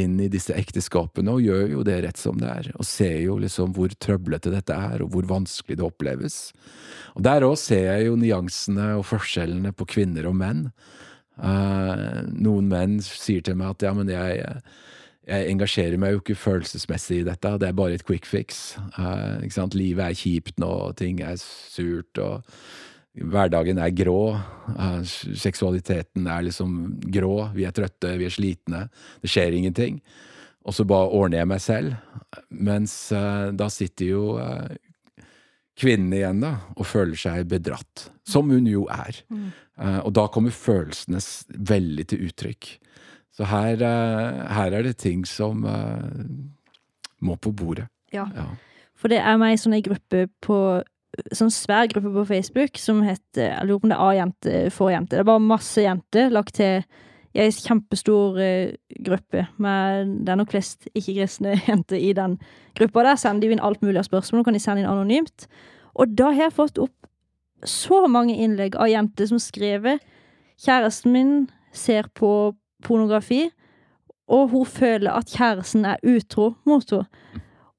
inn 0.00 0.14
i 0.24 0.30
disse 0.32 0.54
ekteskapene 0.56 1.34
og 1.36 1.44
gjør 1.44 1.66
jo 1.68 1.82
det 1.84 1.98
rett 2.06 2.16
som 2.16 2.38
det 2.40 2.48
er. 2.48 2.70
Og 2.80 2.86
ser 2.88 3.18
jo 3.20 3.36
liksom 3.42 3.74
hvor 3.76 3.92
trøblete 4.00 4.48
dette 4.54 4.72
er, 4.72 5.04
og 5.04 5.12
hvor 5.12 5.28
vanskelig 5.28 5.76
det 5.76 5.84
oppleves. 5.84 6.38
Og 7.12 7.26
der 7.28 7.44
òg 7.44 7.58
ser 7.60 7.84
jeg 7.90 8.06
jo 8.08 8.16
nyansene 8.16 8.94
og 8.96 9.04
forskjellene 9.10 9.74
på 9.76 9.90
kvinner 9.92 10.30
og 10.30 10.38
menn. 10.40 10.70
Uh, 11.36 12.24
noen 12.32 12.72
menn 12.72 12.96
sier 13.04 13.44
til 13.44 13.60
meg 13.60 13.76
at 13.76 13.84
ja, 13.84 13.92
men 13.94 14.08
jeg, 14.10 14.40
jeg 15.28 15.52
engasjerer 15.52 16.00
meg 16.00 16.16
jo 16.16 16.24
ikke 16.24 16.40
følelsesmessig 16.40 17.20
i 17.20 17.28
dette, 17.28 17.52
det 17.60 17.68
er 17.68 17.76
bare 17.76 18.00
et 18.00 18.08
quick 18.08 18.24
fix. 18.26 18.78
Uh? 18.96 19.44
Livet 19.76 20.06
er 20.06 20.16
kjipt 20.16 20.56
nå, 20.56 20.72
ting 20.96 21.20
er 21.20 21.36
surt, 21.36 22.16
og 22.16 22.48
hverdagen 23.22 23.78
er 23.82 23.94
grå. 23.96 24.38
eh, 24.78 25.02
seksualiteten 25.34 26.26
er 26.26 26.46
liksom 26.46 27.00
grå, 27.10 27.50
vi 27.54 27.64
er 27.64 27.74
trøtte, 27.76 28.16
vi 28.20 28.26
er 28.28 28.34
slitne, 28.34 28.88
det 29.22 29.30
skjer 29.30 29.56
ingenting. 29.56 30.00
Og 30.68 30.74
så 30.76 30.84
bare 30.84 31.08
ordner 31.16 31.40
jeg 31.40 31.48
meg 31.48 31.62
selv. 31.64 31.94
Mens 32.50 33.12
eh, 33.16 33.48
da 33.56 33.70
sitter 33.72 34.10
jo 34.10 34.24
eh, 34.42 34.76
kvinnen 35.78 36.12
igjen 36.12 36.42
da, 36.44 36.52
og 36.76 36.88
føler 36.88 37.16
seg 37.16 37.48
bedratt. 37.48 38.10
Som 38.28 38.50
hun 38.52 38.68
jo 38.68 38.84
er. 38.92 39.22
Eh, 39.78 40.00
og 40.02 40.12
da 40.18 40.26
kommer 40.28 40.52
følelsene 40.52 41.22
veldig 41.72 42.06
til 42.10 42.28
uttrykk. 42.28 42.70
Så 43.38 43.46
her, 43.46 43.78
her 44.50 44.74
er 44.74 44.82
det 44.82 44.96
ting 44.98 45.20
som 45.28 45.60
må 47.22 47.36
på 47.38 47.52
bordet. 47.54 47.84
Ja. 48.10 48.24
Ja. 48.34 48.48
For 48.98 49.12
det 49.12 49.20
er 49.22 49.38
meg 49.38 49.60
sånn 49.62 49.76
ei 49.76 49.84
gruppe 49.86 50.24
på 50.42 50.58
Sånn 51.32 51.50
svær 51.52 51.88
gruppe 51.90 52.12
på 52.12 52.26
Facebook 52.28 52.78
som 52.78 53.00
heter 53.02 53.54
Jeg 53.54 53.66
lurer 53.66 53.80
på 53.80 53.88
om 53.88 53.92
det 53.92 53.96
er 53.96 54.08
A-jente 54.08 54.56
for 54.74 54.92
jente. 54.92 55.16
Det 55.16 55.22
er 55.22 55.30
bare 55.30 55.44
masse 55.44 55.82
jenter 55.82 56.32
lagt 56.34 56.58
til 56.60 56.82
i 57.36 57.42
ei 57.44 57.52
kjempestor 57.52 58.38
eh, 58.40 58.76
gruppe. 59.04 59.46
Men 59.62 60.18
det 60.24 60.32
er 60.32 60.40
nok 60.40 60.52
flest 60.52 60.88
ikke-kristne 60.92 61.56
jenter 61.68 62.00
i 62.00 62.12
den 62.16 62.38
gruppa. 62.78 63.04
Der 63.06 63.20
sender 63.20 63.46
de 63.46 63.56
inn 63.56 63.64
alt 63.64 63.82
mulig 63.84 64.00
av 64.00 64.08
spørsmål. 64.08 64.46
Kan 64.46 64.56
de 64.56 64.62
sende 64.62 64.84
inn 64.84 64.90
anonymt. 64.90 65.48
Og 65.98 66.14
da 66.18 66.32
har 66.32 66.48
jeg 66.48 66.58
fått 66.58 66.80
opp 66.82 66.94
så 67.66 68.04
mange 68.06 68.36
innlegg 68.38 68.76
av 68.78 68.90
jenter 68.90 69.26
som 69.30 69.40
skriver 69.42 69.98
Kjæresten 70.58 71.12
min 71.14 71.32
ser 71.74 72.08
på 72.18 72.54
pornografi, 72.82 73.48
og 74.26 74.50
hun 74.50 74.66
føler 74.66 75.14
at 75.14 75.30
kjæresten 75.30 75.84
er 75.86 76.02
utro 76.02 76.52
mot 76.66 76.90
henne. 76.90 77.06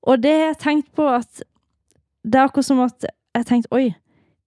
Og 0.08 0.22
det 0.24 0.32
har 0.32 0.46
jeg 0.46 0.60
tenkt 0.64 0.94
på 0.96 1.08
at 1.12 1.44
Det 2.24 2.36
er 2.36 2.48
akkurat 2.48 2.66
som 2.66 2.80
at 2.84 3.06
jeg 3.40 3.48
tenkte 3.50 3.72
oi, 3.76 3.90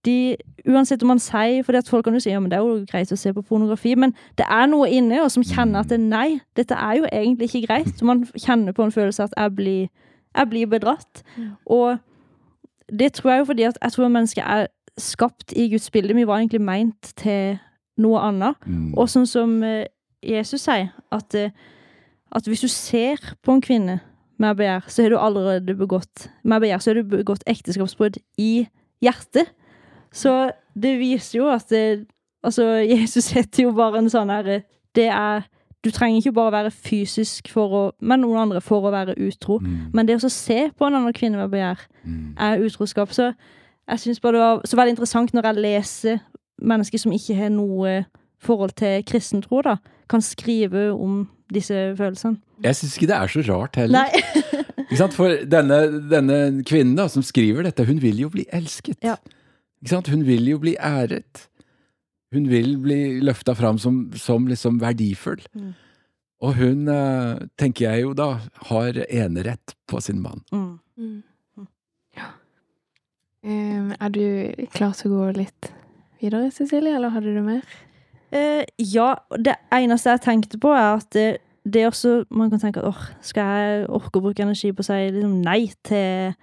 de, 0.07 0.37
uansett 0.67 1.03
om 1.05 1.13
man 1.13 1.21
sier 1.23 1.63
fordi 1.63 1.79
at 1.79 1.91
folk 1.91 2.05
kan 2.05 2.17
jo 2.17 2.23
si 2.23 2.33
ja, 2.33 2.41
men 2.43 2.51
det 2.51 2.59
er 2.59 2.67
jo 2.67 2.87
greit 2.91 3.13
å 3.15 3.19
se 3.19 3.33
på 3.35 3.45
pornografi, 3.47 3.95
men 3.99 4.15
det 4.39 4.47
er 4.51 4.71
noe 4.71 4.89
inni 4.91 5.21
oss 5.23 5.37
som 5.39 5.47
kjenner 5.47 5.85
at 5.85 5.93
det, 5.93 6.01
nei, 6.03 6.41
dette 6.59 6.75
er 6.75 6.99
jo 6.99 7.11
egentlig 7.11 7.51
ikke 7.51 7.67
greit. 7.69 7.93
Så 7.99 8.09
man 8.09 8.25
kjenner 8.35 8.75
på 8.75 8.87
en 8.87 8.95
følelse 8.95 9.29
at 9.29 9.37
jeg 9.37 9.55
blir, 9.59 9.91
Jeg 10.33 10.49
blir 10.49 10.67
bedratt. 10.67 11.23
Og 11.67 11.99
det 12.89 13.13
tror 13.13 13.31
jeg 13.31 13.39
jo 13.39 13.45
fordi 13.45 13.63
at 13.69 13.79
jeg 13.83 13.93
tror 13.93 14.09
mennesket 14.09 14.45
er 14.47 14.67
skapt 14.99 15.53
i 15.53 15.69
Guds 15.69 15.91
bilde. 15.91 16.15
Vi 16.15 16.27
var 16.27 16.39
egentlig 16.39 16.61
meint 16.61 17.13
til 17.17 17.59
noe 18.01 18.21
annet. 18.21 18.57
Mm. 18.65 18.95
Og 18.97 19.11
sånn 19.13 19.29
som 19.29 19.59
eh, 19.63 19.87
Jesus 20.25 20.65
sier, 20.65 20.89
at, 21.13 21.35
eh, 21.35 21.53
at 22.33 22.49
hvis 22.49 22.65
du 22.65 22.69
ser 22.69 23.21
på 23.45 23.53
en 23.53 23.61
kvinne 23.61 24.01
med 24.41 24.57
begjær, 24.57 24.89
så 24.89 25.05
har 25.05 25.13
du 25.13 25.19
allerede 25.19 25.77
begått 25.77 26.31
med 26.43 26.65
begjær, 26.65 26.81
så 26.81 26.91
har 26.91 27.03
du 27.03 27.13
begått 27.13 27.45
ekteskapsbrudd 27.47 28.17
i 28.41 28.67
hjertet. 29.03 29.51
Så 30.13 30.51
det 30.75 30.99
viser 31.01 31.39
jo 31.39 31.49
at 31.53 31.67
det, 31.73 32.07
altså, 32.45 32.65
Jesus 32.95 33.31
heter 33.37 33.67
jo 33.67 33.73
bare 33.77 33.99
en 34.03 34.11
sånn 34.13 34.31
herre 34.33 34.63
Det 34.95 35.09
er 35.09 35.47
Du 35.85 35.91
trenger 35.91 36.21
ikke 36.21 36.33
bare 36.37 36.53
være 36.53 36.71
fysisk 36.71 37.49
for 37.51 37.73
å, 37.75 37.83
med 38.01 38.21
noen 38.23 38.39
andre 38.45 38.61
for 38.63 38.85
å 38.87 38.93
være 38.95 39.17
utro. 39.19 39.57
Mm. 39.59 39.91
Men 39.93 40.07
det 40.07 40.21
å 40.23 40.29
se 40.31 40.69
på 40.79 40.87
en 40.87 40.95
annen 40.95 41.13
kvinne 41.17 41.41
med 41.41 41.51
begjær 41.51 41.89
Mm. 42.05 42.35
er 42.39 42.59
utroskap. 42.63 43.11
Så 43.15 43.33
jeg 43.89 43.99
syns 43.99 44.21
bare 44.21 44.33
det 44.33 44.41
var 44.41 44.61
så 44.67 44.77
veldig 44.77 44.91
interessant 44.95 45.33
når 45.35 45.43
jeg 45.49 45.63
leser 45.63 46.21
mennesker 46.63 46.99
som 46.99 47.13
ikke 47.13 47.35
har 47.35 47.51
noe 47.51 48.05
forhold 48.43 48.75
til 48.79 49.03
kristen 49.07 49.43
tro, 49.43 49.61
da, 49.63 49.77
kan 50.11 50.23
skrive 50.23 50.93
om 50.93 51.29
disse 51.53 51.75
følelsene. 51.99 52.39
Jeg 52.63 52.77
syns 52.79 52.97
ikke 52.97 53.07
det 53.11 53.17
er 53.17 53.27
så 53.27 53.43
rart 53.53 53.77
heller. 53.77 54.07
Nei. 54.93 54.99
Ikke 54.99 55.01
sant? 55.01 55.15
For 55.17 55.39
denne, 55.49 55.79
denne 56.11 56.39
kvinnen 56.69 56.99
da, 56.99 57.07
som 57.09 57.25
skriver 57.25 57.65
dette, 57.65 57.87
hun 57.89 58.03
vil 58.03 58.21
jo 58.21 58.29
bli 58.33 58.45
elsket. 58.53 58.99
Ja. 59.05 59.17
Ikke 59.81 59.95
sant? 59.95 60.11
Hun 60.13 60.27
vil 60.29 60.51
jo 60.51 60.59
bli 60.61 60.77
æret. 60.77 61.47
Hun 62.33 62.49
vil 62.49 62.77
bli 62.81 63.01
løfta 63.25 63.55
fram 63.57 63.81
som, 63.81 64.05
som 64.17 64.45
liksom 64.49 64.81
verdifull. 64.83 65.41
Mm. 65.57 65.73
Og 66.43 66.57
hun, 66.59 66.89
eh, 66.91 67.41
tenker 67.61 67.89
jeg 67.89 68.05
jo 68.05 68.13
da, 68.19 68.35
har 68.69 68.99
enerett 69.09 69.77
på 69.89 70.01
sin 70.03 70.21
mann. 70.21 70.43
Mm. 70.53 70.81
Mm. 70.99 71.69
Ja. 72.19 72.33
Um, 73.43 73.95
er 73.99 74.13
du 74.13 74.67
klar 74.75 74.93
til 74.99 75.11
å 75.11 75.23
gå 75.23 75.31
litt 75.41 75.73
videre, 76.21 76.51
Cecilie, 76.55 76.97
eller 76.99 77.15
hadde 77.15 77.33
du 77.33 77.41
mer? 77.47 77.65
Uh, 78.33 78.63
ja, 78.79 79.15
det 79.39 79.57
eneste 79.75 80.15
jeg 80.15 80.25
tenkte 80.27 80.61
på, 80.63 80.71
er 80.75 81.01
at 81.01 81.19
det, 81.65 81.83
er 81.83 81.87
også 81.87 82.25
Man 82.31 82.51
kan 82.51 82.61
tenke 82.61 82.81
at 82.81 82.89
åh, 82.89 83.03
skal 83.23 83.43
jeg 83.43 83.87
orke 83.89 84.19
å 84.19 84.25
bruke 84.25 84.43
energi 84.43 84.73
på 84.73 84.83
å 84.83 84.87
si 84.87 84.99
liksom, 85.15 85.41
nei 85.45 85.71
til 85.87 86.35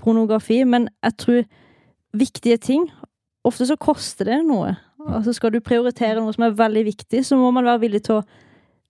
pornografi? 0.00 0.64
Men 0.64 0.88
jeg 1.04 1.18
tror 1.18 1.42
viktige 2.14 2.58
ting 2.58 2.88
Ofte 3.44 3.66
så 3.68 3.74
koster 3.76 4.24
det 4.24 4.38
noe. 4.48 4.70
Altså 5.04 5.34
Skal 5.36 5.52
du 5.52 5.60
prioritere 5.60 6.16
noe 6.16 6.32
som 6.32 6.46
er 6.46 6.54
veldig 6.56 6.84
viktig, 6.86 7.20
så 7.28 7.36
må 7.36 7.50
man 7.52 7.66
være 7.66 7.82
villig 7.82 8.00
til 8.06 8.22
å 8.22 8.22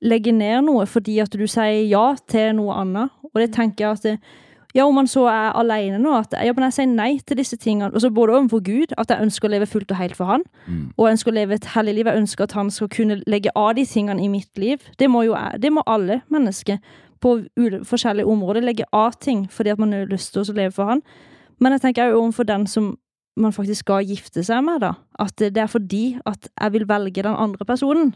legge 0.04 0.30
ned 0.30 0.68
noe 0.68 0.84
fordi 0.86 1.16
at 1.18 1.32
du 1.34 1.42
sier 1.50 1.80
ja 1.90 2.12
til 2.30 2.54
noe 2.60 2.76
annet. 2.84 3.10
Og 3.32 3.40
det 3.42 3.48
tenker 3.56 3.82
jeg 3.84 3.96
at 3.96 4.06
det, 4.06 4.14
ja, 4.74 4.84
om 4.86 4.94
man 4.94 5.06
så 5.06 5.26
er 5.30 5.52
alene 5.54 5.98
nå, 6.02 6.16
at 6.18 6.32
ja, 6.42 6.52
men 6.52 6.64
jeg 6.66 6.72
sier 6.78 6.86
nei 6.90 7.20
til 7.26 7.38
disse 7.38 7.56
tingene. 7.56 7.92
Altså 7.94 8.10
både 8.10 8.32
overfor 8.34 8.62
Gud, 8.66 8.94
at 8.98 9.10
jeg 9.10 9.22
ønsker 9.22 9.46
å 9.48 9.52
leve 9.52 9.66
fullt 9.70 9.90
og 9.94 9.96
helt 10.00 10.16
for 10.16 10.24
Han, 10.24 10.42
Mm. 10.66 10.90
og 10.96 11.06
jeg 11.06 11.12
ønsker 11.14 11.30
å 11.30 11.34
leve 11.34 11.54
et 11.54 11.64
hellig 11.76 11.94
liv. 11.94 12.06
Jeg 12.06 12.20
ønsker 12.22 12.44
at 12.44 12.52
han 12.52 12.70
skal 12.70 12.88
kunne 12.88 13.22
legge 13.26 13.50
av 13.54 13.74
de 13.74 13.84
tingene 13.84 14.24
i 14.24 14.28
mitt 14.28 14.58
liv. 14.58 14.78
Det 14.98 15.10
må 15.10 15.22
jo 15.24 15.34
jeg, 15.34 15.60
det 15.62 15.72
må 15.72 15.82
alle 15.86 16.22
mennesker 16.30 16.78
på 17.20 17.36
forskjellige 17.84 18.26
områder 18.26 18.60
legge 18.62 18.84
av 18.92 19.14
ting 19.20 19.46
fordi 19.48 19.70
at 19.70 19.78
man 19.78 19.92
har 19.92 20.06
lyst 20.06 20.32
til 20.32 20.42
å 20.42 20.54
leve 20.54 20.72
for 20.72 20.84
han. 20.84 21.02
Men 21.60 21.72
jeg 21.72 21.80
tenker 21.80 22.10
også 22.10 22.20
overfor 22.22 22.44
den 22.44 22.66
som 22.66 22.98
man 23.36 23.52
faktisk 23.52 23.80
skal 23.80 24.04
gifte 24.04 24.42
seg 24.44 24.62
med, 24.64 24.80
da. 24.80 24.92
At 25.18 25.36
det 25.36 25.56
er 25.56 25.66
fordi 25.66 26.18
at 26.26 26.48
jeg 26.60 26.72
vil 26.72 26.84
velge 26.88 27.22
den 27.22 27.34
andre 27.34 27.64
personen. 27.64 28.14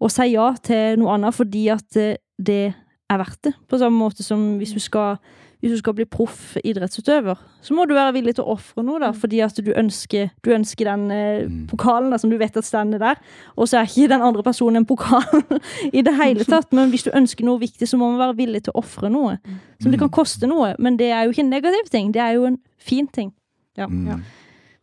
Og 0.00 0.10
si 0.10 0.28
ja 0.32 0.52
til 0.62 0.98
noe 0.98 1.14
annet 1.14 1.34
fordi 1.34 1.68
at 1.68 1.96
eh, 1.96 2.16
det 2.38 2.74
er 3.10 3.18
verdt 3.18 3.44
det. 3.44 3.54
På 3.68 3.78
samme 3.78 3.98
måte 3.98 4.22
som 4.22 4.58
hvis 4.58 4.72
du 4.76 4.78
skal 4.80 5.16
hvis 5.60 5.72
du 5.74 5.78
skal 5.80 5.94
bli 5.98 6.04
proff 6.06 6.56
idrettsutøver, 6.62 7.38
så 7.62 7.74
må 7.74 7.84
du 7.88 7.94
være 7.96 8.12
villig 8.14 8.36
til 8.38 8.44
å 8.46 8.52
ofre 8.54 8.84
noe, 8.86 9.00
da, 9.02 9.08
fordi 9.10 9.40
at 9.42 9.56
du 9.58 9.72
ønsker, 9.74 10.28
du 10.46 10.52
ønsker 10.54 10.86
den 10.86 11.10
eh, 11.10 11.40
Mm. 11.48 11.66
pokalen 11.70 12.10
da, 12.10 12.18
som 12.18 12.30
du 12.30 12.36
vet 12.38 12.56
at 12.56 12.64
stender 12.64 12.98
der, 13.02 13.18
og 13.56 13.68
så 13.68 13.78
er 13.80 13.88
ikke 13.90 14.08
den 14.12 14.22
andre 14.22 14.42
personen 14.42 14.76
en 14.82 14.86
pokal 14.86 15.24
i 15.98 16.02
det 16.02 16.14
hele 16.18 16.44
tatt. 16.44 16.70
Men 16.72 16.90
hvis 16.90 17.04
du 17.06 17.10
ønsker 17.14 17.44
noe 17.44 17.58
viktig, 17.58 17.88
så 17.88 17.98
må 17.98 18.10
man 18.12 18.20
være 18.22 18.36
villig 18.38 18.62
til 18.64 18.72
å 18.74 18.82
ofre 18.82 19.10
noe. 19.10 19.38
Som 19.82 19.90
det 19.90 19.98
kan 19.98 20.10
koste 20.14 20.46
noe, 20.46 20.74
men 20.78 20.96
det 20.98 21.10
er 21.10 21.24
jo 21.24 21.34
ikke 21.34 21.42
en 21.46 21.50
negativ 21.50 21.90
ting, 21.90 22.12
det 22.14 22.22
er 22.22 22.36
jo 22.38 22.44
en 22.52 22.58
fin 22.78 23.06
ting. 23.06 23.32
Ja. 23.78 23.86
Mm. 23.86 24.06
Ja. 24.06 24.18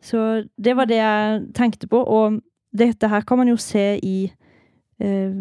Så 0.00 0.44
det 0.60 0.76
var 0.76 0.86
det 0.86 1.00
jeg 1.00 1.40
tenkte 1.56 1.88
på, 1.88 1.98
og 2.04 2.40
dette 2.76 3.08
her 3.08 3.24
kan 3.26 3.38
man 3.40 3.48
jo 3.48 3.56
se 3.56 3.98
i 4.04 4.30
eh, 5.00 5.32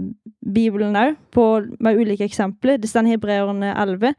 Bibelen 0.42 0.96
òg, 0.96 1.16
med 1.80 2.00
ulike 2.00 2.26
eksempler. 2.26 2.78
Det 2.80 2.90
står 2.90 3.06
i 3.10 3.16
Hebreerne 3.16 3.74
11, 3.76 4.14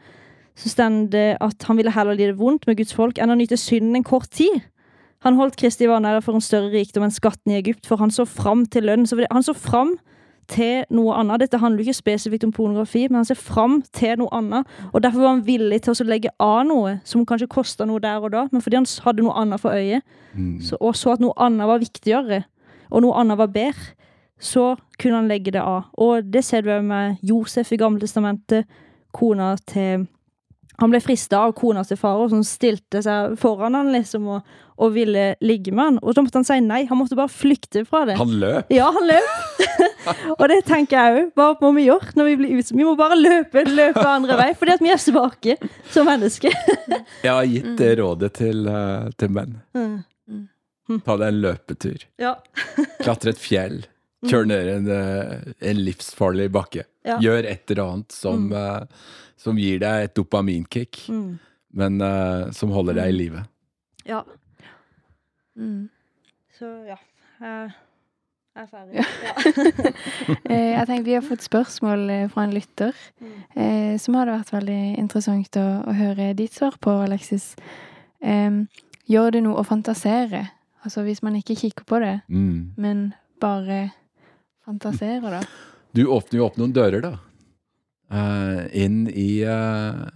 så 0.56 0.70
står 0.72 1.10
det 1.12 1.26
at 1.44 1.66
han 1.68 1.76
ville 1.76 1.92
heller 1.92 2.16
lide 2.16 2.36
vondt 2.38 2.66
med 2.66 2.78
Guds 2.78 2.94
folk 2.96 3.18
enn 3.20 3.30
å 3.30 3.36
nyte 3.36 3.58
synden 3.60 3.96
en 3.98 4.06
kort 4.06 4.30
tid. 4.32 4.62
Han 5.24 5.36
holdt 5.36 5.56
Kristi 5.60 5.88
vanære 5.88 6.22
for 6.24 6.36
en 6.36 6.44
større 6.44 6.70
rikdom 6.72 7.04
enn 7.06 7.12
skatten 7.14 7.52
i 7.52 7.58
Egypt, 7.58 7.86
for 7.86 8.00
han 8.00 8.10
så 8.10 8.24
fram 8.28 8.66
til 8.66 8.86
lønn. 8.88 9.06
Så 9.08 9.18
han 9.30 9.42
så 9.44 9.54
fram 9.56 9.96
til 10.48 10.84
noe 10.94 11.16
annet. 11.18 11.40
Dette 11.42 11.58
handler 11.58 11.82
jo 11.82 11.90
ikke 11.90 11.98
spesifikt 11.98 12.44
om 12.46 12.52
pornografi, 12.54 13.06
men 13.08 13.18
han 13.20 13.28
ser 13.28 13.38
fram 13.40 13.80
til 13.96 14.16
noe 14.20 14.30
annet. 14.32 14.68
Og 14.92 15.02
derfor 15.02 15.24
var 15.24 15.34
han 15.34 15.46
villig 15.46 15.80
til 15.82 15.92
å 15.96 16.06
legge 16.06 16.30
av 16.40 16.60
noe 16.68 17.00
som 17.04 17.26
kanskje 17.26 17.48
kosta 17.50 17.84
noe 17.88 18.00
der 18.00 18.22
og 18.22 18.30
da, 18.32 18.46
men 18.52 18.62
fordi 18.62 18.78
han 18.78 18.86
hadde 19.06 19.24
noe 19.26 19.36
annet 19.42 19.60
for 19.60 19.74
øyet, 19.74 20.02
Mm. 20.36 20.60
så, 20.60 20.76
og 20.80 20.92
så 20.94 21.14
at 21.14 21.20
noe 21.20 21.32
annet 21.40 21.66
var 21.66 21.78
viktigere, 21.80 22.42
og 22.90 23.02
noe 23.02 23.14
annet 23.16 23.38
var 23.38 23.46
bedre, 23.48 23.94
så 24.38 24.76
kunne 25.00 25.16
han 25.16 25.28
legge 25.28 25.50
det 25.50 25.62
av. 25.62 25.86
Og 25.96 26.30
det 26.30 26.44
ser 26.44 26.60
du 26.60 26.82
med 26.82 27.16
Josef 27.22 27.72
i 27.72 27.78
Gammeltestamentet, 27.80 28.66
kona 29.12 29.56
til 29.66 30.06
Han 30.80 30.92
ble 30.92 31.00
frista 31.00 31.40
av 31.46 31.54
kona 31.56 31.84
til 31.86 31.98
farao, 32.00 32.28
som 32.32 32.44
stilte 32.46 33.02
seg 33.04 33.36
foran 33.40 33.76
han 33.78 33.92
liksom 33.94 34.26
og, 34.34 34.56
og 34.76 34.92
ville 34.92 35.30
ligge 35.44 35.72
med 35.72 35.84
han. 35.84 36.00
Og 36.02 36.16
da 36.16 36.24
måtte 36.24 36.40
han 36.40 36.48
si 36.48 36.58
nei. 36.64 36.82
Han 36.90 37.00
måtte 37.00 37.18
bare 37.18 37.32
flykte 37.32 37.86
fra 37.88 38.04
det. 38.08 38.18
Han 38.20 38.34
løp. 38.42 38.72
Ja, 38.74 38.90
han 38.92 39.08
løp. 39.08 39.62
og 40.38 40.44
det 40.52 40.60
tenker 40.68 40.98
jeg 40.98 41.22
òg. 41.22 41.30
Hva 41.38 41.48
må 41.62 41.72
vi 41.78 41.86
gjøre 41.86 42.16
når 42.18 42.30
vi 42.30 42.36
blir 42.42 42.58
utsatt? 42.58 42.76
Vi 42.76 42.88
må 42.88 42.96
bare 42.98 43.18
løpe, 43.18 43.64
løpe 43.70 44.04
andre 44.04 44.38
vei, 44.42 44.50
fordi 44.58 44.76
at 44.76 44.84
vi 44.84 44.92
er 44.92 45.02
svake 45.02 45.56
som 45.94 46.08
mennesker. 46.08 46.52
Jeg 47.26 47.32
har 47.32 47.48
gitt 47.48 47.72
det 47.80 47.90
rådet 47.98 48.32
til, 48.36 48.66
eh, 48.70 49.08
til 49.18 49.32
menn. 49.32 49.56
Mm. 49.76 50.98
Ta 51.02 51.16
deg 51.18 51.28
en 51.32 51.40
løpetur. 51.42 52.04
Ja. 52.22 52.36
Klatre 53.04 53.32
et 53.32 53.42
fjell. 53.42 53.80
Kjør 54.26 54.48
ned 54.48 54.68
en, 54.72 54.90
eh, 54.90 55.52
en 55.70 55.80
livsfarlig 55.84 56.48
bakke. 56.54 56.86
Ja. 57.06 57.18
Gjør 57.22 57.46
et 57.46 57.70
eller 57.70 57.82
annet 57.84 58.12
som, 58.14 58.52
eh, 58.52 58.82
som 59.36 59.58
gir 59.58 59.78
deg 59.82 60.04
et 60.08 60.14
dopaminkick, 60.16 61.04
Mm. 61.08 61.38
men 61.76 62.00
uh, 62.00 62.50
som 62.52 62.70
holder 62.70 62.94
deg 62.94 63.08
i 63.12 63.16
live. 63.16 63.44
ja. 64.06 64.22
Mm. 65.56 65.88
Så 66.58 66.66
ja. 66.88 66.96
Jeg 67.40 68.62
er 68.64 68.68
ferdig. 68.70 68.94
Ja. 68.96 69.34
Eh, 70.50 70.72
jeg 70.72 70.86
tenker 70.88 71.04
Vi 71.04 71.14
har 71.14 71.24
fått 71.24 71.42
spørsmål 71.44 72.10
eh, 72.10 72.28
fra 72.32 72.44
en 72.46 72.52
lytter 72.54 72.94
eh, 73.54 73.96
som 74.00 74.14
hadde 74.16 74.32
vært 74.38 74.52
veldig 74.54 74.78
interessant 75.00 75.58
å, 75.60 75.64
å 75.84 75.92
høre 75.96 76.30
ditt 76.38 76.54
svar 76.56 76.76
på, 76.80 76.92
Alexis. 77.04 77.50
Um, 78.24 78.62
gjør 79.10 79.34
det 79.36 79.42
noe 79.44 79.60
å 79.60 79.64
fantasere? 79.66 80.46
Altså 80.86 81.02
hvis 81.04 81.20
man 81.26 81.36
ikke 81.36 81.56
kikker 81.58 81.84
på 81.88 82.00
det, 82.04 82.14
Mm. 82.32 82.72
men 82.80 83.02
bare 83.42 83.90
fantaserer, 84.64 85.40
da. 85.40 85.42
Du 85.92 86.06
åpner 86.06 86.38
jo 86.40 86.46
opp 86.46 86.56
noen 86.60 86.72
dører, 86.76 87.00
da. 87.04 87.12
Eh, 88.06 88.60
inn 88.84 89.06
i 89.10 89.42
uh, 89.44 90.06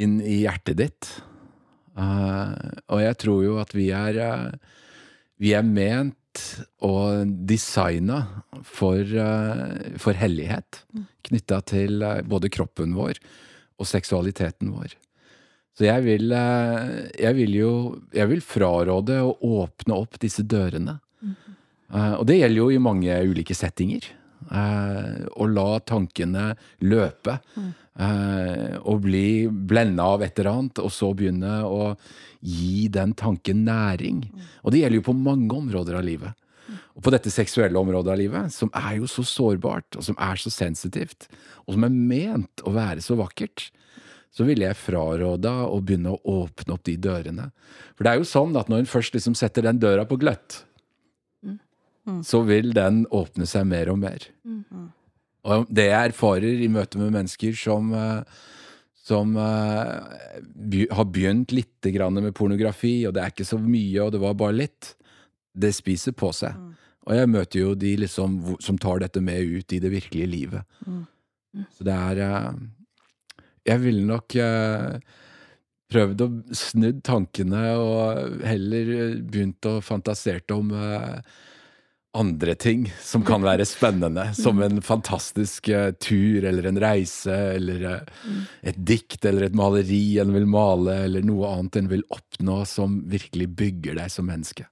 Inn 0.00 0.18
i 0.24 0.40
hjertet 0.42 0.78
ditt. 0.80 1.08
Uh, 1.94 2.50
og 2.90 2.98
jeg 2.98 3.18
tror 3.22 3.42
jo 3.44 3.58
at 3.62 3.70
vi 3.76 3.92
er 3.94 4.16
Vi 5.38 5.52
er 5.54 5.62
ment 5.62 6.42
og 6.82 7.30
designa 7.46 8.24
for, 8.66 9.06
for 10.02 10.18
hellighet. 10.18 10.80
Knytta 11.28 11.60
til 11.62 12.02
både 12.26 12.50
kroppen 12.50 12.96
vår 12.98 13.20
og 13.78 13.86
seksualiteten 13.86 14.72
vår. 14.74 14.96
Så 15.78 15.86
jeg 15.86 16.02
vil, 16.06 16.34
jeg 16.34 17.34
vil 17.38 17.54
jo 17.54 17.72
Jeg 18.14 18.30
vil 18.32 18.42
fraråde 18.42 19.20
å 19.22 19.36
åpne 19.62 19.94
opp 19.94 20.18
disse 20.22 20.42
dørene. 20.42 20.98
Eh, 21.94 22.14
og 22.18 22.26
det 22.28 22.40
gjelder 22.40 22.60
jo 22.60 22.68
i 22.72 22.82
mange 22.82 23.16
ulike 23.28 23.56
settinger. 23.56 24.06
Eh, 24.50 25.24
og 25.36 25.50
la 25.54 25.80
tankene 25.80 26.52
løpe. 26.84 27.38
eh, 27.94 28.76
og 28.82 29.04
bli 29.04 29.46
blenda 29.48 30.02
av 30.16 30.22
et 30.22 30.38
eller 30.38 30.50
annet, 30.50 30.80
og 30.82 30.90
så 30.90 31.12
begynne 31.14 31.60
å 31.62 31.96
gi 32.42 32.88
den 32.88 33.14
tanken 33.14 33.64
næring. 33.64 34.24
Og 34.64 34.72
det 34.72 34.82
gjelder 34.82 35.00
jo 35.00 35.08
på 35.12 35.16
mange 35.16 35.54
områder 35.54 36.00
av 36.00 36.04
livet. 36.04 36.34
Og 36.94 37.02
på 37.04 37.12
dette 37.14 37.30
seksuelle 37.30 37.78
området 37.78 38.12
av 38.12 38.18
livet, 38.18 38.52
som 38.52 38.70
er 38.74 38.98
jo 38.98 39.08
så 39.10 39.24
sårbart, 39.26 39.96
og 39.96 40.04
som 40.06 40.16
er 40.18 40.38
så 40.40 40.50
sensitivt, 40.50 41.28
og 41.66 41.74
som 41.76 41.86
er 41.86 41.94
ment 41.94 42.64
å 42.64 42.74
være 42.74 43.02
så 43.04 43.16
vakkert, 43.18 43.70
så 44.34 44.46
ville 44.46 44.66
jeg 44.66 44.80
fraråda 44.80 45.52
å 45.68 45.78
begynne 45.78 46.14
å 46.14 46.42
åpne 46.42 46.74
opp 46.74 46.82
de 46.88 46.96
dørene. 46.98 47.50
For 47.94 48.06
det 48.06 48.12
er 48.12 48.18
jo 48.18 48.26
sånn 48.26 48.56
at 48.58 48.70
når 48.70 48.82
en 48.82 48.90
først 48.90 49.14
liksom 49.14 49.36
setter 49.38 49.62
den 49.62 49.78
døra 49.82 50.06
på 50.10 50.18
gløtt, 50.18 50.64
så 52.24 52.42
vil 52.44 52.72
den 52.76 53.04
åpne 53.14 53.46
seg 53.48 53.66
mer 53.68 53.90
og 53.92 54.00
mer. 54.02 54.26
Og 55.44 55.68
det 55.68 55.88
jeg 55.90 56.10
erfarer 56.10 56.64
i 56.64 56.70
møte 56.72 57.00
med 57.00 57.12
mennesker 57.12 57.56
som, 57.58 57.90
eh, 57.92 58.22
som 59.04 59.34
eh, 59.36 60.38
by, 60.72 60.86
har 60.96 61.08
begynt 61.12 61.52
litt 61.52 61.88
grann 61.94 62.20
med 62.20 62.34
pornografi, 62.36 63.02
og 63.06 63.16
det 63.16 63.24
er 63.24 63.34
ikke 63.34 63.48
så 63.48 63.60
mye, 63.60 63.98
og 64.04 64.14
det 64.14 64.22
var 64.22 64.38
bare 64.40 64.56
litt. 64.62 64.94
Det 65.52 65.72
spiser 65.76 66.16
på 66.16 66.32
seg. 66.34 66.56
Og 67.04 67.12
jeg 67.18 67.28
møter 67.28 67.60
jo 67.60 67.74
de 67.76 67.92
liksom 68.00 68.38
som 68.64 68.78
tar 68.80 69.02
dette 69.04 69.20
med 69.20 69.44
ut 69.44 69.76
i 69.76 69.82
det 69.82 69.92
virkelige 69.92 70.30
livet. 70.30 70.80
Så 71.76 71.84
det 71.86 71.92
er 71.94 72.22
eh, 72.24 72.56
Jeg 73.68 73.80
ville 73.84 74.08
nok 74.08 74.34
prøvd 75.94 76.24
å 76.24 76.28
snudd 76.56 77.02
tankene 77.06 77.64
og 77.78 78.40
heller 78.46 79.18
begynt 79.20 79.66
å 79.68 79.78
fantasere 79.84 80.56
om 80.56 80.72
eh, 80.74 81.20
andre 82.14 82.54
ting 82.54 82.86
som 83.02 83.24
kan 83.26 83.42
være 83.50 83.66
spennende. 83.68 84.28
Som 84.36 84.62
en 84.62 84.82
fantastisk 84.84 85.68
eh, 85.68 85.90
tur 86.00 86.44
eller 86.44 86.70
en 86.70 86.80
reise 86.80 87.34
eller 87.56 87.84
eh, 87.90 88.14
et 88.70 88.78
dikt 88.78 89.26
eller 89.28 89.48
et 89.48 89.58
maleri 89.58 90.18
en 90.22 90.32
vil 90.34 90.48
male 90.50 91.00
eller 91.08 91.26
noe 91.26 91.50
annet 91.50 91.80
en 91.80 91.92
vil 91.92 92.06
oppnå 92.14 92.62
som 92.68 93.00
virkelig 93.10 93.50
bygger 93.58 94.00
deg 94.00 94.12
som 94.12 94.28
menneske. 94.30 94.66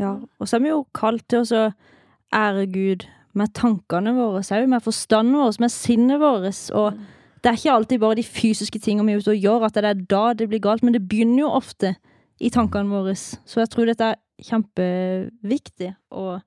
Ja, 0.00 0.16
og 0.18 0.48
så 0.48 0.58
er 0.58 0.64
vi 0.64 0.72
jo 0.72 0.84
kalt 0.96 1.26
til 1.30 1.44
å 1.44 1.66
ære 2.34 2.66
Gud 2.72 3.06
med 3.34 3.52
tankene 3.54 4.14
våre 4.14 4.42
òg, 4.42 4.70
med 4.70 4.82
forstanden 4.82 5.38
vår, 5.38 5.58
med 5.62 5.72
sinnet 5.72 6.22
vårt. 6.22 6.60
Og 6.74 6.98
det 7.42 7.50
er 7.50 7.58
ikke 7.58 7.76
alltid 7.76 8.02
bare 8.02 8.18
de 8.18 8.26
fysiske 8.26 8.80
tingene 8.82 9.10
vi 9.10 9.16
er 9.16 9.22
ute 9.22 9.34
og 9.34 9.46
gjør, 9.46 9.66
at 9.66 9.76
det 9.76 9.86
er 9.90 10.02
da 10.10 10.24
det 10.38 10.48
blir 10.50 10.62
galt, 10.62 10.84
men 10.86 10.94
det 10.94 11.04
begynner 11.08 11.44
jo 11.44 11.54
ofte 11.58 11.94
i 12.40 12.50
tankene 12.54 12.90
våre. 12.90 13.14
Så 13.16 13.62
jeg 13.62 13.70
tror 13.72 13.90
dette 13.90 14.12
er 14.12 14.20
kjempeviktig. 14.42 15.92
Og 16.14 16.40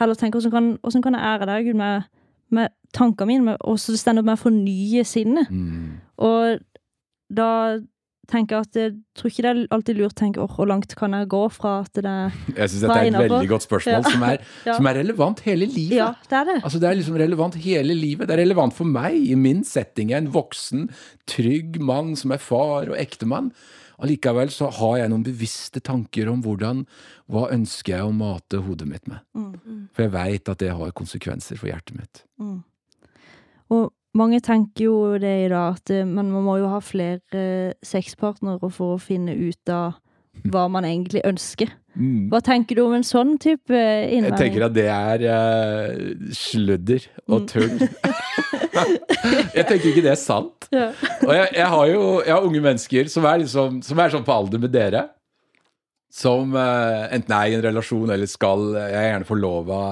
heller 0.00 0.14
tenke 0.18 0.38
hvordan 0.38 0.54
kan, 0.54 0.70
hvordan 0.82 1.02
kan 1.04 1.18
jeg 1.18 1.32
ære 1.32 1.50
deg, 1.50 1.66
Gud, 1.70 1.80
med, 1.80 2.06
med 2.50 2.68
tankene 2.96 3.26
mine, 3.32 3.44
med, 3.50 3.56
og 3.60 3.78
så 3.80 3.92
det 3.92 4.00
stender 4.00 4.24
med 4.26 4.38
å 4.38 4.44
fornye 4.46 5.04
sinnet. 5.08 5.50
Mm. 5.50 5.98
Og 6.22 6.58
da 7.36 7.50
tenker 8.26 8.56
jeg 8.56 8.66
at 8.66 8.76
jeg 8.80 8.92
tror 9.14 9.30
ikke 9.30 9.42
det 9.44 9.50
er 9.52 9.58
alltid 9.76 9.98
lurt 10.00 10.14
å 10.16 10.18
tenke 10.18 10.40
åh, 10.42 10.50
hvor 10.50 10.66
langt 10.66 10.96
kan 10.98 11.12
jeg 11.14 11.28
gå 11.30 11.44
fra 11.54 11.76
at 11.84 11.92
det 11.94 12.10
er 12.10 12.32
Jeg 12.58 12.72
syns 12.72 12.80
dette 12.82 12.96
er 12.98 13.10
et 13.12 13.18
veldig 13.20 13.50
godt 13.52 13.66
spørsmål, 13.68 14.00
Ja. 14.00 14.10
som, 14.10 14.24
er, 14.26 14.40
Ja. 14.66 14.74
som 14.80 14.88
er 14.90 14.98
relevant 14.98 15.42
hele 15.46 15.68
livet. 15.70 15.94
Ja, 16.00 16.08
det 16.26 16.38
er 16.40 16.48
det. 16.50 16.56
Altså 16.66 16.80
Det 16.82 16.88
er 16.90 16.98
liksom 16.98 17.18
relevant 17.22 17.58
hele 17.62 17.94
livet. 17.94 18.26
Det 18.26 18.34
er 18.34 18.42
relevant 18.42 18.74
for 18.74 18.90
meg 18.90 19.14
i 19.20 19.38
min 19.38 19.62
setting. 19.66 20.10
Jeg 20.10 20.18
er 20.18 20.24
en 20.26 20.32
voksen, 20.34 20.88
trygg 21.30 21.78
mann 21.78 22.16
som 22.18 22.34
er 22.34 22.42
far 22.42 22.90
og 22.90 22.98
ektemann. 22.98 23.52
Allikevel 24.02 24.50
så 24.52 24.68
har 24.78 24.98
jeg 25.00 25.12
noen 25.12 25.24
bevisste 25.24 25.80
tanker 25.80 26.28
om 26.28 26.42
hvordan 26.44 26.84
Hva 27.32 27.46
ønsker 27.54 27.96
jeg 27.96 28.06
å 28.06 28.14
mate 28.14 28.60
hodet 28.62 28.88
mitt 28.90 29.06
med? 29.10 29.22
For 29.96 30.06
jeg 30.06 30.14
veit 30.14 30.50
at 30.52 30.62
det 30.62 30.72
har 30.76 30.96
konsekvenser 30.96 31.58
for 31.60 31.70
hjertet 31.70 31.96
mitt. 31.98 32.24
Og 33.72 33.88
mange 34.16 34.40
tenker 34.44 34.86
jo 34.86 34.98
det 35.20 35.34
i 35.44 35.48
dag, 35.52 35.76
at 35.76 35.92
men 36.06 36.30
man 36.32 36.44
må 36.46 36.58
jo 36.60 36.70
ha 36.72 36.78
flere 36.84 37.20
eh, 37.36 37.74
sexpartnere 37.84 38.70
for 38.72 38.94
å 38.94 39.02
finne 39.02 39.34
ut 39.34 39.72
av 39.72 39.98
hva 40.52 40.66
man 40.72 40.86
egentlig 40.88 41.24
ønsker. 41.26 41.72
Mm. 41.96 42.28
Hva 42.28 42.42
tenker 42.44 42.76
du 42.76 42.82
om 42.84 42.94
en 42.98 43.06
sånn 43.06 43.38
type 43.40 43.72
eh, 43.72 44.10
Jeg 44.18 44.36
tenker 44.36 44.66
at 44.66 44.74
det 44.76 44.84
er 44.92 45.22
uh, 45.24 46.26
sludder 46.36 47.06
og 47.32 47.46
tull. 47.48 47.78
jeg 49.56 49.64
tenker 49.64 49.88
ikke 49.90 50.04
det 50.04 50.12
er 50.12 50.20
sant. 50.20 50.68
Ja. 50.74 50.90
Og 51.24 51.32
jeg, 51.32 51.48
jeg 51.56 51.70
har 51.72 51.88
jo 51.88 52.02
jeg 52.20 52.34
har 52.34 52.48
unge 52.50 52.62
mennesker 52.68 53.08
som 53.12 53.24
er, 53.28 53.40
liksom, 53.46 53.80
som 53.86 54.02
er 54.02 54.12
sånn 54.12 54.26
på 54.28 54.36
alder 54.36 54.60
med 54.60 54.74
dere. 54.76 55.06
Som 56.12 56.52
uh, 56.52 57.08
enten 57.08 57.32
er 57.38 57.48
i 57.48 57.56
en 57.56 57.64
relasjon 57.64 58.12
eller 58.12 58.28
skal 58.30 58.68
Jeg 58.76 59.00
er 59.00 59.10
gjerne 59.14 59.30
forlova 59.32 59.82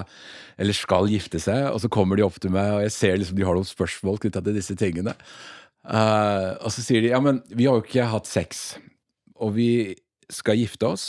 eller 0.60 0.76
skal 0.76 1.10
gifte 1.10 1.40
seg, 1.42 1.66
og 1.72 1.80
så 1.82 1.90
kommer 1.90 2.14
de 2.14 2.22
opp 2.22 2.36
til 2.38 2.52
meg, 2.54 2.76
og 2.76 2.84
jeg 2.84 2.92
ser 2.94 3.16
liksom 3.18 3.34
de 3.34 3.46
har 3.48 3.56
noen 3.56 3.66
spørsmål 3.66 4.20
knytta 4.22 4.38
til 4.44 4.54
disse 4.54 4.76
tingene. 4.78 5.16
Uh, 5.82 6.54
og 6.62 6.70
så 6.70 6.84
sier 6.84 7.02
de 7.02 7.10
ja, 7.10 7.18
men 7.20 7.42
vi 7.50 7.66
har 7.66 7.80
jo 7.80 7.84
ikke 7.84 8.06
hatt 8.12 8.30
sex, 8.30 8.76
og 9.34 9.56
vi 9.58 9.96
skal 10.32 10.60
gifte 10.60 10.88
oss. 10.88 11.06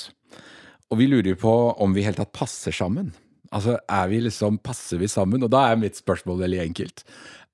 Og 0.92 1.00
vi 1.02 1.08
lurer 1.10 1.38
på 1.40 1.54
om 1.82 1.96
vi 1.96 2.04
helt 2.06 2.20
tatt 2.22 2.34
passer 2.36 2.76
sammen. 2.76 3.14
Altså, 3.56 3.78
er 3.90 4.10
vi 4.12 4.20
liksom, 4.26 4.60
Passer 4.64 5.00
vi 5.02 5.10
sammen? 5.12 5.44
Og 5.46 5.52
da 5.54 5.68
er 5.70 5.80
mitt 5.80 5.98
spørsmål 5.98 6.44
veldig 6.44 6.62
enkelt. 6.66 7.06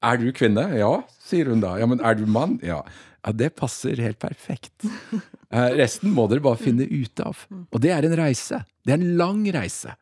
Er 0.02 0.18
du 0.18 0.32
kvinne? 0.34 0.66
Ja, 0.80 1.04
sier 1.22 1.52
hun 1.52 1.62
da. 1.64 1.76
Ja, 1.80 1.88
men 1.90 2.02
er 2.04 2.18
du 2.18 2.26
mann? 2.26 2.58
Ja. 2.66 2.82
Ja, 3.22 3.34
det 3.38 3.52
passer 3.60 4.00
helt 4.02 4.22
perfekt. 4.22 4.74
Eh, 5.52 5.74
resten 5.76 6.14
må 6.16 6.30
dere 6.32 6.40
bare 6.40 6.56
finne 6.56 6.86
ut 6.88 7.20
av. 7.20 7.42
Og 7.52 7.82
det 7.84 7.90
er 7.92 8.06
en 8.08 8.14
reise. 8.16 8.62
Det 8.88 8.94
er 8.94 9.02
en 9.02 9.18
lang 9.20 9.42
reise. 9.52 9.98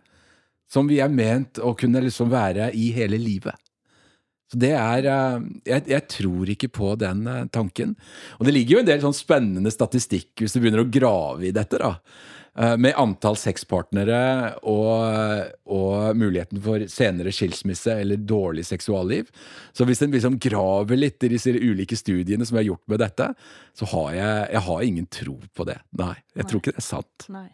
Som 0.70 0.86
vi 0.86 1.00
er 1.02 1.10
ment 1.10 1.58
å 1.58 1.72
kunne 1.74 2.04
liksom 2.06 2.30
være 2.30 2.68
i 2.78 2.92
hele 2.94 3.18
livet. 3.18 3.58
Så 4.54 4.60
det 4.62 4.76
er 4.78 5.08
eh, 5.10 5.48
jeg, 5.72 5.88
jeg 5.90 6.06
tror 6.14 6.52
ikke 6.54 6.70
på 6.78 6.92
den 7.02 7.26
eh, 7.26 7.48
tanken. 7.50 7.96
Og 8.38 8.46
det 8.46 8.54
ligger 8.60 8.76
jo 8.76 8.84
en 8.84 8.92
del 8.92 9.02
sånn 9.02 9.18
spennende 9.18 9.74
statistikk 9.74 10.44
hvis 10.44 10.54
du 10.54 10.62
begynner 10.62 10.86
å 10.86 10.92
grave 10.94 11.50
i 11.50 11.56
dette, 11.58 11.82
da. 11.82 11.96
Eh, 12.60 12.78
Med 12.78 12.98
antall 13.00 13.38
sexpartnere 13.40 14.56
og, 14.68 15.52
og 15.72 16.18
muligheten 16.20 16.60
for 16.64 16.84
senere 16.92 17.32
skilsmisse 17.32 17.94
eller 18.02 18.20
dårlig 18.20 18.66
seksualliv. 18.68 19.30
Så 19.72 19.88
hvis 19.88 20.04
en 20.04 20.12
liksom 20.12 20.36
graver 20.44 21.00
litt 21.00 21.24
i 21.24 21.32
disse 21.32 21.54
ulike 21.56 21.96
studiene 21.96 22.48
som 22.48 22.60
er 22.60 22.68
gjort 22.68 22.84
med 22.92 23.00
dette, 23.00 23.30
så 23.78 23.88
har 23.94 24.12
jeg, 24.18 24.50
jeg 24.58 24.66
har 24.68 24.84
ingen 24.90 25.08
tro 25.08 25.38
på 25.56 25.70
det. 25.70 25.78
Nei, 26.02 26.18
jeg 26.36 26.50
tror 26.50 26.62
ikke 26.62 26.76
det 26.76 26.84
er 26.84 26.90
sant. 26.90 27.30
Nei. 27.32 27.48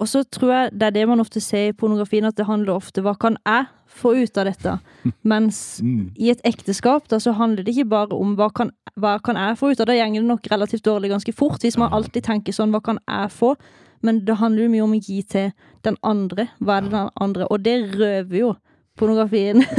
Og 0.00 0.08
så 0.08 0.22
tror 0.24 0.50
jeg 0.50 0.72
det 0.80 0.88
er 0.88 0.94
det 0.96 1.04
man 1.06 1.20
ofte 1.22 1.38
ser 1.44 1.68
i 1.68 1.76
pornografien, 1.76 2.26
at 2.26 2.38
det 2.40 2.48
handler 2.48 2.80
ofte 2.80 3.04
hva 3.04 3.12
kan 3.20 3.36
jeg 3.44 3.68
få 3.92 4.14
ut 4.24 4.40
av 4.40 4.48
dette? 4.48 4.74
Mens 5.34 5.60
i 5.84 6.32
et 6.32 6.42
ekteskap 6.48 7.06
da, 7.12 7.20
så 7.22 7.36
handler 7.38 7.62
det 7.62 7.76
ikke 7.76 7.92
bare 7.92 8.18
om 8.18 8.34
hva 8.40 8.48
kan, 8.56 8.72
hva 8.98 9.18
kan 9.22 9.38
jeg 9.38 9.60
få 9.60 9.70
ut 9.70 9.78
av 9.78 9.86
det. 9.86 9.92
Da 9.92 10.00
gjenger 10.00 10.24
det 10.24 10.32
nok 10.32 10.50
relativt 10.50 10.86
dårlig 10.88 11.12
ganske 11.12 11.36
fort, 11.36 11.62
hvis 11.62 11.78
man 11.78 11.94
alltid 11.94 12.26
tenker 12.26 12.56
sånn 12.56 12.74
hva 12.74 12.82
kan 12.82 12.98
jeg 13.04 13.30
få? 13.36 13.54
Men 14.02 14.22
det 14.26 14.38
handler 14.40 14.66
jo 14.66 14.72
mye 14.74 14.84
om 14.84 14.96
å 14.96 15.00
gi 15.00 15.22
til 15.30 15.52
den 15.86 15.96
andre. 16.06 16.48
Hva 16.60 16.78
er 16.78 16.86
det 16.86 16.94
den 16.94 17.10
andre? 17.26 17.48
Og 17.50 17.64
det 17.64 17.76
røver 17.94 18.38
jo 18.38 18.52
pornografien. 18.98 19.64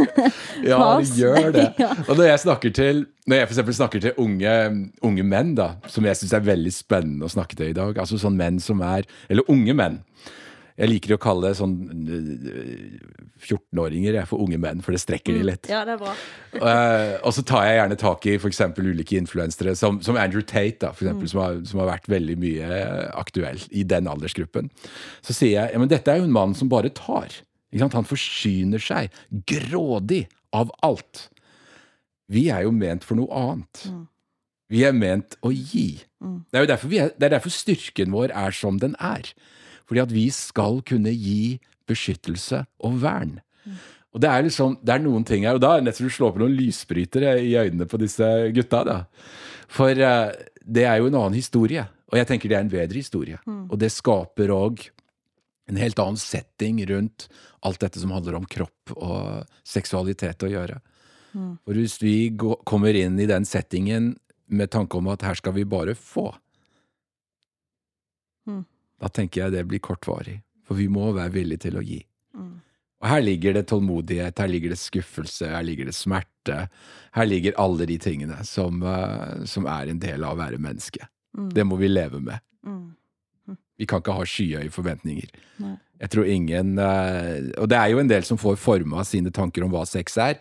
Ja, 0.64 0.78
det 1.02 1.10
gjør 1.20 1.52
det. 1.52 1.66
Og 2.10 2.16
når 2.16 2.24
jeg 2.30 2.40
snakker 2.40 2.72
til 2.72 3.06
Når 3.28 3.36
jeg 3.36 3.48
for 3.50 3.76
snakker 3.76 4.00
til 4.00 4.14
unge, 4.18 4.54
unge 5.04 5.24
menn, 5.28 5.56
da, 5.58 5.74
som 5.92 6.06
jeg 6.08 6.16
syns 6.20 6.34
er 6.38 6.46
veldig 6.46 6.72
spennende 6.72 7.28
å 7.28 7.32
snakke 7.32 7.58
til 7.60 7.72
i 7.72 7.76
dag, 7.76 7.98
altså 8.00 8.20
sånn 8.22 8.38
menn 8.40 8.62
som 8.64 8.82
er 8.86 9.08
Eller 9.30 9.50
unge 9.52 9.76
menn. 9.76 10.00
Jeg 10.74 10.90
liker 10.90 11.14
å 11.14 11.20
kalle 11.22 11.52
det 11.52 11.58
sånn 11.60 11.74
øh, 12.10 12.96
14-åringer 13.44 14.18
jeg, 14.18 14.30
for 14.30 14.42
unge 14.42 14.58
menn, 14.62 14.82
for 14.82 14.96
det 14.96 15.02
strekker 15.04 15.36
de 15.38 15.44
litt. 15.46 15.70
Ja, 15.70 15.84
det 15.86 15.96
er 15.98 16.02
bra. 16.02 16.14
uh, 16.58 17.14
og 17.22 17.36
så 17.36 17.44
tar 17.46 17.68
jeg 17.68 17.78
gjerne 17.78 17.98
tak 18.02 18.28
i 18.30 18.36
f.eks. 18.40 18.62
ulike 18.80 19.20
influensere, 19.20 19.76
som, 19.78 20.00
som 20.06 20.18
Andrew 20.18 20.42
Tate, 20.42 20.80
da, 20.82 20.94
for 20.96 21.06
eksempel, 21.06 21.30
som, 21.30 21.44
har, 21.44 21.60
som 21.70 21.84
har 21.84 21.92
vært 21.92 22.10
veldig 22.12 22.38
mye 22.42 22.80
aktuell 23.20 23.62
i 23.70 23.86
den 23.86 24.10
aldersgruppen. 24.10 24.72
Så 25.22 25.36
sier 25.38 25.60
jeg 25.60 25.76
ja, 25.76 25.82
men 25.82 25.92
dette 25.92 26.10
er 26.10 26.22
jo 26.22 26.30
en 26.30 26.36
mann 26.36 26.58
som 26.58 26.72
bare 26.72 26.94
tar. 26.98 27.42
Ikke 27.74 27.86
sant? 27.86 28.00
Han 28.00 28.10
forsyner 28.10 28.82
seg 28.82 29.14
grådig 29.50 30.26
av 30.54 30.74
alt. 30.86 31.28
Vi 32.34 32.48
er 32.54 32.66
jo 32.66 32.74
ment 32.74 33.06
for 33.06 33.20
noe 33.20 33.30
annet. 33.34 33.86
Vi 34.74 34.82
er 34.88 34.96
ment 34.96 35.38
å 35.46 35.52
gi. 35.54 36.02
Det 36.50 36.62
er 36.62 36.70
derfor, 36.70 36.90
vi 36.90 37.02
er, 37.04 37.12
det 37.18 37.28
er 37.28 37.36
derfor 37.36 37.54
styrken 37.54 38.14
vår 38.14 38.34
er 38.34 38.56
som 38.56 38.80
den 38.82 38.96
er. 39.02 39.34
Fordi 39.94 40.02
at 40.02 40.14
vi 40.14 40.26
skal 40.34 40.80
kunne 40.90 41.12
gi 41.14 41.60
beskyttelse 41.86 42.64
og 42.82 42.96
vern. 43.04 43.36
Og 44.14 44.22
det 44.22 44.30
er 44.30 44.46
liksom, 44.46 44.80
det 44.82 44.96
er 44.96 45.04
noen 45.04 45.22
ting 45.26 45.46
her, 45.46 45.60
og 45.60 45.62
da 45.62 45.76
er 45.76 45.82
det 45.82 45.92
nesten 45.92 46.10
du 46.10 46.14
slår 46.14 46.34
på 46.34 46.42
noen 46.42 46.56
lysbrytere 46.58 47.36
i 47.46 47.54
øynene 47.54 47.86
på 47.86 48.00
disse 48.02 48.26
gutta. 48.54 48.82
da. 48.90 48.98
For 49.70 49.94
uh, 49.94 50.34
det 50.66 50.88
er 50.90 50.98
jo 50.98 51.12
en 51.12 51.20
annen 51.20 51.38
historie, 51.38 51.86
og 52.10 52.18
jeg 52.18 52.30
tenker 52.30 52.50
det 52.50 52.58
er 52.58 52.66
en 52.66 52.74
bedre 52.74 52.98
historie. 52.98 53.38
Og 53.70 53.78
det 53.78 53.92
skaper 53.94 54.50
òg 54.54 54.88
en 55.70 55.78
helt 55.78 56.02
annen 56.02 56.18
setting 56.18 56.82
rundt 56.90 57.28
alt 57.62 57.80
dette 57.86 58.02
som 58.02 58.12
handler 58.12 58.36
om 58.38 58.50
kropp 58.50 58.98
og 58.98 59.46
seksualitet 59.62 60.42
å 60.44 60.52
gjøre. 60.52 60.82
For 61.66 61.78
hvis 61.78 62.02
vi 62.02 62.30
går, 62.34 62.64
kommer 62.66 62.98
inn 62.98 63.22
i 63.22 63.30
den 63.30 63.46
settingen 63.46 64.16
med 64.50 64.74
tanke 64.74 64.98
om 64.98 65.08
at 65.14 65.22
her 65.22 65.38
skal 65.38 65.54
vi 65.54 65.64
bare 65.70 65.94
få, 65.98 66.34
Mm. 66.34 66.43
Da 69.02 69.10
tenker 69.10 69.46
jeg 69.46 69.56
det 69.56 69.68
blir 69.68 69.82
kortvarig. 69.84 70.42
For 70.64 70.80
vi 70.80 70.88
må 70.92 71.12
være 71.16 71.34
villige 71.34 71.66
til 71.68 71.80
å 71.80 71.84
gi. 71.84 72.02
Og 73.04 73.10
her 73.12 73.20
ligger 73.20 73.58
det 73.58 73.66
tålmodighet, 73.68 74.40
her 74.40 74.48
ligger 74.48 74.72
det 74.72 74.80
skuffelse, 74.80 75.50
her 75.52 75.64
ligger 75.68 75.90
det 75.90 75.96
smerte. 75.98 76.70
Her 77.12 77.28
ligger 77.28 77.58
alle 77.60 77.86
de 77.90 77.98
tingene 78.00 78.38
som, 78.48 78.80
eh, 78.82 79.44
som 79.44 79.68
er 79.68 79.92
en 79.92 80.00
del 80.00 80.24
av 80.24 80.38
å 80.38 80.40
være 80.40 80.58
menneske. 80.58 81.10
Det 81.52 81.66
må 81.66 81.76
vi 81.78 81.90
leve 81.90 82.22
med. 82.22 82.40
Vi 83.78 83.86
kan 83.90 84.00
ikke 84.00 84.16
ha 84.16 84.24
skyhøye 84.24 84.72
forventninger. 84.72 85.34
Nei. 85.60 85.78
Jeg 86.00 86.10
tror 86.10 86.26
ingen 86.30 86.78
eh, 86.80 87.52
Og 87.58 87.68
det 87.70 87.78
er 87.78 87.90
jo 87.92 88.00
en 88.00 88.08
del 88.08 88.24
som 88.24 88.38
får 88.38 88.56
forma 88.60 89.04
sine 89.04 89.32
tanker 89.32 89.64
om 89.64 89.72
hva 89.72 89.84
sex 89.88 90.18
er, 90.18 90.38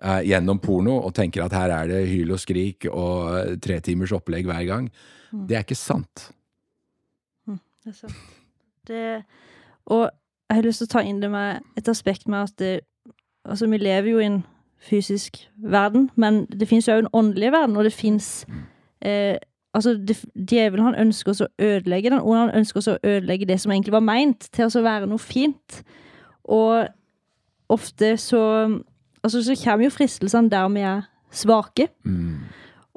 eh, 0.00 0.22
gjennom 0.30 0.60
porno, 0.62 0.96
og 1.04 1.12
tenker 1.14 1.44
at 1.44 1.52
her 1.52 1.70
er 1.70 1.88
det 1.88 2.08
hyl 2.08 2.32
og 2.32 2.40
skrik 2.40 2.86
og 2.88 3.60
tre 3.60 3.80
timers 3.80 4.12
opplegg 4.12 4.46
hver 4.48 4.64
gang. 4.64 4.90
Det 5.32 5.56
er 5.56 5.64
ikke 5.66 5.76
sant. 5.76 6.30
Det 7.88 7.94
er 7.94 7.98
sant. 7.98 8.14
Det, 8.88 9.22
og 9.86 10.10
jeg 10.48 10.56
har 10.56 10.62
lyst 10.62 10.82
til 10.82 10.88
å 10.88 10.92
ta 10.92 11.00
inn 11.04 11.22
det 11.22 11.30
med 11.32 11.64
et 11.76 11.88
aspekt 11.88 12.26
med 12.28 12.42
at 12.42 12.58
det, 12.60 12.72
altså 13.48 13.68
vi 13.68 13.78
lever 13.80 14.10
jo 14.10 14.18
i 14.20 14.26
en 14.28 14.42
fysisk 14.84 15.38
verden, 15.56 16.10
men 16.16 16.42
det 16.52 16.68
fins 16.68 16.88
jo 16.88 16.98
òg 16.98 17.06
en 17.06 17.08
åndelig 17.16 17.52
verden, 17.52 17.76
og 17.76 17.88
det 17.88 17.92
fins 17.96 18.46
eh, 19.00 19.38
Altså, 19.76 19.92
djevelen 20.34 20.84
han 20.84 20.96
ønsker 20.96 21.30
oss 21.30 21.42
å 21.44 21.46
ødelegge 21.60 22.10
den, 22.10 22.22
og 22.24 22.32
han 22.34 22.54
ønsker 22.56 22.80
oss 22.80 22.88
å 22.88 22.96
ødelegge 23.04 23.46
det 23.46 23.58
som 23.60 23.70
egentlig 23.70 23.92
var 23.92 24.02
meint 24.02 24.48
til 24.56 24.64
å 24.64 24.82
være 24.82 25.06
noe 25.06 25.20
fint. 25.20 25.82
Og 26.44 26.88
ofte 27.68 28.16
så 28.16 28.42
Altså, 29.22 29.42
så 29.44 29.54
kommer 29.60 29.84
jo 29.84 29.92
fristelsene 29.92 30.50
der 30.50 30.68
vi 30.72 30.80
er 30.88 31.04
svake. 31.30 31.88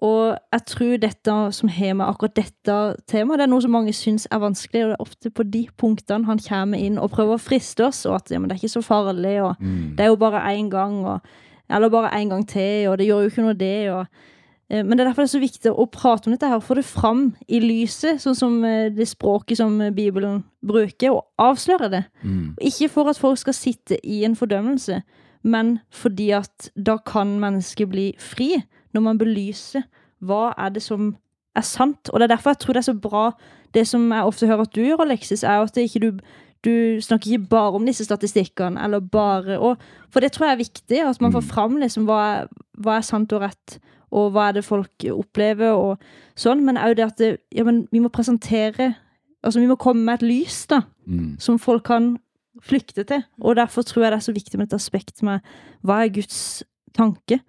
Og 0.02 0.34
jeg 0.34 0.64
tror 0.66 0.96
dette 0.98 1.34
som 1.54 1.70
har 1.70 1.94
med 1.94 2.08
akkurat 2.08 2.34
dette 2.40 2.78
temaet, 3.10 3.38
det 3.38 3.46
er 3.46 3.52
noe 3.52 3.62
som 3.62 3.76
mange 3.76 3.94
syns 3.94 4.26
er 4.34 4.42
vanskelig, 4.42 4.82
og 4.82 4.90
det 4.90 4.96
er 4.98 5.06
ofte 5.06 5.30
på 5.38 5.46
de 5.46 5.62
punktene 5.78 6.26
han 6.26 6.42
kommer 6.42 6.82
inn 6.82 6.98
og 6.98 7.12
prøver 7.14 7.38
å 7.38 7.42
friste 7.42 7.86
oss, 7.86 8.02
og 8.10 8.18
at 8.18 8.34
ja, 8.34 8.40
men 8.42 8.50
det 8.50 8.56
er 8.56 8.64
ikke 8.64 8.80
så 8.80 8.86
farlig, 8.86 9.36
og 9.46 9.62
det 9.62 10.08
er 10.08 10.10
jo 10.10 10.18
bare 10.24 10.42
én 10.56 10.72
gang, 10.74 11.04
og, 11.06 11.22
eller 11.70 11.94
bare 11.94 12.14
én 12.18 12.34
gang 12.34 12.48
til, 12.50 12.90
og 12.90 12.98
det 12.98 13.12
gjør 13.12 13.28
jo 13.28 13.34
ikke 13.34 13.46
noe 13.46 13.60
det, 13.62 13.78
og 13.94 14.02
eh, 14.72 14.82
men 14.82 14.96
det 14.96 15.04
er 15.04 15.12
derfor 15.12 15.22
det 15.22 15.30
er 15.30 15.36
så 15.38 15.44
viktig 15.46 15.76
å 15.76 15.86
prate 15.94 16.28
om 16.28 16.34
dette 16.34 16.50
her, 16.50 16.66
få 16.66 16.80
det 16.82 16.88
fram 16.90 17.24
i 17.46 17.62
lyset, 17.62 18.26
sånn 18.26 18.42
som 18.42 18.58
eh, 18.66 18.90
det 18.90 19.06
språket 19.06 19.62
som 19.62 19.78
eh, 19.86 19.94
Bibelen 19.94 20.42
bruker, 20.66 21.14
og 21.14 21.30
avsløre 21.38 21.94
det. 21.94 22.04
Mm. 22.26 22.58
Ikke 22.58 22.90
for 22.90 23.14
at 23.14 23.22
folk 23.22 23.38
skal 23.38 23.54
sitte 23.54 24.02
i 24.02 24.24
en 24.26 24.40
fordømmelse, 24.40 25.04
men 25.46 25.78
fordi 25.94 26.32
at 26.42 26.74
da 26.74 26.98
kan 27.06 27.38
mennesket 27.42 27.94
bli 27.94 28.12
fri, 28.18 28.56
når 28.94 29.06
man 29.08 29.20
belyser 29.22 29.84
hva 30.22 30.52
er 30.58 30.70
det 30.76 30.84
som 30.86 31.16
er 31.58 31.66
sant. 31.66 32.12
Og 32.12 32.20
det 32.20 32.28
er 32.28 32.36
derfor 32.36 32.54
jeg 32.54 32.62
tror 32.64 32.78
det 32.78 32.84
er 32.84 32.90
så 32.92 33.00
bra, 33.08 33.26
det 33.74 33.88
som 33.88 34.12
jeg 34.12 34.28
ofte 34.28 34.48
hører 34.48 34.68
at 34.68 34.76
du 34.76 34.82
gjør, 34.84 35.06
Alexis, 35.06 35.44
er 35.44 35.64
at 35.64 35.76
det 35.76 35.90
ikke 35.90 36.06
du 36.06 36.24
du 36.62 37.02
snakker 37.02 37.32
ikke 37.32 37.50
bare 37.50 37.78
om 37.78 37.86
disse 37.86 38.06
statistikkene, 38.06 38.78
eller 38.84 39.00
bare 39.00 39.60
og, 39.60 39.78
For 40.14 40.20
det 40.20 40.32
tror 40.32 40.46
jeg 40.46 40.54
er 40.54 40.58
viktig, 40.58 41.00
at 41.02 41.22
man 41.22 41.34
får 41.34 41.42
fram 41.42 41.78
liksom 41.82 42.06
hva 42.06 42.20
er, 42.22 42.52
hva 42.78 43.00
er 43.00 43.06
sant 43.08 43.34
og 43.34 43.42
rett, 43.42 43.80
og 44.12 44.32
hva 44.36 44.50
er 44.50 44.60
det 44.60 44.66
folk 44.68 45.06
opplever, 45.10 45.72
og 45.74 45.98
sånn. 46.38 46.62
Men 46.68 46.78
òg 46.78 47.00
det 47.00 47.06
at 47.08 47.18
det, 47.18 47.32
ja, 47.56 47.64
men 47.64 47.88
vi 47.92 48.04
må 48.04 48.14
presentere 48.14 48.96
Altså, 49.42 49.58
vi 49.58 49.66
må 49.66 49.74
komme 49.74 50.04
med 50.06 50.20
et 50.20 50.28
lys, 50.30 50.68
da, 50.70 50.84
som 51.42 51.56
folk 51.58 51.88
kan 51.88 52.20
flykte 52.62 53.02
til. 53.10 53.24
Og 53.42 53.56
derfor 53.58 53.82
tror 53.82 54.04
jeg 54.04 54.12
det 54.12 54.18
er 54.20 54.26
så 54.28 54.36
viktig 54.36 54.60
med 54.60 54.68
et 54.68 54.76
aspekt 54.78 55.24
med 55.26 55.40
hva 55.82 56.04
er 56.04 56.12
Guds 56.14 56.62
tanke, 56.94 57.40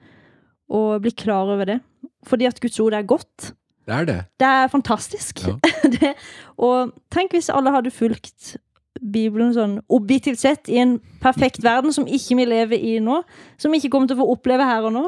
og 0.73 1.03
bli 1.05 1.13
klar 1.15 1.51
over 1.53 1.69
det. 1.69 1.81
Fordi 2.27 2.49
at 2.49 2.61
Guds 2.63 2.81
ord 2.81 2.97
er 2.97 3.07
godt. 3.07 3.53
Det 3.87 3.95
er 3.95 4.05
det. 4.09 4.19
Det 4.41 4.49
er 4.49 4.69
fantastisk. 4.73 5.43
Ja. 5.47 5.57
det, 5.97 6.13
og 6.57 6.93
tenk 7.13 7.35
hvis 7.37 7.51
alle 7.53 7.75
hadde 7.75 7.93
fulgt 7.95 8.57
Bibelen 9.03 9.51
sånn 9.57 9.81
objektivt 9.91 10.39
sett 10.43 10.71
i 10.71 10.79
en 10.79 10.99
perfekt 11.23 11.65
verden 11.65 11.95
som 11.95 12.07
ikke 12.07 12.37
vi 12.39 12.47
lever 12.47 12.79
i 12.79 12.95
nå, 13.03 13.23
som 13.59 13.73
vi 13.73 13.81
ikke 13.81 13.91
kommer 13.95 14.11
til 14.11 14.21
å 14.21 14.23
få 14.23 14.37
oppleve 14.37 14.69
her 14.69 14.87
og 14.87 14.95
nå. 14.95 15.05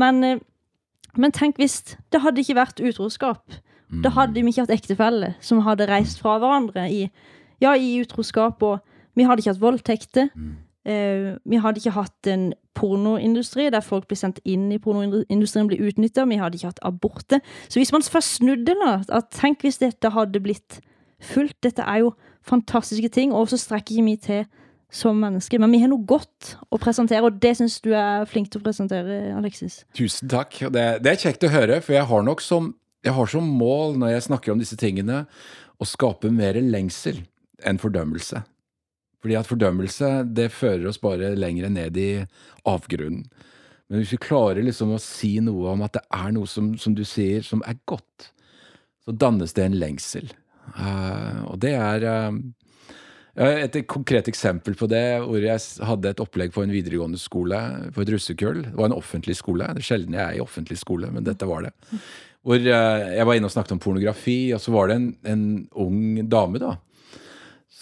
Men, 0.00 0.24
eh, 0.24 0.40
men 1.20 1.34
tenk 1.36 1.60
hvis 1.60 1.82
det 2.14 2.22
hadde 2.24 2.40
ikke 2.40 2.58
vært 2.62 2.80
utroskap. 2.80 3.60
Da 4.02 4.10
hadde 4.16 4.40
vi 4.40 4.50
ikke 4.50 4.64
hatt 4.64 4.74
ektefelle 4.74 5.34
som 5.44 5.60
hadde 5.66 5.86
reist 5.86 6.18
fra 6.22 6.38
hverandre 6.42 6.88
i, 6.90 7.04
ja, 7.62 7.74
i 7.76 8.00
utroskap, 8.02 8.62
og 8.66 8.80
vi 9.14 9.26
hadde 9.28 9.44
ikke 9.44 9.52
hatt 9.52 9.62
voldtekter. 9.62 10.30
Eh, 10.84 11.34
vi 11.44 11.60
hadde 11.62 11.78
ikke 11.78 11.94
hatt 11.94 12.30
en 12.32 12.48
pornoindustri 12.74 13.68
der 13.72 13.84
folk 13.84 14.08
blir 14.10 14.18
sendt 14.18 14.40
inn 14.44 14.70
i 14.74 14.80
pornoindustrien, 14.82 15.68
blir 15.70 15.82
utnytta. 15.86 16.26
Vi 16.30 16.40
hadde 16.40 16.58
ikke 16.58 16.72
hatt 16.72 16.82
aborter. 16.86 17.42
Så 17.68 17.80
hvis 17.80 17.92
man 17.94 18.02
først 18.02 18.40
snudde 18.40 18.76
da, 18.80 19.20
tenk 19.34 19.64
hvis 19.64 19.80
dette 19.82 20.12
hadde 20.14 20.42
blitt 20.42 20.80
fullt. 21.24 21.56
Dette 21.64 21.86
er 21.86 22.04
jo 22.04 22.12
fantastiske 22.44 23.08
ting, 23.08 23.32
og 23.32 23.48
så 23.48 23.58
strekker 23.60 23.96
ikke 23.96 24.06
vi 24.10 24.16
til 24.20 24.44
som 24.94 25.18
mennesker. 25.18 25.58
Men 25.58 25.72
vi 25.74 25.80
har 25.82 25.90
noe 25.90 26.06
godt 26.06 26.54
å 26.70 26.78
presentere, 26.80 27.24
og 27.26 27.40
det 27.42 27.56
syns 27.58 27.80
du 27.82 27.90
er 27.96 28.26
flink 28.30 28.52
til 28.52 28.62
å 28.62 28.66
presentere, 28.66 29.20
Alexis. 29.34 29.82
Tusen 29.96 30.30
takk. 30.30 30.60
Det, 30.74 30.86
det 31.04 31.14
er 31.14 31.22
kjekt 31.26 31.46
å 31.46 31.52
høre, 31.52 31.80
for 31.84 31.96
jeg 31.96 32.06
har 32.10 32.26
nok 32.26 32.44
som, 32.44 32.72
jeg 33.04 33.16
har 33.16 33.30
som 33.30 33.48
mål 33.58 33.98
når 34.00 34.16
jeg 34.16 34.26
snakker 34.28 34.54
om 34.54 34.62
disse 34.62 34.78
tingene, 34.80 35.24
å 35.82 35.88
skape 35.88 36.30
mer 36.30 36.58
lengsel 36.62 37.24
enn 37.66 37.80
fordømmelse. 37.82 38.44
Fordi 39.24 39.38
at 39.40 39.48
fordømmelse, 39.48 40.08
det 40.36 40.50
fører 40.52 40.90
oss 40.90 41.00
bare 41.00 41.32
lenger 41.32 41.70
ned 41.72 41.96
i 41.96 42.10
avgrunnen. 42.68 43.24
Men 43.88 44.02
hvis 44.02 44.12
vi 44.12 44.20
klarer 44.20 44.64
liksom 44.64 44.92
å 44.92 45.00
si 45.00 45.38
noe 45.44 45.70
om 45.72 45.84
at 45.86 45.96
det 45.96 46.02
er 46.12 46.34
noe 46.36 46.48
som, 46.50 46.74
som 46.80 46.92
du 46.96 47.00
sier, 47.08 47.40
som 47.44 47.62
er 47.64 47.78
godt, 47.88 48.28
så 49.04 49.14
dannes 49.16 49.56
det 49.56 49.64
en 49.64 49.78
lengsel. 49.80 50.28
Uh, 50.76 51.40
og 51.52 51.58
det 51.64 51.72
er 51.76 52.04
uh, 52.04 52.36
et 53.64 53.80
konkret 53.88 54.28
eksempel 54.28 54.76
på 54.76 54.88
det, 54.92 55.04
hvor 55.24 55.40
jeg 55.40 55.88
hadde 55.88 56.12
et 56.12 56.22
opplegg 56.24 56.52
på 56.52 56.64
en 56.64 56.72
videregående 56.72 57.20
skole, 57.20 57.60
på 57.96 58.04
et 58.04 58.12
russekull. 58.12 58.62
Det 58.68 58.76
var 58.76 58.92
en 58.92 58.96
offentlig 58.96 59.36
skole. 59.40 59.72
Det 59.72 59.84
er 59.84 59.88
sjelden 59.88 60.16
jeg 60.16 60.24
er 60.24 60.38
i 60.38 60.44
offentlig 60.44 60.80
skole, 60.80 61.08
men 61.12 61.24
dette 61.24 61.48
var 61.48 61.64
det. 61.64 61.74
Hvor 62.44 62.60
uh, 62.60 63.04
jeg 63.08 63.28
var 63.28 63.40
inne 63.40 63.48
og 63.48 63.56
snakket 63.56 63.76
om 63.76 63.84
pornografi, 63.84 64.38
og 64.52 64.60
så 64.60 64.72
var 64.76 64.92
det 64.92 65.00
en, 65.00 65.10
en 65.32 65.46
ung 65.84 66.24
dame, 66.28 66.60
da. 66.60 66.76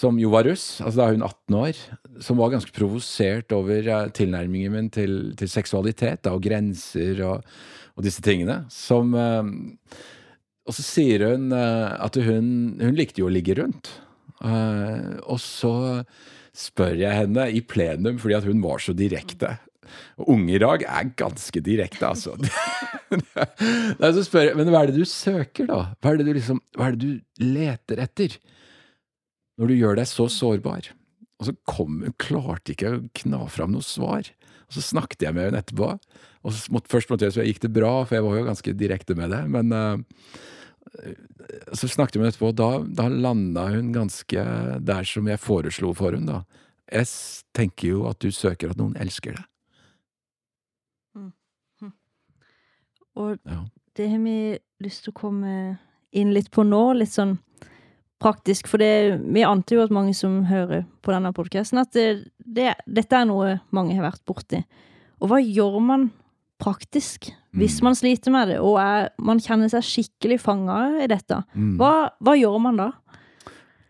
Som 0.02 0.18
jo 0.18 0.32
var 0.32 0.48
russ, 0.48 0.80
altså 0.82 0.98
da 0.98 1.04
er 1.06 1.16
hun 1.16 1.26
18 1.28 1.58
år, 1.60 1.82
som 2.26 2.40
var 2.40 2.50
ganske 2.56 2.74
provosert 2.74 3.54
over 3.54 3.86
eh, 3.86 4.08
tilnærmingen 4.16 4.74
min 4.74 4.90
til, 4.90 5.12
til 5.38 5.50
seksualitet 5.50 6.24
da, 6.26 6.34
og 6.34 6.42
grenser 6.42 7.22
og, 7.28 7.46
og 7.94 8.06
disse 8.06 8.24
tingene. 8.24 8.64
Som 8.72 9.14
eh, 9.14 9.52
Og 10.66 10.74
så 10.74 10.84
sier 10.86 11.28
hun 11.30 11.54
eh, 11.54 11.92
at 12.02 12.18
hun, 12.18 12.48
hun 12.82 12.98
likte 12.98 13.22
jo 13.22 13.30
å 13.30 13.34
ligge 13.34 13.56
rundt. 13.60 13.94
Og 14.42 15.38
så 15.38 15.74
spør 16.50 16.96
jeg 16.98 17.14
henne 17.14 17.44
i 17.54 17.60
plenum, 17.62 18.18
fordi 18.18 18.34
at 18.34 18.48
hun 18.48 18.58
var 18.64 18.82
så 18.82 18.94
direkte. 18.96 19.54
Og 20.18 20.32
unge 20.34 20.56
i 20.56 20.60
dag 20.62 20.82
er 20.82 21.12
ganske 21.18 21.62
direkte, 21.64 22.08
altså. 22.08 22.34
Nei, 24.00 24.10
så 24.16 24.24
spør 24.24 24.48
jeg, 24.48 24.56
Men 24.58 24.72
hva 24.72 24.82
er 24.82 24.92
det 24.92 24.98
du 24.98 25.08
søker, 25.08 25.68
da? 25.68 25.80
Hva 26.00 26.12
er 26.12 26.20
det 26.20 26.28
du, 26.28 26.32
liksom, 26.38 26.62
hva 26.76 26.88
er 26.88 26.96
det 26.96 27.06
du 27.06 27.44
leter 27.44 28.02
etter? 28.02 28.38
Når 29.58 29.68
du 29.68 29.74
gjør 29.76 29.96
deg 30.00 30.06
så 30.08 30.26
sårbar. 30.32 30.88
Og 31.40 31.46
så 31.48 31.52
kom 31.68 32.00
klarte 32.22 32.72
ikke 32.72 32.92
å 32.96 33.02
kna 33.18 33.42
fram 33.50 33.72
noe 33.74 33.82
svar. 33.84 34.28
Og 34.68 34.76
så 34.78 34.80
snakket 34.84 35.26
jeg 35.26 35.34
med 35.36 35.48
henne 35.50 35.60
etterpå. 35.60 35.88
Og 36.42 36.52
så 36.54 36.72
måtte, 36.72 36.88
først 36.90 37.10
måtte 37.12 37.26
jeg 37.28 37.34
så 37.36 37.44
gikk 37.46 37.60
det 37.66 37.72
bra, 37.76 38.04
for 38.06 38.16
jeg 38.16 38.24
var 38.24 38.38
jo 38.38 38.46
ganske 38.48 38.74
direkte 38.78 39.14
med 39.18 39.30
det. 39.34 39.42
Men 39.52 39.72
uh, 39.72 39.98
så 41.76 41.88
snakket 41.90 42.16
vi 42.16 42.22
med 42.22 42.30
henne 42.30 42.34
etterpå, 42.34 42.52
og 42.54 42.58
da, 42.62 42.70
da 43.02 43.08
landa 43.12 43.66
hun 43.74 43.92
ganske 43.94 44.46
der 44.82 45.04
som 45.08 45.28
jeg 45.28 45.42
foreslo 45.42 45.92
for 45.98 46.16
henne. 46.16 46.40
da. 46.40 46.66
Jeg 46.92 47.06
s- 47.10 47.44
tenker 47.54 47.88
jo 47.92 48.06
at 48.08 48.18
du 48.24 48.30
søker 48.32 48.70
at 48.72 48.80
noen 48.80 48.96
elsker 49.00 49.36
deg. 49.36 49.44
Og 53.14 53.38
Ja. 53.44 53.64
det 53.94 54.08
har 54.08 54.18
vi 54.24 54.58
lyst 54.80 55.04
til 55.04 55.12
å 55.12 55.18
komme 55.20 55.78
inn 56.16 56.32
litt 56.32 56.50
på 56.50 56.64
nå, 56.64 56.94
litt 56.96 57.12
sånn 57.12 57.34
praktisk. 58.22 58.70
For 58.70 58.82
det, 58.82 59.20
vi 59.34 59.44
antar 59.46 59.78
jo 59.78 59.84
at 59.84 59.94
mange 59.94 60.14
som 60.16 60.42
hører 60.48 60.86
på 61.04 61.14
denne 61.14 61.34
podkasten, 61.36 61.82
at 61.82 61.92
det, 61.96 62.08
det, 62.38 62.72
dette 62.86 63.18
er 63.18 63.28
noe 63.28 63.58
mange 63.74 63.98
har 63.98 64.06
vært 64.06 64.24
borti. 64.28 64.62
Og 65.22 65.30
hva 65.30 65.42
gjør 65.42 65.78
man 65.84 66.10
praktisk 66.62 67.32
hvis 67.58 67.80
man 67.84 67.96
sliter 67.98 68.32
med 68.32 68.48
det, 68.48 68.60
og 68.62 68.78
er, 68.80 69.10
man 69.20 69.40
kjenner 69.42 69.68
seg 69.68 69.84
skikkelig 69.84 70.38
fanga 70.40 70.78
i 71.04 71.08
dette? 71.10 71.42
Hva, 71.76 71.92
hva 72.22 72.36
gjør 72.38 72.58
man 72.64 72.78
da? 72.80 72.90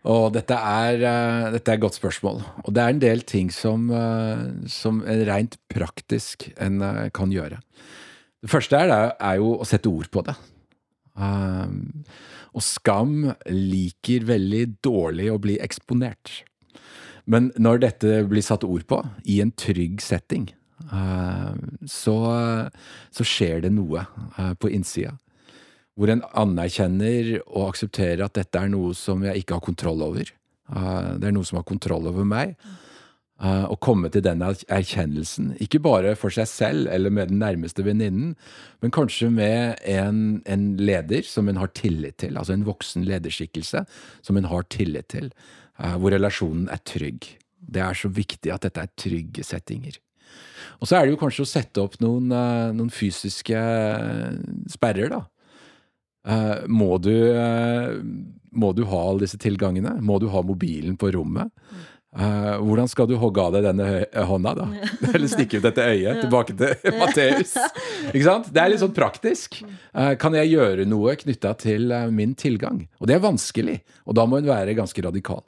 Og 0.03 0.33
dette 0.35 0.55
er, 0.57 0.99
eh, 0.99 1.51
dette 1.53 1.71
er 1.71 1.77
et 1.77 1.83
godt 1.83 1.95
spørsmål. 1.95 2.41
Og 2.65 2.73
det 2.75 2.83
er 2.83 2.91
en 2.91 2.99
del 2.99 3.21
ting 3.23 3.51
som, 3.55 3.89
eh, 3.89 4.67
som 4.67 4.99
en 5.07 5.25
rent 5.29 5.55
praktisk 5.71 6.49
en 6.59 6.81
eh, 6.81 7.09
kan 7.15 7.31
gjøre. 7.31 7.61
Det 8.43 8.51
første 8.51 8.75
er, 8.75 9.15
er 9.15 9.35
jo 9.39 9.55
å 9.55 9.67
sette 9.67 9.87
ord 9.87 10.11
på 10.11 10.25
det. 10.27 10.35
Um, 11.13 12.05
og 12.53 12.65
skam 12.65 13.33
liker 13.49 14.25
veldig 14.29 14.63
dårlig 14.85 15.29
å 15.33 15.39
bli 15.41 15.57
eksponert. 15.61 16.43
Men 17.29 17.51
når 17.55 17.81
dette 17.85 18.19
blir 18.27 18.43
satt 18.45 18.65
ord 18.67 18.85
på, 18.89 18.99
i 19.29 19.39
en 19.43 19.53
trygg 19.55 20.01
setting, 20.03 20.49
eh, 20.91 21.51
så, 21.87 22.17
så 23.15 23.27
skjer 23.27 23.63
det 23.63 23.71
noe 23.75 24.03
eh, 24.03 24.53
på 24.59 24.71
innsida. 24.73 25.15
Hvor 25.95 26.09
en 26.09 26.23
anerkjenner 26.35 27.37
og 27.45 27.69
aksepterer 27.69 28.25
at 28.25 28.35
dette 28.35 28.59
er 28.59 28.71
noe 28.73 28.95
som 28.97 29.23
jeg 29.23 29.43
ikke 29.43 29.59
har 29.59 29.65
kontroll 29.65 30.03
over. 30.03 30.27
Eh, 30.27 31.11
det 31.21 31.29
er 31.29 31.35
noe 31.35 31.47
som 31.47 31.61
har 31.61 31.67
kontroll 31.69 32.11
over 32.11 32.27
meg. 32.27 32.57
Eh, 33.41 33.65
Å 33.65 33.75
komme 33.81 34.11
til 34.13 34.21
den 34.21 34.41
er- 34.45 34.61
erkjennelsen, 34.69 35.55
ikke 35.59 35.81
bare 35.81 36.13
for 36.15 36.29
seg 36.29 36.45
selv 36.47 36.87
eller 36.87 37.09
med 37.09 37.29
den 37.29 37.39
nærmeste 37.41 37.83
venninnen, 37.83 38.35
men 38.81 38.91
kanskje 38.93 39.31
med 39.33 39.79
en, 39.89 40.43
en 40.45 40.77
leder 40.77 41.23
som 41.25 41.49
en 41.49 41.57
har 41.57 41.67
tillit 41.73 42.17
til, 42.21 42.37
altså 42.37 42.53
en 42.53 42.63
voksen 42.63 43.03
lederskikkelse 43.09 43.85
som 44.21 44.37
en 44.37 44.45
har 44.51 44.63
tillit 44.69 45.09
til, 45.09 45.31
eh, 45.79 45.97
hvor 45.97 46.13
relasjonen 46.13 46.69
er 46.71 46.77
trygg. 46.85 47.25
Det 47.59 47.81
er 47.81 47.93
så 47.97 48.07
viktig 48.13 48.53
at 48.53 48.61
dette 48.61 48.85
er 48.85 48.93
trygge 48.95 49.43
settinger. 49.43 49.97
Og 50.79 50.87
så 50.87 50.97
er 50.99 51.05
det 51.07 51.15
jo 51.15 51.21
kanskje 51.25 51.43
å 51.43 51.49
sette 51.49 51.81
opp 51.81 51.97
noen, 51.99 52.31
eh, 52.31 52.71
noen 52.71 52.91
fysiske 52.93 53.57
sperrer, 54.69 55.09
da. 55.09 55.25
Må, 56.71 57.01
du, 57.03 57.11
må 58.55 58.69
du 58.73 58.85
ha 58.87 58.99
alle 59.09 59.25
disse 59.25 59.35
tilgangene? 59.37 59.97
Må 59.99 60.21
du 60.23 60.29
ha 60.31 60.39
mobilen 60.41 60.95
på 60.95 61.09
rommet? 61.11 61.51
Eh, 62.13 62.57
hvordan 62.61 62.89
skal 62.91 63.07
du 63.09 63.15
hogge 63.17 63.41
av 63.41 63.55
deg 63.55 63.65
denne 63.65 63.87
hånda, 64.29 64.53
da? 64.59 64.67
Eller 65.13 65.29
stikke 65.31 65.57
ut 65.57 65.65
dette 65.65 65.87
øyet? 65.95 66.21
Tilbake 66.21 66.53
til 66.59 66.99
Matteus. 66.99 67.55
Ikke 68.11 68.25
sant? 68.27 68.51
Det 68.53 68.61
er 68.61 68.69
litt 68.73 68.83
sånn 68.83 68.93
praktisk. 68.93 69.63
Eh, 69.65 70.13
kan 70.21 70.37
jeg 70.37 70.53
gjøre 70.53 70.85
noe 70.89 71.17
knytta 71.19 71.55
til 71.63 71.89
eh, 71.93 72.11
min 72.13 72.37
tilgang? 72.37 72.83
Og 73.01 73.09
det 73.09 73.17
er 73.17 73.25
vanskelig, 73.25 73.79
og 74.05 74.19
da 74.19 74.27
må 74.29 74.41
hun 74.41 74.51
være 74.51 74.77
ganske 74.77 75.05
radikal. 75.05 75.41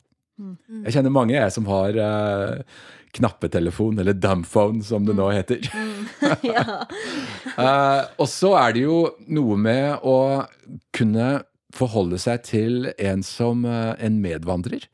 Jeg 0.84 0.98
kjenner 0.98 1.14
mange 1.16 1.38
jeg 1.38 1.52
som 1.54 1.68
har 1.70 1.96
eh, 1.96 2.80
knappetelefon, 3.16 4.02
eller 4.02 4.18
dumbphone 4.18 4.84
som 4.84 5.06
det 5.08 5.16
nå 5.18 5.30
heter. 5.36 5.70
Eh, 7.56 8.02
og 8.20 8.28
så 8.28 8.50
er 8.60 8.74
det 8.76 8.82
jo 8.82 8.96
noe 9.32 9.56
med 9.56 10.02
å 10.04 10.44
kunne 10.92 11.28
forholde 11.76 12.20
seg 12.22 12.44
til 12.48 12.90
en 12.96 13.24
som 13.26 13.66
eh, 13.68 13.94
en 14.00 14.20
medvandrer. 14.24 14.88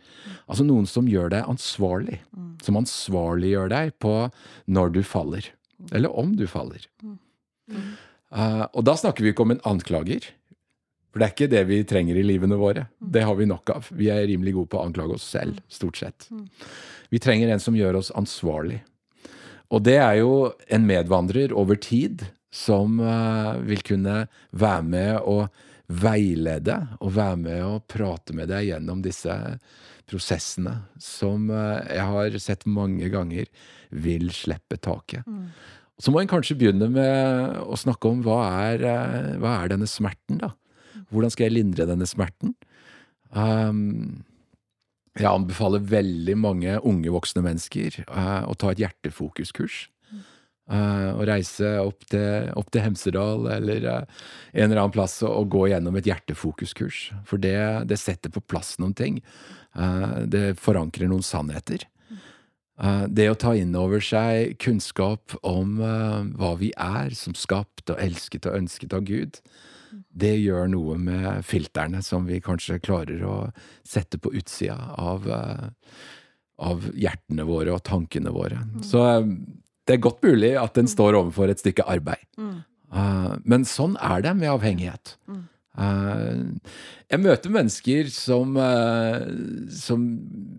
Altså 0.48 0.66
noen 0.68 0.88
som 0.90 1.10
gjør 1.10 1.32
deg 1.34 1.50
ansvarlig. 1.50 2.22
Som 2.66 2.80
ansvarliggjør 2.82 3.72
deg 3.74 3.96
på 4.02 4.16
når 4.72 4.96
du 4.98 5.02
faller. 5.08 5.48
Eller 5.92 6.14
om 6.14 6.36
du 6.38 6.46
faller. 6.50 6.86
Eh, 7.72 8.66
og 8.66 8.86
da 8.88 8.98
snakker 9.00 9.26
vi 9.26 9.34
ikke 9.34 9.46
om 9.46 9.56
en 9.56 9.66
anklager. 9.68 10.30
For 11.12 11.20
det 11.20 11.28
er 11.28 11.34
ikke 11.36 11.52
det 11.52 11.64
vi 11.68 11.82
trenger 11.88 12.18
i 12.18 12.24
livene 12.24 12.58
våre. 12.60 12.86
Det 13.00 13.26
har 13.28 13.36
vi 13.36 13.50
nok 13.50 13.74
av. 13.74 13.90
Vi 13.92 14.08
er 14.14 14.24
rimelig 14.30 14.56
gode 14.56 14.72
på 14.72 14.80
å 14.80 14.86
anklage 14.88 15.18
oss 15.18 15.26
selv, 15.28 15.60
stort 15.68 16.00
sett. 16.00 16.30
Vi 17.12 17.20
trenger 17.20 17.52
en 17.52 17.64
som 17.64 17.76
gjør 17.76 18.00
oss 18.00 18.14
ansvarlig. 18.16 18.80
Og 19.72 19.84
det 19.84 19.98
er 20.00 20.22
jo 20.22 20.54
en 20.72 20.88
medvandrer 20.88 21.52
over 21.56 21.80
tid 21.80 22.24
som 22.52 23.00
uh, 23.00 23.60
vil 23.64 23.84
kunne 23.88 24.26
være 24.52 24.88
med 24.88 25.28
å 25.28 25.46
veilede 25.92 26.78
og 27.02 27.14
være 27.18 27.40
med 27.42 27.62
og 27.66 27.86
prate 27.92 28.36
med 28.38 28.50
deg 28.52 28.70
gjennom 28.70 29.04
disse 29.04 29.36
prosessene 30.10 30.78
som 31.02 31.50
eh, 31.52 31.94
jeg 31.98 32.08
har 32.14 32.40
sett 32.44 32.66
mange 32.70 33.12
ganger 33.12 33.48
vil 33.92 34.32
slippe 34.36 34.80
taket. 34.82 35.28
Så 36.02 36.14
må 36.14 36.22
en 36.22 36.32
kanskje 36.32 36.58
begynne 36.58 36.88
med 36.90 37.62
å 37.62 37.78
snakke 37.78 38.10
om 38.10 38.24
hva 38.26 38.42
er, 38.72 38.84
eh, 38.88 39.32
hva 39.42 39.60
er 39.60 39.74
denne 39.76 39.90
smerten, 39.90 40.42
da? 40.42 40.54
Hvordan 41.12 41.34
skal 41.34 41.50
jeg 41.50 41.58
lindre 41.58 41.88
denne 41.90 42.08
smerten? 42.08 42.56
Um, 43.36 44.24
jeg 45.20 45.28
anbefaler 45.28 45.84
veldig 45.84 46.38
mange 46.40 46.78
unge 46.88 47.12
voksne 47.12 47.44
mennesker 47.44 48.02
uh, 48.08 48.48
å 48.48 48.56
ta 48.56 48.72
et 48.72 48.80
hjertefokuskurs. 48.80 49.86
Eh, 50.72 51.08
å 51.20 51.26
reise 51.28 51.68
opp 51.84 52.06
til, 52.08 52.48
opp 52.56 52.70
til 52.72 52.86
Hemsedal 52.86 53.48
eller 53.58 53.88
eh, 53.92 54.20
en 54.54 54.70
eller 54.70 54.80
annen 54.86 54.94
plass 54.96 55.18
og, 55.28 55.50
gå 55.52 55.66
gjennom 55.68 55.98
et 56.00 56.08
hjertefokuskurs. 56.08 57.10
For 57.28 57.42
det, 57.44 57.58
det 57.92 58.00
setter 58.00 58.32
på 58.32 58.44
plass 58.46 58.78
noen 58.80 58.96
ting. 58.96 59.20
Eh, 59.76 60.14
det 60.32 60.46
forankrer 60.62 61.12
noen 61.12 61.26
sannheter. 61.26 61.88
Det 62.82 63.28
å 63.30 63.36
ta 63.38 63.52
inn 63.54 63.76
over 63.78 64.02
seg 64.02 64.56
kunnskap 64.64 65.36
om 65.46 65.76
hva 65.78 66.50
vi 66.58 66.72
er 66.82 67.12
som 67.14 67.36
skapt 67.38 67.92
og 67.94 68.00
elsket 68.02 68.48
og 68.50 68.56
ønsket 68.58 68.96
av 68.98 69.04
Gud, 69.06 69.38
det 70.10 70.32
gjør 70.40 70.72
noe 70.72 70.96
med 70.98 71.46
filterne 71.46 72.02
som 72.02 72.26
vi 72.26 72.40
kanskje 72.42 72.80
klarer 72.82 73.22
å 73.28 73.36
sette 73.86 74.18
på 74.18 74.32
utsida 74.34 74.96
av, 74.98 75.30
av 75.30 76.90
hjertene 76.98 77.46
våre 77.46 77.76
og 77.76 77.86
tankene 77.86 78.34
våre. 78.34 78.64
Så 78.88 79.04
det 79.88 79.96
er 79.96 80.04
godt 80.04 80.22
mulig 80.24 80.52
at 80.62 80.78
en 80.78 80.90
står 80.90 81.18
overfor 81.20 81.52
et 81.52 81.62
stykke 81.62 81.86
arbeid. 81.90 82.22
Uh, 82.38 83.38
Men 83.48 83.66
sånn 83.66 83.96
er 84.04 84.22
det 84.26 84.36
med 84.38 84.52
avhengighet. 84.52 85.16
Uh, 85.72 86.60
Jeg 87.10 87.24
møter 87.24 87.54
mennesker 87.54 88.10
som, 88.12 88.58
uh, 88.60 89.24
som 89.72 90.04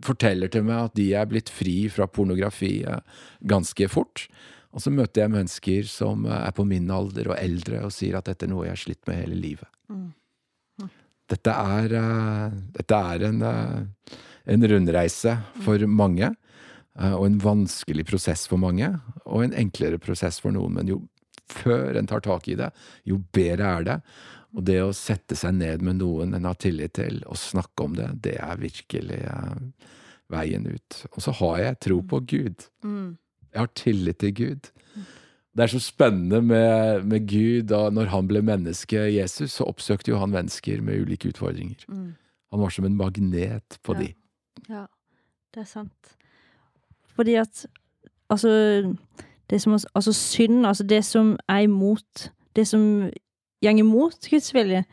forteller 0.04 0.48
til 0.52 0.64
meg 0.64 0.88
at 0.88 0.96
de 0.96 1.10
er 1.14 1.28
blitt 1.28 1.52
fri 1.52 1.76
fra 1.92 2.08
pornografi 2.08 2.80
uh, 2.88 2.98
ganske 3.44 3.88
fort. 3.92 4.26
Og 4.72 4.80
så 4.80 4.90
møter 4.90 5.26
jeg 5.26 5.34
mennesker 5.34 5.88
som 5.88 6.24
er 6.24 6.50
på 6.56 6.64
min 6.64 6.88
alder 6.90 7.34
og 7.34 7.36
eldre 7.36 7.84
og 7.84 7.92
sier 7.92 8.16
at 8.16 8.30
dette 8.30 8.48
er 8.48 8.52
noe 8.54 8.64
jeg 8.64 8.72
har 8.72 8.80
slitt 8.80 9.02
med 9.06 9.20
hele 9.20 9.36
livet. 9.36 9.68
Dette 11.28 11.52
er, 11.52 11.92
dette 12.72 12.96
er 13.12 13.26
en, 13.28 13.44
en 13.44 14.64
rundreise 14.72 15.34
for 15.64 15.84
mange, 15.88 16.32
og 16.98 17.24
en 17.26 17.38
vanskelig 17.40 18.04
prosess 18.10 18.46
for 18.50 18.60
mange, 18.60 18.88
og 19.24 19.44
en 19.46 19.54
enklere 19.56 19.98
prosess 20.02 20.40
for 20.42 20.52
noen. 20.52 20.74
Men 20.76 20.90
jo 20.92 21.00
før 21.52 21.96
en 21.98 22.06
tar 22.08 22.20
tak 22.24 22.48
i 22.48 22.56
det, 22.58 22.70
jo 23.08 23.18
bedre 23.32 23.70
er 23.78 23.86
det. 23.88 23.98
Og 24.52 24.64
det 24.68 24.78
å 24.84 24.92
sette 24.92 25.36
seg 25.38 25.54
ned 25.56 25.80
med 25.84 25.96
noen 26.02 26.34
en 26.36 26.44
har 26.44 26.58
tillit 26.60 26.92
til, 26.98 27.22
og 27.24 27.38
snakke 27.40 27.86
om 27.86 27.94
det, 27.96 28.10
det 28.26 28.34
er 28.44 28.60
virkelig 28.60 29.22
eh, 29.24 29.88
veien 30.32 30.66
ut. 30.68 30.98
Og 31.16 31.22
så 31.24 31.32
har 31.40 31.58
jeg 31.62 31.80
tro 31.88 31.98
på 32.04 32.20
Gud. 32.28 32.66
Jeg 32.84 33.60
har 33.62 33.72
tillit 33.76 34.20
til 34.20 34.34
Gud. 34.36 34.68
Det 35.52 35.64
er 35.66 35.72
så 35.72 35.80
spennende 35.84 36.40
med, 36.44 37.02
med 37.08 37.26
Gud. 37.28 37.66
Da 37.72 37.86
når 37.92 38.08
han 38.12 38.28
ble 38.28 38.40
menneske, 38.44 39.00
Jesus, 39.12 39.56
så 39.58 39.66
oppsøkte 39.68 40.12
jo 40.12 40.20
han 40.20 40.32
mennesker 40.32 40.80
med 40.84 41.00
ulike 41.04 41.28
utfordringer. 41.32 41.84
Han 41.88 42.60
var 42.60 42.72
som 42.72 42.84
en 42.88 42.96
magnet 42.96 43.78
på 43.84 43.96
Ja. 43.96 44.00
de. 44.04 44.14
Ja, 44.68 44.86
det 45.52 45.64
er 45.64 45.68
sant. 45.68 46.16
Fordi 47.16 47.34
at 47.34 47.66
Altså, 48.32 48.48
det 49.50 49.62
som, 49.62 49.72
altså 49.94 50.12
synd, 50.12 50.66
altså 50.66 50.84
det 50.84 51.04
som 51.04 51.38
er 51.48 51.58
imot 51.58 52.32
Det 52.56 52.68
som 52.68 53.10
går 53.64 53.70
imot 53.70 54.30
Guds 54.30 54.54
vilje, 54.54 54.84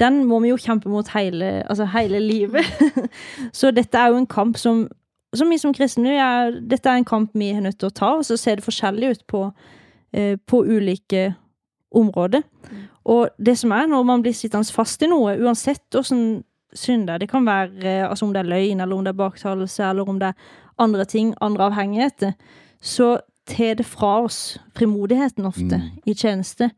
den 0.00 0.24
må 0.24 0.40
vi 0.40 0.48
jo 0.48 0.56
kjempe 0.56 0.88
mot 0.88 1.08
hele, 1.08 1.44
altså 1.68 1.84
hele 1.84 2.20
livet. 2.20 2.64
så 3.52 3.70
dette 3.70 3.98
er 3.98 4.06
jo 4.06 4.16
en 4.16 4.26
kamp 4.26 4.56
som 4.56 4.88
som 5.34 5.50
vi 5.50 5.58
som 5.58 5.74
kristne 5.74 6.14
er, 6.14 6.60
Dette 6.60 6.88
er 6.88 7.00
en 7.00 7.04
kamp 7.04 7.30
vi 7.34 7.50
er 7.50 7.60
nødt 7.60 7.78
til 7.78 7.90
å 7.90 7.94
ta, 7.94 8.12
og 8.18 8.24
så 8.24 8.36
ser 8.36 8.56
det 8.56 8.64
forskjellig 8.64 9.10
ut 9.10 9.26
på, 9.26 9.52
eh, 10.12 10.36
på 10.46 10.62
ulike 10.62 11.34
områder. 11.90 12.42
Og 13.04 13.28
det 13.46 13.58
som 13.58 13.72
er, 13.72 13.86
når 13.86 14.02
man 14.02 14.22
blir 14.22 14.32
sittende 14.32 14.72
fast 14.72 15.02
i 15.02 15.10
noe, 15.10 15.36
uansett 15.42 15.94
åssen 15.94 16.44
synd 16.74 17.06
det 17.06 17.14
er, 17.14 17.18
det 17.18 17.30
kan 17.30 17.46
være 17.46 17.82
eh, 17.82 18.08
altså 18.08 18.26
om 18.26 18.32
det 18.32 18.44
er 18.44 18.50
løgn, 18.50 18.80
eller 18.80 18.96
om 18.96 19.04
det 19.04 19.12
er 19.12 19.22
baktalelse, 19.22 19.84
eller 19.84 20.08
om 20.08 20.18
det 20.22 20.30
er 20.32 20.52
andre 20.78 21.04
ting, 21.04 21.34
andre 21.40 21.70
avhengigheter, 21.70 22.34
så 22.80 23.18
tar 23.46 23.74
det 23.78 23.86
fra 23.86 24.18
oss 24.24 24.58
frimodigheten 24.76 25.46
ofte 25.46 25.80
i 26.06 26.14
tjeneste. 26.14 26.70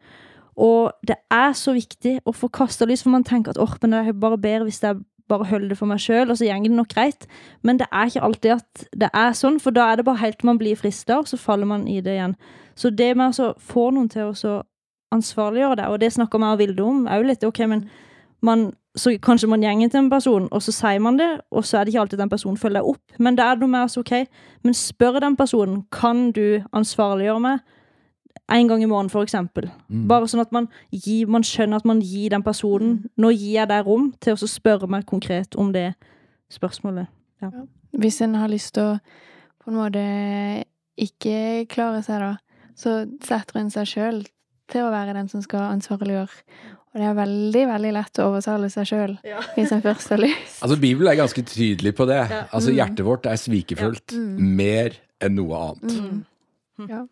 Og 0.57 0.93
det 1.07 1.19
er 1.31 1.53
så 1.53 1.75
viktig 1.77 2.21
å 2.25 2.33
få 2.33 2.49
kasta 2.49 2.87
lys, 2.89 3.05
for 3.05 3.13
man 3.13 3.27
tenker 3.27 3.53
at 3.53 3.61
åh, 3.61 3.77
men 3.83 3.93
det 3.93 4.01
er 4.01 4.17
bare 4.17 4.41
bedre 4.41 4.69
hvis 4.69 4.83
jeg 4.83 5.03
bare 5.29 5.49
holder 5.51 5.73
det 5.73 5.79
for 5.79 5.91
meg 5.91 6.01
sjøl, 6.01 6.31
og 6.31 6.39
så 6.39 6.47
går 6.47 6.63
det 6.63 6.73
nok 6.73 6.93
greit. 6.95 7.27
Men 7.63 7.81
det 7.81 7.89
er 7.91 8.07
ikke 8.11 8.23
alltid 8.23 8.55
at 8.57 8.87
det 8.95 9.11
er 9.13 9.35
sånn, 9.35 9.59
for 9.63 9.75
da 9.75 9.91
er 9.91 9.99
det 9.99 10.07
bare 10.07 10.23
helt 10.23 10.39
til 10.41 10.51
man 10.51 10.61
blir 10.61 10.79
frista, 10.79 11.19
og 11.21 11.29
så 11.29 11.39
faller 11.41 11.69
man 11.69 11.87
i 11.91 12.01
det 12.01 12.17
igjen. 12.17 12.37
Så 12.79 12.91
det 12.91 13.13
med 13.17 13.39
å 13.41 13.53
få 13.59 13.91
noen 13.91 14.09
til 14.13 14.31
å 14.31 14.57
ansvarliggjøre 15.15 15.81
det, 15.81 15.89
og 15.91 16.01
det 16.03 16.13
snakker 16.15 16.43
vi 16.43 16.51
av 16.51 16.61
Vilde 16.61 16.85
om 16.85 17.07
òg 17.11 17.27
litt, 17.27 17.45
ok, 17.47 17.63
men 17.71 17.87
man 18.45 18.71
så 18.97 19.13
kanskje 19.23 19.49
man 19.53 19.61
gjenger 19.61 19.91
til 19.93 20.01
en 20.01 20.11
person, 20.11 20.49
og 20.51 20.63
så 20.65 20.73
sier 20.73 21.01
man 21.05 21.19
det, 21.21 21.29
og 21.51 21.65
så 21.65 21.79
er 21.79 21.85
det 21.85 21.93
ikke 21.93 22.01
alltid 22.07 22.21
den 22.23 22.33
personen 22.33 22.57
følger 22.57 22.81
deg 22.81 22.91
opp. 22.95 23.17
Men 23.21 23.37
det 23.37 23.45
er 23.45 23.59
noe 23.61 23.69
med 23.69 23.93
så 23.93 24.01
ok, 24.01 24.13
men 24.65 24.77
spør 24.77 25.21
den 25.21 25.37
personen 25.37 25.83
kan 25.93 26.31
du 26.37 26.63
ansvarliggjøre 26.73 27.43
meg 27.45 27.59
en 28.53 28.69
gang 28.71 28.83
i 28.83 28.87
måneden, 28.87 29.11
for 29.11 29.27
eksempel. 29.27 29.69
Bare 30.09 30.29
sånn 30.31 30.45
at 30.45 30.53
man, 30.55 30.69
gir, 30.95 31.27
man 31.29 31.45
skjønner 31.45 31.83
at 31.83 31.89
man 31.89 32.01
gir 32.01 32.31
den 32.31 32.45
personen 32.47 33.01
Nå 33.19 33.33
gir 33.35 33.57
jeg 33.57 33.69
deg 33.73 33.89
rom 33.89 34.13
til 34.23 34.37
å 34.37 34.49
spørre 34.49 34.89
meg 34.91 35.07
konkret 35.09 35.59
om 35.59 35.73
det 35.75 35.91
spørsmålet. 36.53 37.11
Ja. 37.43 37.51
Hvis 37.97 38.21
en 38.23 38.37
har 38.39 38.53
lyst 38.53 38.75
til 38.77 38.95
å 38.95 38.99
på 39.67 39.73
en 39.73 39.81
måte 39.81 40.03
ikke 40.97 41.67
klare 41.69 42.05
seg, 42.07 42.23
da, 42.23 42.37
så 42.79 43.01
setter 43.25 43.59
en 43.59 43.73
seg 43.75 43.89
sjøl 43.91 44.21
til 44.73 44.87
å 44.87 44.93
være 44.93 45.15
den 45.17 45.29
som 45.33 45.43
skal 45.45 45.69
ansvarliggjøre. 45.75 46.43
Og 46.97 47.03
det 47.03 47.09
er 47.11 47.17
veldig, 47.19 47.63
veldig 47.69 47.91
lett 47.93 48.19
å 48.23 48.31
overtale 48.31 48.71
seg 48.73 48.89
sjøl 48.89 49.15
hvis 49.53 49.73
en 49.77 49.83
først 49.85 50.15
har 50.15 50.23
lyst. 50.23 50.55
Altså, 50.65 50.79
Bibelen 50.81 51.11
er 51.13 51.19
ganske 51.19 51.45
tydelig 51.45 51.93
på 51.99 52.07
det. 52.09 52.23
Altså, 52.49 52.73
Hjertet 52.73 53.05
vårt 53.05 53.29
er 53.29 53.37
svikefullt 53.41 54.17
mer 54.41 54.97
enn 55.21 55.37
noe 55.37 55.61
annet. 55.61 56.25
Ja. 56.89 57.05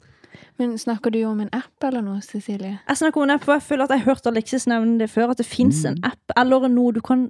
Men 0.58 0.74
snakker 0.78 1.12
du 1.14 1.20
om 1.28 1.40
en 1.44 1.52
app 1.54 1.84
eller 1.86 2.02
noe, 2.04 2.22
Cecilie? 2.24 2.78
Jeg 2.88 3.00
snakker 3.00 3.20
om 3.20 3.28
en 3.28 3.34
app, 3.36 3.44
for 3.44 3.58
jeg 3.58 3.66
føler 3.68 3.86
at 3.86 3.94
jeg 3.94 4.02
har 4.04 4.14
hørt 4.14 4.28
Alexis 4.30 4.66
nevne 4.70 4.98
det 5.02 5.10
før, 5.12 5.34
at 5.34 5.40
det 5.42 5.46
fins 5.48 5.84
en 5.88 6.00
app 6.06 6.34
eller 6.38 6.68
noe 6.72 6.94
du 6.96 7.00
kan 7.04 7.28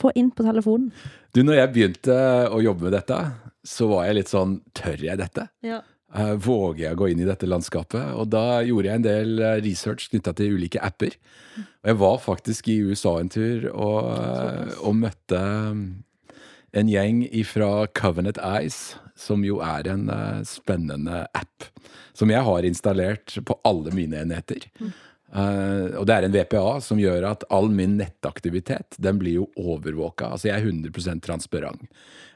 få 0.00 0.12
inn 0.18 0.30
på 0.32 0.46
telefonen. 0.46 0.90
Du, 1.34 1.42
når 1.46 1.60
jeg 1.60 1.72
begynte 1.74 2.16
å 2.50 2.60
jobbe 2.62 2.88
med 2.88 2.94
dette, 2.96 3.18
så 3.66 3.88
var 3.90 4.08
jeg 4.08 4.20
litt 4.20 4.30
sånn 4.32 4.60
Tør 4.76 5.02
jeg 5.04 5.20
dette? 5.20 5.46
Ja. 5.66 5.80
Eh, 6.10 6.34
Våger 6.42 6.88
jeg 6.88 6.96
å 6.96 6.98
gå 6.98 7.08
inn 7.12 7.22
i 7.22 7.28
dette 7.28 7.48
landskapet? 7.48 8.14
Og 8.18 8.30
da 8.32 8.60
gjorde 8.66 8.90
jeg 8.90 9.00
en 9.00 9.06
del 9.06 9.42
eh, 9.44 9.58
research 9.62 10.08
knytta 10.10 10.34
til 10.36 10.56
ulike 10.58 10.82
apper. 10.82 11.16
Og 11.82 11.92
jeg 11.92 12.00
var 12.00 12.22
faktisk 12.24 12.70
i 12.72 12.80
USA 12.90 13.16
en 13.20 13.30
tur 13.32 13.68
og, 13.70 14.10
eh, 14.16 14.72
og 14.82 14.96
møtte 15.04 15.42
mm, 15.76 15.84
en 16.80 16.90
gjeng 16.90 17.22
fra 17.46 17.70
Covenant 17.98 18.40
Eyes, 18.46 18.96
som 19.18 19.44
jo 19.44 19.58
er 19.64 19.88
en 19.90 20.06
spennende 20.46 21.24
app. 21.36 21.66
Som 22.16 22.30
jeg 22.32 22.46
har 22.46 22.66
installert 22.66 23.34
på 23.46 23.56
alle 23.66 23.92
mine 23.94 24.22
enheter. 24.22 24.68
Eh, 25.30 25.98
og 25.98 26.06
det 26.08 26.16
er 26.16 26.26
en 26.26 26.34
VPA 26.34 26.80
som 26.82 26.98
gjør 26.98 27.28
at 27.28 27.44
all 27.54 27.70
min 27.70 27.94
nettaktivitet 28.00 28.98
den 28.98 29.20
blir 29.20 29.40
jo 29.40 29.46
overvåka. 29.60 30.32
Altså 30.34 30.50
jeg 30.50 30.58
er 30.58 30.70
100 30.72 31.20
transparent. 31.24 31.86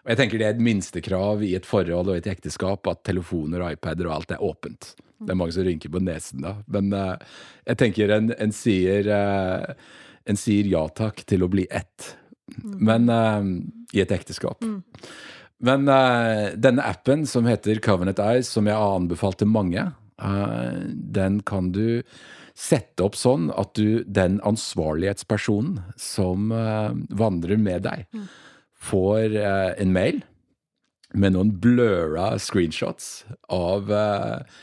Og 0.05 0.13
jeg 0.13 0.21
tenker 0.21 0.41
det 0.41 0.47
er 0.47 0.55
et 0.55 0.63
minstekrav 0.63 1.43
i 1.43 1.55
et 1.59 1.67
forhold 1.67 2.13
og 2.13 2.19
et 2.19 2.29
ekteskap 2.31 2.87
at 2.93 3.05
telefoner 3.09 3.65
og 3.65 3.75
iPader 3.75 4.11
og 4.11 4.19
alt 4.19 4.35
er 4.37 4.45
åpent. 4.45 4.95
Det 5.25 5.33
er 5.33 5.39
mange 5.41 5.55
som 5.57 5.65
rynker 5.65 5.93
på 5.93 6.03
nesen 6.05 6.45
da. 6.45 6.59
Men 6.69 6.91
uh, 6.93 7.15
jeg 7.65 7.81
tenker 7.81 8.13
en, 8.13 8.29
en, 8.37 8.53
sier, 8.53 9.09
uh, 9.09 9.65
en 10.29 10.39
sier 10.39 10.69
ja 10.69 10.85
takk 10.93 11.25
til 11.25 11.47
å 11.47 11.49
bli 11.49 11.65
ett. 11.73 12.13
Men 12.61 13.09
eh, 13.09 13.47
i 13.97 14.03
et 14.03 14.11
ekteskap. 14.13 14.61
Men 15.65 15.89
eh, 15.89 16.53
denne 16.61 16.85
appen 16.85 17.25
som 17.27 17.49
heter 17.49 17.81
Covenant 17.83 18.21
Eyes, 18.21 18.51
som 18.53 18.69
jeg 18.69 18.77
har 18.77 18.99
anbefalt 18.99 19.41
til 19.41 19.49
mange, 19.49 19.87
den 21.17 21.41
kan 21.49 21.73
du 21.75 22.05
sette 22.55 23.03
opp 23.03 23.17
sånn 23.19 23.49
at 23.59 23.75
du, 23.75 24.05
den 24.07 24.39
ansvarlighetspersonen 24.47 25.81
som 26.01 26.53
eh, 26.55 26.95
vandrer 27.11 27.59
med 27.59 27.83
deg, 27.87 28.07
får 28.85 29.35
eh, 29.41 29.73
en 29.83 29.95
mail 29.95 30.23
med 31.15 31.35
noen 31.35 31.51
bløra 31.63 32.33
screenshots 32.43 33.25
av 33.53 33.91
eh, 33.91 34.55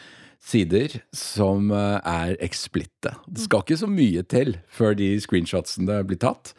sider 0.42 0.98
som 1.16 1.70
er 1.72 2.34
eksplitte. 2.42 3.14
Det 3.28 3.44
skal 3.44 3.62
ikke 3.62 3.84
så 3.84 3.90
mye 3.92 4.24
til 4.26 4.56
før 4.74 4.96
de 4.98 5.14
screenshotsene 5.22 6.00
blir 6.08 6.18
tatt. 6.24 6.56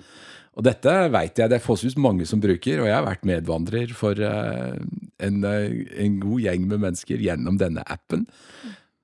Og 0.52 0.62
dette 0.68 0.92
vet 1.10 1.40
jeg 1.40 1.50
det 1.50 1.56
er 1.58 1.64
forholdsvis 1.64 1.96
mange 1.98 2.28
som 2.28 2.40
bruker, 2.40 2.78
og 2.78 2.86
jeg 2.86 2.94
har 2.94 3.08
vært 3.08 3.26
medvandrer 3.26 3.90
for 3.96 4.20
en, 4.22 5.40
en 5.42 6.16
god 6.22 6.44
gjeng 6.44 6.68
med 6.68 6.84
mennesker 6.84 7.24
gjennom 7.24 7.58
denne 7.58 7.82
appen. 7.90 8.28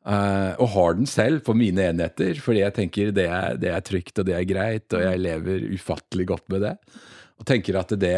Eh, 0.08 0.52
og 0.56 0.70
har 0.72 0.94
den 0.96 1.08
selv 1.08 1.42
på 1.44 1.52
mine 1.56 1.90
enheter, 1.90 2.38
fordi 2.40 2.62
jeg 2.62 2.74
tenker 2.78 3.10
det 3.12 3.26
er, 3.28 3.58
det 3.60 3.72
er 3.74 3.84
trygt 3.84 4.20
og 4.22 4.28
det 4.28 4.38
er 4.38 4.46
greit, 4.48 4.86
og 4.96 5.04
jeg 5.04 5.20
lever 5.20 5.66
ufattelig 5.74 6.28
godt 6.30 6.46
med 6.54 6.64
det. 6.64 6.74
Og 7.38 7.46
tenker 7.46 7.76
at 7.78 7.92
det, 8.00 8.14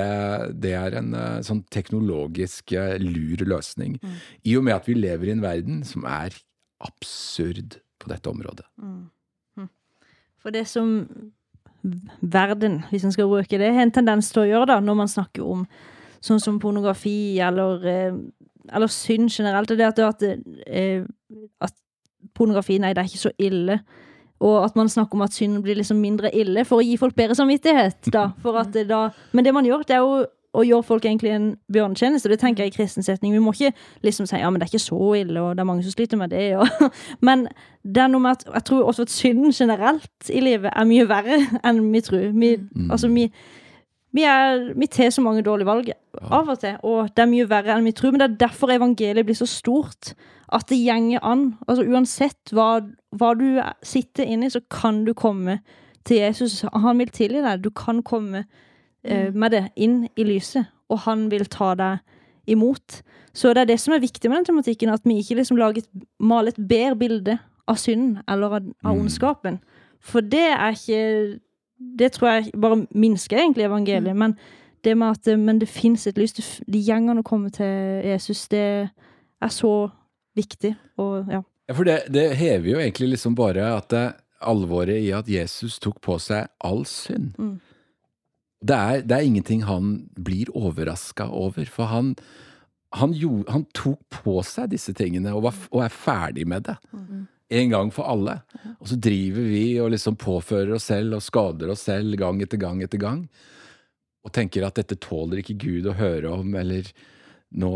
det 0.62 0.70
er 0.78 0.94
en 0.96 1.10
uh, 1.12 1.40
sånn 1.44 1.64
teknologisk 1.68 2.72
uh, 2.78 2.94
lur 3.02 3.42
løsning. 3.44 3.98
I 4.48 4.54
og 4.56 4.64
med 4.64 4.78
at 4.78 4.86
vi 4.88 4.96
lever 4.96 5.28
i 5.28 5.34
en 5.34 5.42
verden 5.44 5.82
som 5.84 6.06
er 6.08 6.38
absurd 6.80 7.76
på 8.00 8.08
dette 8.08 8.30
området. 8.30 8.64
For 10.40 10.54
det 10.54 10.64
som 10.70 11.02
verden, 12.22 12.80
hvis 12.88 13.04
en 13.04 13.12
skal 13.12 13.28
bruke 13.28 13.60
det, 13.60 13.74
har 13.74 13.84
en 13.84 13.92
tendens 13.92 14.30
til 14.32 14.46
å 14.46 14.48
gjøre 14.48 14.70
da, 14.72 14.78
når 14.80 15.02
man 15.02 15.10
snakker 15.10 15.44
om 15.44 15.66
sånn 16.24 16.40
som 16.40 16.56
pornografi 16.62 17.36
eller, 17.44 17.84
eller 18.68 18.90
synd 18.92 19.30
generelt, 19.30 19.68
det 19.68 19.80
er 19.80 19.88
at, 19.88 19.98
at, 19.98 20.22
eh, 20.66 21.04
at 21.60 21.74
pornografi, 22.36 22.78
nei, 22.78 22.92
det 22.94 23.02
er 23.02 23.10
ikke 23.10 23.26
så 23.28 23.32
ille. 23.38 23.80
Og 24.40 24.64
at 24.64 24.76
man 24.76 24.88
snakker 24.88 25.18
om 25.18 25.24
at 25.26 25.36
synd 25.36 25.62
blir 25.62 25.76
liksom 25.76 26.00
mindre 26.00 26.32
ille 26.36 26.64
for 26.64 26.80
å 26.80 26.84
gi 26.84 26.96
folk 27.00 27.16
bedre 27.16 27.36
samvittighet. 27.36 28.08
Da, 28.12 28.30
for 28.44 28.60
at 28.60 28.72
det 28.76 28.88
da, 28.90 29.08
men 29.32 29.44
det 29.44 29.54
man 29.56 29.68
gjør, 29.68 29.84
det 29.88 29.98
er 29.98 30.04
jo 30.04 30.20
å 30.50 30.64
gjøre 30.66 30.82
folk 30.82 31.04
egentlig 31.06 31.30
en 31.30 31.50
bjørnetjeneste. 31.70 32.30
Det 32.32 32.40
tenker 32.42 32.64
jeg 32.64 32.72
i 32.72 32.74
kristen 32.74 33.06
setning. 33.06 33.34
Vi 33.36 33.42
må 33.42 33.52
ikke 33.54 33.70
liksom 34.06 34.26
si 34.26 34.40
ja, 34.40 34.48
men 34.50 34.58
det 34.58 34.66
er 34.66 34.72
ikke 34.72 34.82
så 34.82 35.12
ille, 35.20 35.42
og 35.42 35.54
det 35.54 35.62
er 35.62 35.68
mange 35.68 35.84
som 35.86 35.94
sliter 35.94 36.18
med 36.18 36.32
det. 36.34 36.56
Og, 36.58 36.90
men 37.26 37.46
det 37.84 38.02
er 38.02 38.10
noe 38.10 38.24
med 38.24 38.40
at 38.40 38.46
jeg 38.48 38.66
tror 38.72 38.90
også 38.90 39.06
at 39.06 39.14
synden 39.14 39.54
generelt 39.54 40.32
i 40.32 40.42
livet 40.42 40.72
er 40.74 40.88
mye 40.90 41.06
verre 41.10 41.38
enn 41.66 41.84
vi 41.92 42.02
tror. 42.06 42.26
Vi, 42.34 42.56
altså, 42.88 43.12
vi, 43.14 43.28
vi, 44.12 44.24
er, 44.26 44.72
vi 44.74 44.88
tar 44.90 45.10
så 45.14 45.22
mange 45.22 45.44
dårlige 45.46 45.68
valg 45.68 45.90
av 46.20 46.48
og 46.50 46.58
til, 46.62 46.78
og 46.82 47.12
det 47.14 47.22
er 47.22 47.30
mye 47.30 47.48
verre 47.50 47.76
enn 47.76 47.86
vi 47.86 47.94
tror. 47.96 48.14
Men 48.14 48.22
det 48.22 48.28
er 48.28 48.40
derfor 48.46 48.72
evangeliet 48.74 49.26
blir 49.26 49.38
så 49.38 49.48
stort. 49.48 50.14
At 50.50 50.66
det 50.66 50.80
gjenger 50.82 51.22
an. 51.22 51.52
Altså 51.68 51.84
Uansett 51.86 52.50
hva, 52.56 52.80
hva 53.14 53.34
du 53.38 53.60
sitter 53.86 54.26
inni, 54.26 54.50
så 54.50 54.62
kan 54.66 55.04
du 55.06 55.12
komme 55.14 55.60
til 56.08 56.24
Jesus. 56.24 56.64
Han 56.74 56.98
vil 56.98 57.12
tilgi 57.14 57.44
deg. 57.44 57.62
Du 57.62 57.70
kan 57.70 58.02
komme 58.02 58.44
eh, 59.04 59.30
med 59.30 59.54
det 59.54 59.68
inn 59.78 60.08
i 60.18 60.26
lyset, 60.26 60.66
og 60.90 61.04
han 61.06 61.28
vil 61.30 61.46
ta 61.50 61.76
deg 61.78 62.50
imot. 62.50 63.02
Så 63.36 63.52
det 63.54 63.62
er 63.62 63.70
det 63.70 63.78
som 63.78 63.94
er 63.94 64.02
viktig 64.02 64.30
med 64.30 64.40
den 64.40 64.50
tematikken, 64.50 64.90
at 64.90 65.06
vi 65.06 65.20
ikke 65.20 65.38
liksom 65.38 65.60
lager 65.60 65.84
et, 65.84 66.06
maler 66.18 66.50
et 66.50 66.68
bedre 66.68 66.98
bilde 66.98 67.38
av 67.70 67.78
synden 67.78 68.18
eller 68.26 68.58
av, 68.58 68.66
av 68.82 68.98
ondskapen. 68.98 69.60
For 70.02 70.24
det 70.24 70.48
er 70.56 70.74
ikke 70.74 71.04
Det 71.80 72.12
tror 72.12 72.28
jeg 72.28 72.54
bare 72.60 72.84
minsker 72.92 73.40
egentlig 73.40 73.64
evangeliet. 73.64 74.16
Men 74.16 74.36
det 74.84 74.96
med 74.96 75.16
at 75.16 75.38
men 75.38 75.60
det 75.60 75.68
fins 75.68 76.06
et 76.06 76.18
lys, 76.18 76.34
de 76.66 76.80
gjengene 76.80 77.20
å 77.20 77.26
komme 77.26 77.50
til 77.52 78.04
Jesus, 78.04 78.46
det 78.48 78.88
er 79.40 79.52
så 79.52 79.74
viktig. 80.36 80.74
Og 81.00 81.30
ja. 81.30 81.42
Ja, 81.68 81.74
for 81.76 81.86
det, 81.86 82.02
det 82.12 82.36
hever 82.36 82.72
jo 82.72 82.78
egentlig 82.82 83.12
liksom 83.14 83.36
bare 83.38 83.68
at 83.76 83.90
det, 83.92 84.06
alvoret 84.40 85.00
i 85.00 85.10
at 85.14 85.28
Jesus 85.28 85.78
tok 85.82 86.00
på 86.04 86.16
seg 86.22 86.48
all 86.64 86.84
synd. 86.88 87.34
Det, 88.60 88.76
er, 88.76 89.02
det 89.04 89.16
er 89.16 89.26
ingenting 89.26 89.64
han 89.68 90.08
blir 90.16 90.50
overraska 90.56 91.28
over, 91.28 91.64
for 91.64 91.90
han, 91.92 92.14
han, 92.96 93.12
gjorde, 93.16 93.52
han 93.52 93.66
tok 93.76 94.00
på 94.12 94.40
seg 94.46 94.72
disse 94.74 94.92
tingene 94.96 95.32
og, 95.34 95.44
var, 95.48 95.60
og 95.70 95.84
er 95.84 95.94
ferdig 95.94 96.46
med 96.48 96.68
det. 96.68 96.76
En 97.50 97.72
gang 97.72 97.88
for 97.94 98.06
alle. 98.06 98.36
Og 98.78 98.90
så 98.92 98.98
driver 99.02 99.46
vi 99.50 99.64
og 99.82 99.90
liksom 99.94 100.18
påfører 100.20 100.76
oss 100.76 100.90
selv 100.92 101.18
og 101.18 101.24
skader 101.24 101.72
oss 101.72 101.86
selv 101.88 102.14
gang 102.20 102.42
etter 102.44 102.60
gang 102.62 102.82
etter 102.84 103.00
gang. 103.02 103.24
Og 104.24 104.32
tenker 104.36 104.66
at 104.66 104.78
dette 104.78 104.98
tåler 105.00 105.40
ikke 105.42 105.58
Gud 105.58 105.88
å 105.90 105.96
høre 105.98 106.30
om, 106.30 106.54
eller 106.60 106.86
nå, 107.50 107.72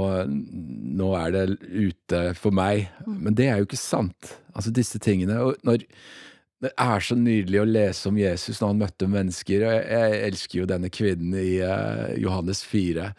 nå 0.94 1.08
er 1.18 1.34
det 1.34 1.46
ute 1.64 2.20
for 2.38 2.54
meg. 2.54 2.86
Men 3.06 3.34
det 3.34 3.48
er 3.50 3.58
jo 3.58 3.68
ikke 3.68 3.80
sant. 3.80 4.36
Altså 4.54 4.70
disse 4.74 5.00
tingene. 5.02 5.40
Og 5.42 5.66
når, 5.66 5.86
det 6.64 6.70
er 6.80 7.02
så 7.04 7.16
nydelig 7.18 7.60
å 7.60 7.68
lese 7.68 8.08
om 8.08 8.20
Jesus 8.20 8.60
når 8.60 8.70
han 8.70 8.82
møtte 8.84 9.10
mennesker. 9.10 9.64
Og 9.66 9.74
jeg, 9.74 9.88
jeg 9.90 10.20
elsker 10.28 10.60
jo 10.60 10.68
denne 10.70 10.92
kvinnen 10.92 11.34
i 11.40 11.58
uh, 11.60 12.14
Johannes 12.20 12.62
4, 12.68 13.10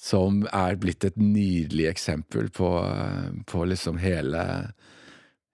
som 0.00 0.42
er 0.48 0.80
blitt 0.80 1.04
et 1.06 1.18
nydelig 1.20 1.90
eksempel 1.90 2.48
på, 2.56 2.70
eh, 2.88 3.26
på 3.44 3.66
liksom 3.68 3.98
hele 4.00 4.42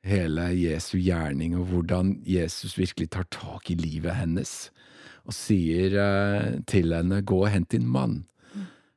hele 0.07 0.51
Jesu 0.55 0.97
gjerning, 0.99 1.57
og 1.59 1.71
hvordan 1.71 2.17
Jesus 2.27 2.77
virkelig 2.79 3.11
tar 3.15 3.27
tak 3.35 3.71
i 3.71 3.79
livet 3.79 4.17
hennes. 4.17 4.71
Og 5.27 5.35
sier 5.35 5.97
eh, 5.99 6.61
til 6.71 6.95
henne 6.95 7.23
'gå 7.23 7.41
og 7.43 7.51
hent 7.51 7.73
din 7.73 7.89
mann'. 7.91 8.25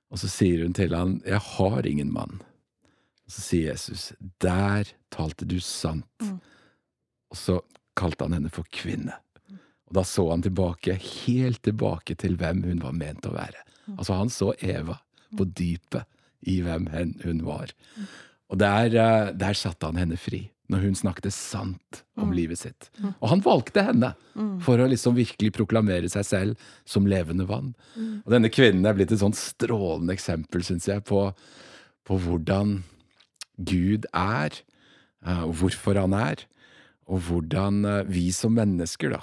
Og 0.09 0.19
så 0.21 0.27
sier 0.29 0.63
hun 0.63 0.73
til 0.73 0.95
han 0.95 1.21
'jeg 1.25 1.39
har 1.39 1.85
ingen 1.85 2.11
mann'. 2.13 2.41
Og 3.25 3.31
så 3.31 3.41
sier 3.41 3.71
Jesus 3.71 4.13
'der 4.41 4.93
talte 5.11 5.45
du 5.45 5.57
sant'. 5.57 6.39
Og 7.31 7.37
så 7.37 7.59
kalte 7.95 8.25
han 8.25 8.33
henne 8.33 8.49
for 8.49 8.65
kvinne. 8.71 9.13
Og 9.89 9.95
da 9.97 10.03
så 10.05 10.29
han 10.29 10.41
tilbake, 10.41 10.93
helt 11.25 11.63
tilbake 11.63 12.15
til 12.15 12.37
hvem 12.37 12.63
hun 12.63 12.81
var 12.81 12.91
ment 12.91 13.25
å 13.25 13.33
være. 13.33 13.65
Altså 13.97 14.13
han 14.13 14.29
så 14.29 14.53
Eva 14.61 14.99
på 15.37 15.45
dypet 15.45 16.05
i 16.41 16.61
hvem 16.61 16.87
hun 17.23 17.45
var. 17.45 17.73
Og 18.49 18.59
der, 18.59 18.85
eh, 18.85 19.33
der 19.33 19.53
satte 19.53 19.85
han 19.85 19.97
henne 19.97 20.17
fri, 20.17 20.51
når 20.69 20.83
hun 20.85 20.97
snakket 20.97 21.33
sant 21.33 22.03
om 22.19 22.29
livet 22.35 22.61
sitt. 22.61 22.89
Og 23.17 23.31
han 23.31 23.41
valgte 23.41 23.83
henne 23.87 24.11
for 24.63 24.77
å 24.77 24.87
liksom 24.89 25.17
virkelig 25.17 25.51
proklamere 25.57 26.09
seg 26.11 26.27
selv 26.27 26.69
som 26.87 27.09
levende 27.09 27.47
vann. 27.49 27.71
Og 28.21 28.29
denne 28.35 28.51
kvinnen 28.53 28.85
er 28.85 28.97
blitt 28.97 29.13
et 29.15 29.23
sånn 29.23 29.35
strålende 29.37 30.13
eksempel, 30.13 30.61
syns 30.65 30.85
jeg, 30.89 31.01
på, 31.09 31.25
på 32.05 32.19
hvordan 32.21 32.79
Gud 33.59 34.05
er, 34.15 34.55
eh, 35.25 35.43
og 35.43 35.57
hvorfor 35.59 35.99
han 35.99 36.15
er, 36.15 36.45
og 37.09 37.25
hvordan 37.27 37.83
eh, 37.85 38.05
vi 38.07 38.29
som 38.35 38.55
mennesker, 38.55 39.17
da, 39.17 39.21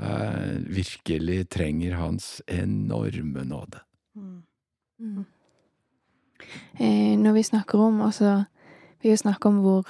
eh, 0.00 0.56
virkelig 0.70 1.50
trenger 1.52 1.98
hans 2.00 2.38
enorme 2.48 3.44
nåde. 3.44 3.82
Når 6.80 7.32
vi 7.36 7.42
snakker 7.44 7.78
om 7.78 8.00
altså, 8.02 8.44
Vi 9.00 9.16
snakker 9.16 9.48
om 9.48 9.60
hvor 9.64 9.86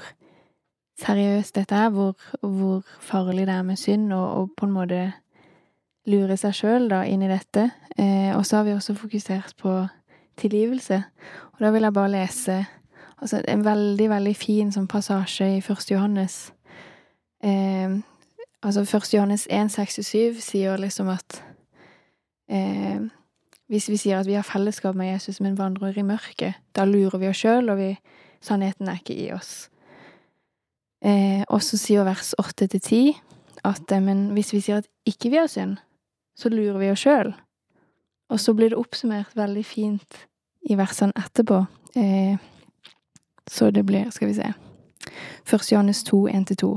seriøst 1.00 1.56
dette 1.56 1.76
er, 1.76 1.90
hvor, 1.94 2.14
hvor 2.40 2.84
farlig 3.00 3.46
det 3.48 3.54
er 3.54 3.66
med 3.66 3.80
synd, 3.80 4.12
og, 4.12 4.26
og 4.36 4.50
på 4.56 4.68
en 4.68 4.74
måte 4.76 5.00
lure 6.10 6.36
seg 6.40 6.56
sjøl 6.56 6.92
inn 7.06 7.24
i 7.24 7.30
dette. 7.30 7.70
Eh, 7.96 8.36
og 8.36 8.44
så 8.46 8.60
har 8.60 8.68
vi 8.68 8.74
også 8.74 8.96
fokusert 8.98 9.56
på 9.60 9.74
tilgivelse. 10.40 11.02
Og 11.52 11.64
da 11.64 11.72
vil 11.74 11.86
jeg 11.86 11.96
bare 11.96 12.12
lese 12.14 12.58
altså, 13.18 13.42
en 13.48 13.64
veldig, 13.64 14.08
veldig 14.10 14.36
fin 14.36 14.72
sånn 14.72 14.88
passasje 14.90 15.48
i 15.56 15.60
1. 15.60 15.86
Johannes. 15.92 16.38
Eh, 17.44 18.00
altså 18.62 18.84
1. 18.84 19.14
Johannes 19.14 19.46
1, 19.50 19.72
6-7 19.76 20.40
sier 20.40 20.80
liksom 20.80 21.10
at 21.12 21.42
eh, 22.50 23.00
hvis 23.70 23.90
vi 23.92 24.00
sier 24.00 24.18
at 24.18 24.26
vi 24.26 24.34
har 24.34 24.46
fellesskap 24.46 24.96
med 24.98 25.12
Jesus, 25.12 25.38
men 25.40 25.58
vandrer 25.58 25.98
i 25.98 26.02
mørket, 26.02 26.58
da 26.74 26.84
lurer 26.88 27.20
vi 27.22 27.28
oss 27.30 27.38
sjøl, 27.38 27.70
og 27.70 27.78
vi, 27.78 27.92
sannheten 28.42 28.88
er 28.90 28.98
ikke 28.98 29.14
i 29.14 29.28
oss. 29.30 29.68
Eh, 31.00 31.44
og 31.48 31.62
så 31.64 31.78
sier 31.80 32.04
vers 32.04 32.34
8-10 32.40 33.14
at 33.64 33.92
eh, 33.92 34.02
men 34.04 34.30
hvis 34.36 34.52
vi 34.52 34.60
sier 34.60 34.82
at 34.82 34.88
ikke 35.08 35.30
vi 35.32 35.40
har 35.40 35.48
synd, 35.48 35.78
så 36.36 36.52
lurer 36.52 36.78
vi 36.80 36.90
oss 36.92 37.04
sjøl. 37.04 37.32
Og 38.30 38.40
så 38.40 38.54
blir 38.54 38.70
det 38.70 38.78
oppsummert 38.78 39.32
veldig 39.36 39.64
fint 39.66 40.26
i 40.68 40.76
versene 40.78 41.16
etterpå. 41.16 41.64
Eh, 41.96 42.36
så 43.50 43.70
det 43.70 43.86
blir, 43.86 44.10
skal 44.10 44.30
vi 44.30 44.36
se, 44.38 44.52
1. 45.50 45.72
Johannes 45.72 46.04
2, 46.04 46.28
1-2. 46.28 46.76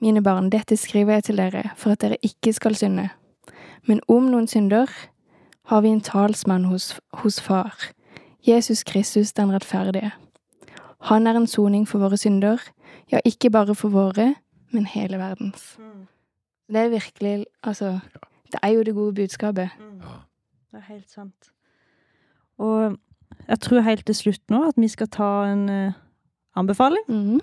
Mine 0.00 0.22
barn, 0.22 0.50
dette 0.50 0.76
skriver 0.76 1.18
jeg 1.18 1.24
til 1.24 1.40
dere 1.40 1.70
for 1.76 1.94
at 1.94 2.02
dere 2.02 2.18
ikke 2.26 2.52
skal 2.52 2.76
synde. 2.76 3.08
Men 3.86 4.00
om 4.08 4.28
noen 4.32 4.48
synder, 4.48 4.90
har 5.70 5.80
vi 5.80 5.92
en 5.94 6.00
talsmann 6.00 6.64
hos, 6.64 6.96
hos 7.22 7.40
Far, 7.40 7.76
Jesus 8.46 8.82
Kristus 8.82 9.32
den 9.32 9.52
rettferdige. 9.52 10.10
Han 11.08 11.26
er 11.26 11.36
en 11.36 11.46
soning 11.46 11.86
for 11.88 12.02
våre 12.02 12.16
synder, 12.16 12.58
ja, 13.12 13.20
ikke 13.24 13.50
bare 13.50 13.74
for 13.74 13.92
våre, 13.92 14.34
men 14.70 14.86
hele 14.86 15.18
verdens. 15.18 15.76
Det 16.70 16.76
er 16.76 16.88
virkelig 16.92 17.46
Altså, 17.62 17.98
det 18.52 18.60
er 18.62 18.68
jo 18.68 18.82
det 18.82 18.94
gode 18.94 19.14
budskapet. 19.14 19.70
Det 20.70 20.78
er 20.78 20.92
helt 20.92 21.10
sant. 21.10 21.50
Og 22.58 22.96
jeg 23.48 23.60
tror 23.60 23.80
helt 23.80 24.06
til 24.06 24.14
slutt 24.14 24.52
nå 24.52 24.62
at 24.68 24.78
vi 24.78 24.88
skal 24.88 25.08
ta 25.10 25.30
en 25.50 25.66
uh, 25.68 25.98
anbefaling. 26.56 27.04
Mhm. 27.08 27.40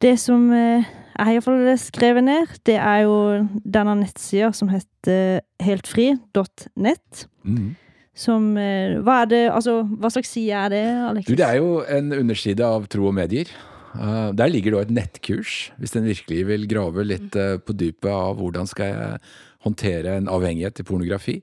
Det 0.00 0.14
som 0.20 0.48
uh, 0.50 0.80
jeg 0.80 1.26
har 1.26 1.32
iallfall 1.32 1.78
skrevet 1.78 2.24
ned, 2.24 2.54
det 2.66 2.78
er 2.80 3.02
jo 3.04 3.46
denne 3.74 3.98
nettsida 4.00 4.52
som 4.56 4.70
heter 4.72 5.40
heltfri.nett. 5.60 7.26
Mhm. 7.44 7.76
Som 8.16 8.56
uh, 8.56 9.00
Hva 9.04 9.22
er 9.22 9.28
det 9.30 9.42
Altså, 9.52 9.82
hva 9.82 10.10
slags 10.10 10.32
side 10.32 10.52
er 10.52 10.68
det, 10.68 11.26
Du, 11.28 11.34
det 11.34 11.46
er 11.46 11.60
jo 11.60 11.84
en 11.88 12.12
underside 12.12 12.64
av 12.64 12.88
tro 12.88 13.06
og 13.06 13.14
medier. 13.14 13.52
Eh, 13.94 14.30
der 14.38 14.52
ligger 14.52 14.70
det 14.70 14.78
også 14.80 14.88
et 14.88 14.96
nettkurs, 14.98 15.54
hvis 15.78 15.96
en 15.96 16.08
virkelig 16.08 16.46
vil 16.46 16.68
grave 16.70 17.06
litt 17.06 17.36
eh, 17.36 17.56
på 17.58 17.74
dypet 17.74 18.10
av 18.12 18.38
hvordan 18.38 18.68
skal 18.70 18.92
jeg 18.92 19.20
håndtere 19.66 20.16
en 20.16 20.30
avhengighet 20.30 20.78
til 20.78 20.88
pornografi. 20.88 21.40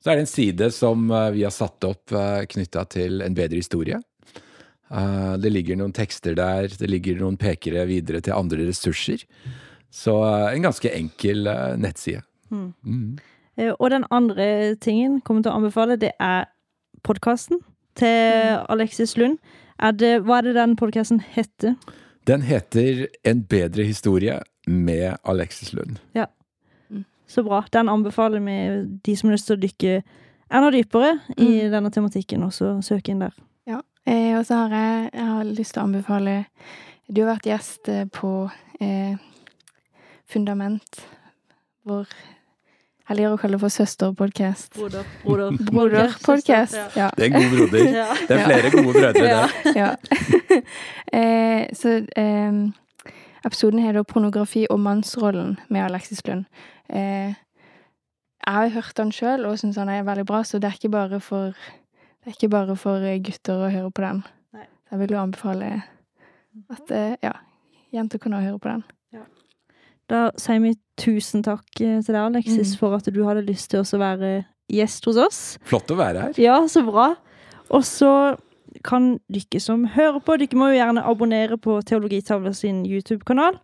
Så 0.00 0.10
er 0.10 0.16
det 0.16 0.24
en 0.24 0.32
side 0.32 0.70
som 0.72 1.10
eh, 1.10 1.32
vi 1.34 1.44
har 1.44 1.52
satt 1.54 1.84
opp 1.84 2.14
uh, 2.16 2.40
knytta 2.48 2.86
til 2.88 3.20
en 3.24 3.36
bedre 3.36 3.60
historie. 3.60 3.98
Eh, 4.90 5.34
det 5.42 5.52
ligger 5.52 5.78
noen 5.78 5.94
tekster 5.96 6.34
der, 6.38 6.70
det 6.72 6.88
ligger 6.88 7.20
noen 7.20 7.38
pekere 7.40 7.84
videre 7.90 8.22
til 8.24 8.36
andre 8.38 8.64
ressurser. 8.70 9.26
Så 9.90 10.14
en 10.24 10.64
ganske 10.64 10.90
enkel 10.94 11.50
nettside. 11.82 12.22
Mm. 12.50 13.18
Eh, 13.58 13.74
Og 13.78 13.90
den 13.90 14.06
andre 14.10 14.76
tingen 14.80 15.20
kommer 15.20 15.42
til 15.42 15.52
å 15.52 15.58
anbefale, 15.60 15.98
det 16.00 16.12
er 16.18 16.48
podkasten 17.02 17.60
til 17.98 18.56
Alexis 18.68 19.16
Lund. 19.18 19.38
Er 19.80 19.96
det, 19.96 20.12
hva 20.26 20.40
er 20.40 20.50
det 20.50 20.58
den 20.58 20.76
podkasten 20.76 21.22
heter? 21.24 21.76
Den 22.28 22.42
heter 22.44 23.06
En 23.24 23.44
bedre 23.48 23.86
historie 23.88 24.40
med 24.66 25.16
Alexis 25.24 25.72
Lund. 25.72 25.98
Ja. 26.14 26.26
Så 27.26 27.42
bra. 27.46 27.62
Den 27.72 27.88
anbefaler 27.88 28.40
vi 28.40 28.56
de 29.04 29.16
som 29.16 29.30
har 29.30 29.38
lyst 29.38 29.46
til 29.48 29.56
å 29.56 29.62
dykke 29.62 30.00
enda 30.50 30.70
dypere 30.74 31.12
i 31.38 31.68
denne 31.70 31.92
tematikken, 31.94 32.42
også 32.42 32.80
søke 32.82 33.12
inn 33.12 33.22
der. 33.22 33.36
Ja. 33.70 33.80
Eh, 34.04 34.34
og 34.38 34.44
så 34.48 34.64
har 34.64 34.74
jeg, 34.74 35.10
jeg 35.14 35.28
har 35.30 35.52
lyst 35.54 35.76
til 35.76 35.82
å 35.82 35.86
anbefale 35.86 36.34
Du 37.06 37.22
har 37.22 37.32
vært 37.36 37.46
gjest 37.46 37.88
eh, 37.88 38.04
på 38.10 38.50
eh, 38.82 39.14
Fundament, 40.30 41.00
hvor 41.86 42.10
jeg 43.10 43.18
liker 43.18 43.32
å 43.34 43.38
kalle 43.42 43.58
det 43.58 43.62
for 43.64 43.74
søsterpodkast. 43.74 44.76
Broder. 44.78 45.06
Broder-podcast 45.26 46.76
Ja. 46.94 47.08
Det 47.16 47.26
er 47.26 47.32
en 47.32 47.32
god 47.34 47.56
broder. 47.56 47.88
Ja. 47.90 48.06
Det 48.28 48.36
er 48.36 48.44
flere 48.46 48.70
gode 48.70 48.92
brødre, 48.94 49.24
der. 49.24 49.54
ja. 49.74 49.88
eh, 51.18 51.64
så 51.74 51.96
eh, 52.16 52.60
episoden 53.44 53.82
heter 53.82 54.06
'Pornografi 54.06 54.66
og 54.70 54.78
mannsrollen' 54.78 55.56
med 55.68 55.80
Alexis 55.88 56.22
Lund. 56.26 56.44
Eh, 56.88 57.34
jeg 58.46 58.54
har 58.54 58.68
hørt 58.68 58.96
den 58.96 59.12
sjøl 59.12 59.44
og 59.46 59.58
syns 59.58 59.76
han 59.76 59.88
er 59.88 60.06
veldig 60.06 60.26
bra, 60.26 60.42
så 60.42 60.58
det 60.58 60.70
er 60.70 60.78
ikke 60.78 60.94
bare 60.94 61.20
for, 61.20 61.50
det 62.22 62.30
er 62.30 62.38
ikke 62.38 62.48
bare 62.48 62.76
for 62.76 63.02
eh, 63.02 63.18
gutter 63.18 63.66
å 63.66 63.70
høre 63.74 63.90
på 63.90 64.02
den. 64.06 64.22
Nei. 64.54 64.66
Jeg 64.90 64.98
vil 65.02 65.10
jo 65.16 65.18
anbefale 65.18 65.82
at 66.70 66.90
eh, 66.94 67.16
ja, 67.22 67.32
jenter 67.92 68.18
kan 68.18 68.38
også 68.38 68.48
høre 68.52 68.58
på 68.58 68.68
den. 68.68 68.84
Da 70.10 70.30
sier 70.40 70.60
vi 70.64 70.72
tusen 70.98 71.44
takk 71.46 71.64
eh, 71.80 72.00
til 72.02 72.12
deg, 72.14 72.20
Alexis, 72.24 72.74
Mm. 72.74 72.78
for 72.80 72.94
at 72.96 73.06
du 73.14 73.20
hadde 73.24 73.44
lyst 73.46 73.70
til 73.70 73.80
å 73.84 73.98
være 74.00 74.44
gjest 74.70 75.04
hos 75.06 75.16
oss. 75.16 75.40
Flott 75.64 75.90
å 75.90 75.96
være 75.98 76.20
her. 76.28 76.32
Ja, 76.42 76.58
så 76.66 76.82
bra. 76.86 77.12
Og 77.70 77.82
så 77.86 78.36
kan 78.86 79.18
dere 79.30 79.60
som 79.62 79.84
hører 79.94 80.20
på, 80.22 80.36
dere 80.38 80.58
må 80.58 80.68
jo 80.72 80.78
gjerne 80.80 81.04
abonnere 81.06 81.56
på 81.58 81.80
Teologitavla 81.86 82.52
sin 82.54 82.84
YouTube-kanal. 82.86 83.58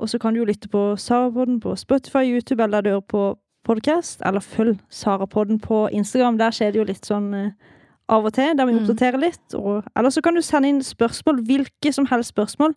Og 0.00 0.08
så 0.08 0.18
kan 0.18 0.34
du 0.34 0.40
jo 0.40 0.46
lytte 0.48 0.68
på 0.72 0.96
Sarapodden 0.98 1.60
på 1.60 1.76
Spotify, 1.78 2.24
YouTube 2.24 2.60
eller 2.64 2.80
der 2.80 2.82
du 2.82 2.90
hører 2.96 3.06
på 3.08 3.38
podcast. 3.64 4.20
Eller 4.24 4.40
følg 4.40 4.78
Sarapodden 4.90 5.60
på 5.60 5.88
Instagram. 5.92 6.38
Der 6.38 6.50
skjer 6.50 6.72
det 6.72 6.80
jo 6.80 6.84
litt 6.88 7.06
sånn 7.06 7.34
eh, 7.34 7.50
av 8.08 8.24
og 8.26 8.32
til, 8.34 8.56
der 8.56 8.66
vi 8.66 8.72
Mm. 8.72 8.80
oppdaterer 8.82 9.20
litt. 9.20 9.54
Og, 9.54 9.84
eller 9.96 10.10
så 10.10 10.20
kan 10.22 10.34
du 10.34 10.40
sende 10.42 10.68
inn 10.68 10.80
spørsmål, 10.82 11.44
hvilke 11.46 11.92
som 11.92 12.06
helst 12.06 12.32
spørsmål. 12.34 12.74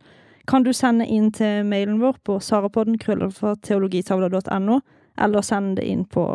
Kan 0.47 0.63
du 0.63 0.73
sende 0.73 1.07
inn 1.09 1.31
til 1.33 1.65
mailen 1.65 1.99
vår 2.01 2.19
på 2.25 2.37
sarapodden 2.43 2.99
krøllalfa 3.01 3.55
teologitavla.no, 3.65 4.79
eller 5.17 5.45
sende 5.45 5.79
det 5.81 5.87
inn 5.89 6.05
på 6.05 6.27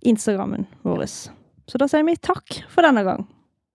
Instagrammen 0.00 0.66
vår. 0.82 1.06
Så 1.06 1.80
da 1.80 1.88
sier 1.88 2.04
vi 2.04 2.16
takk 2.20 2.62
for 2.68 2.84
denne 2.84 3.04
gang. 3.06 3.24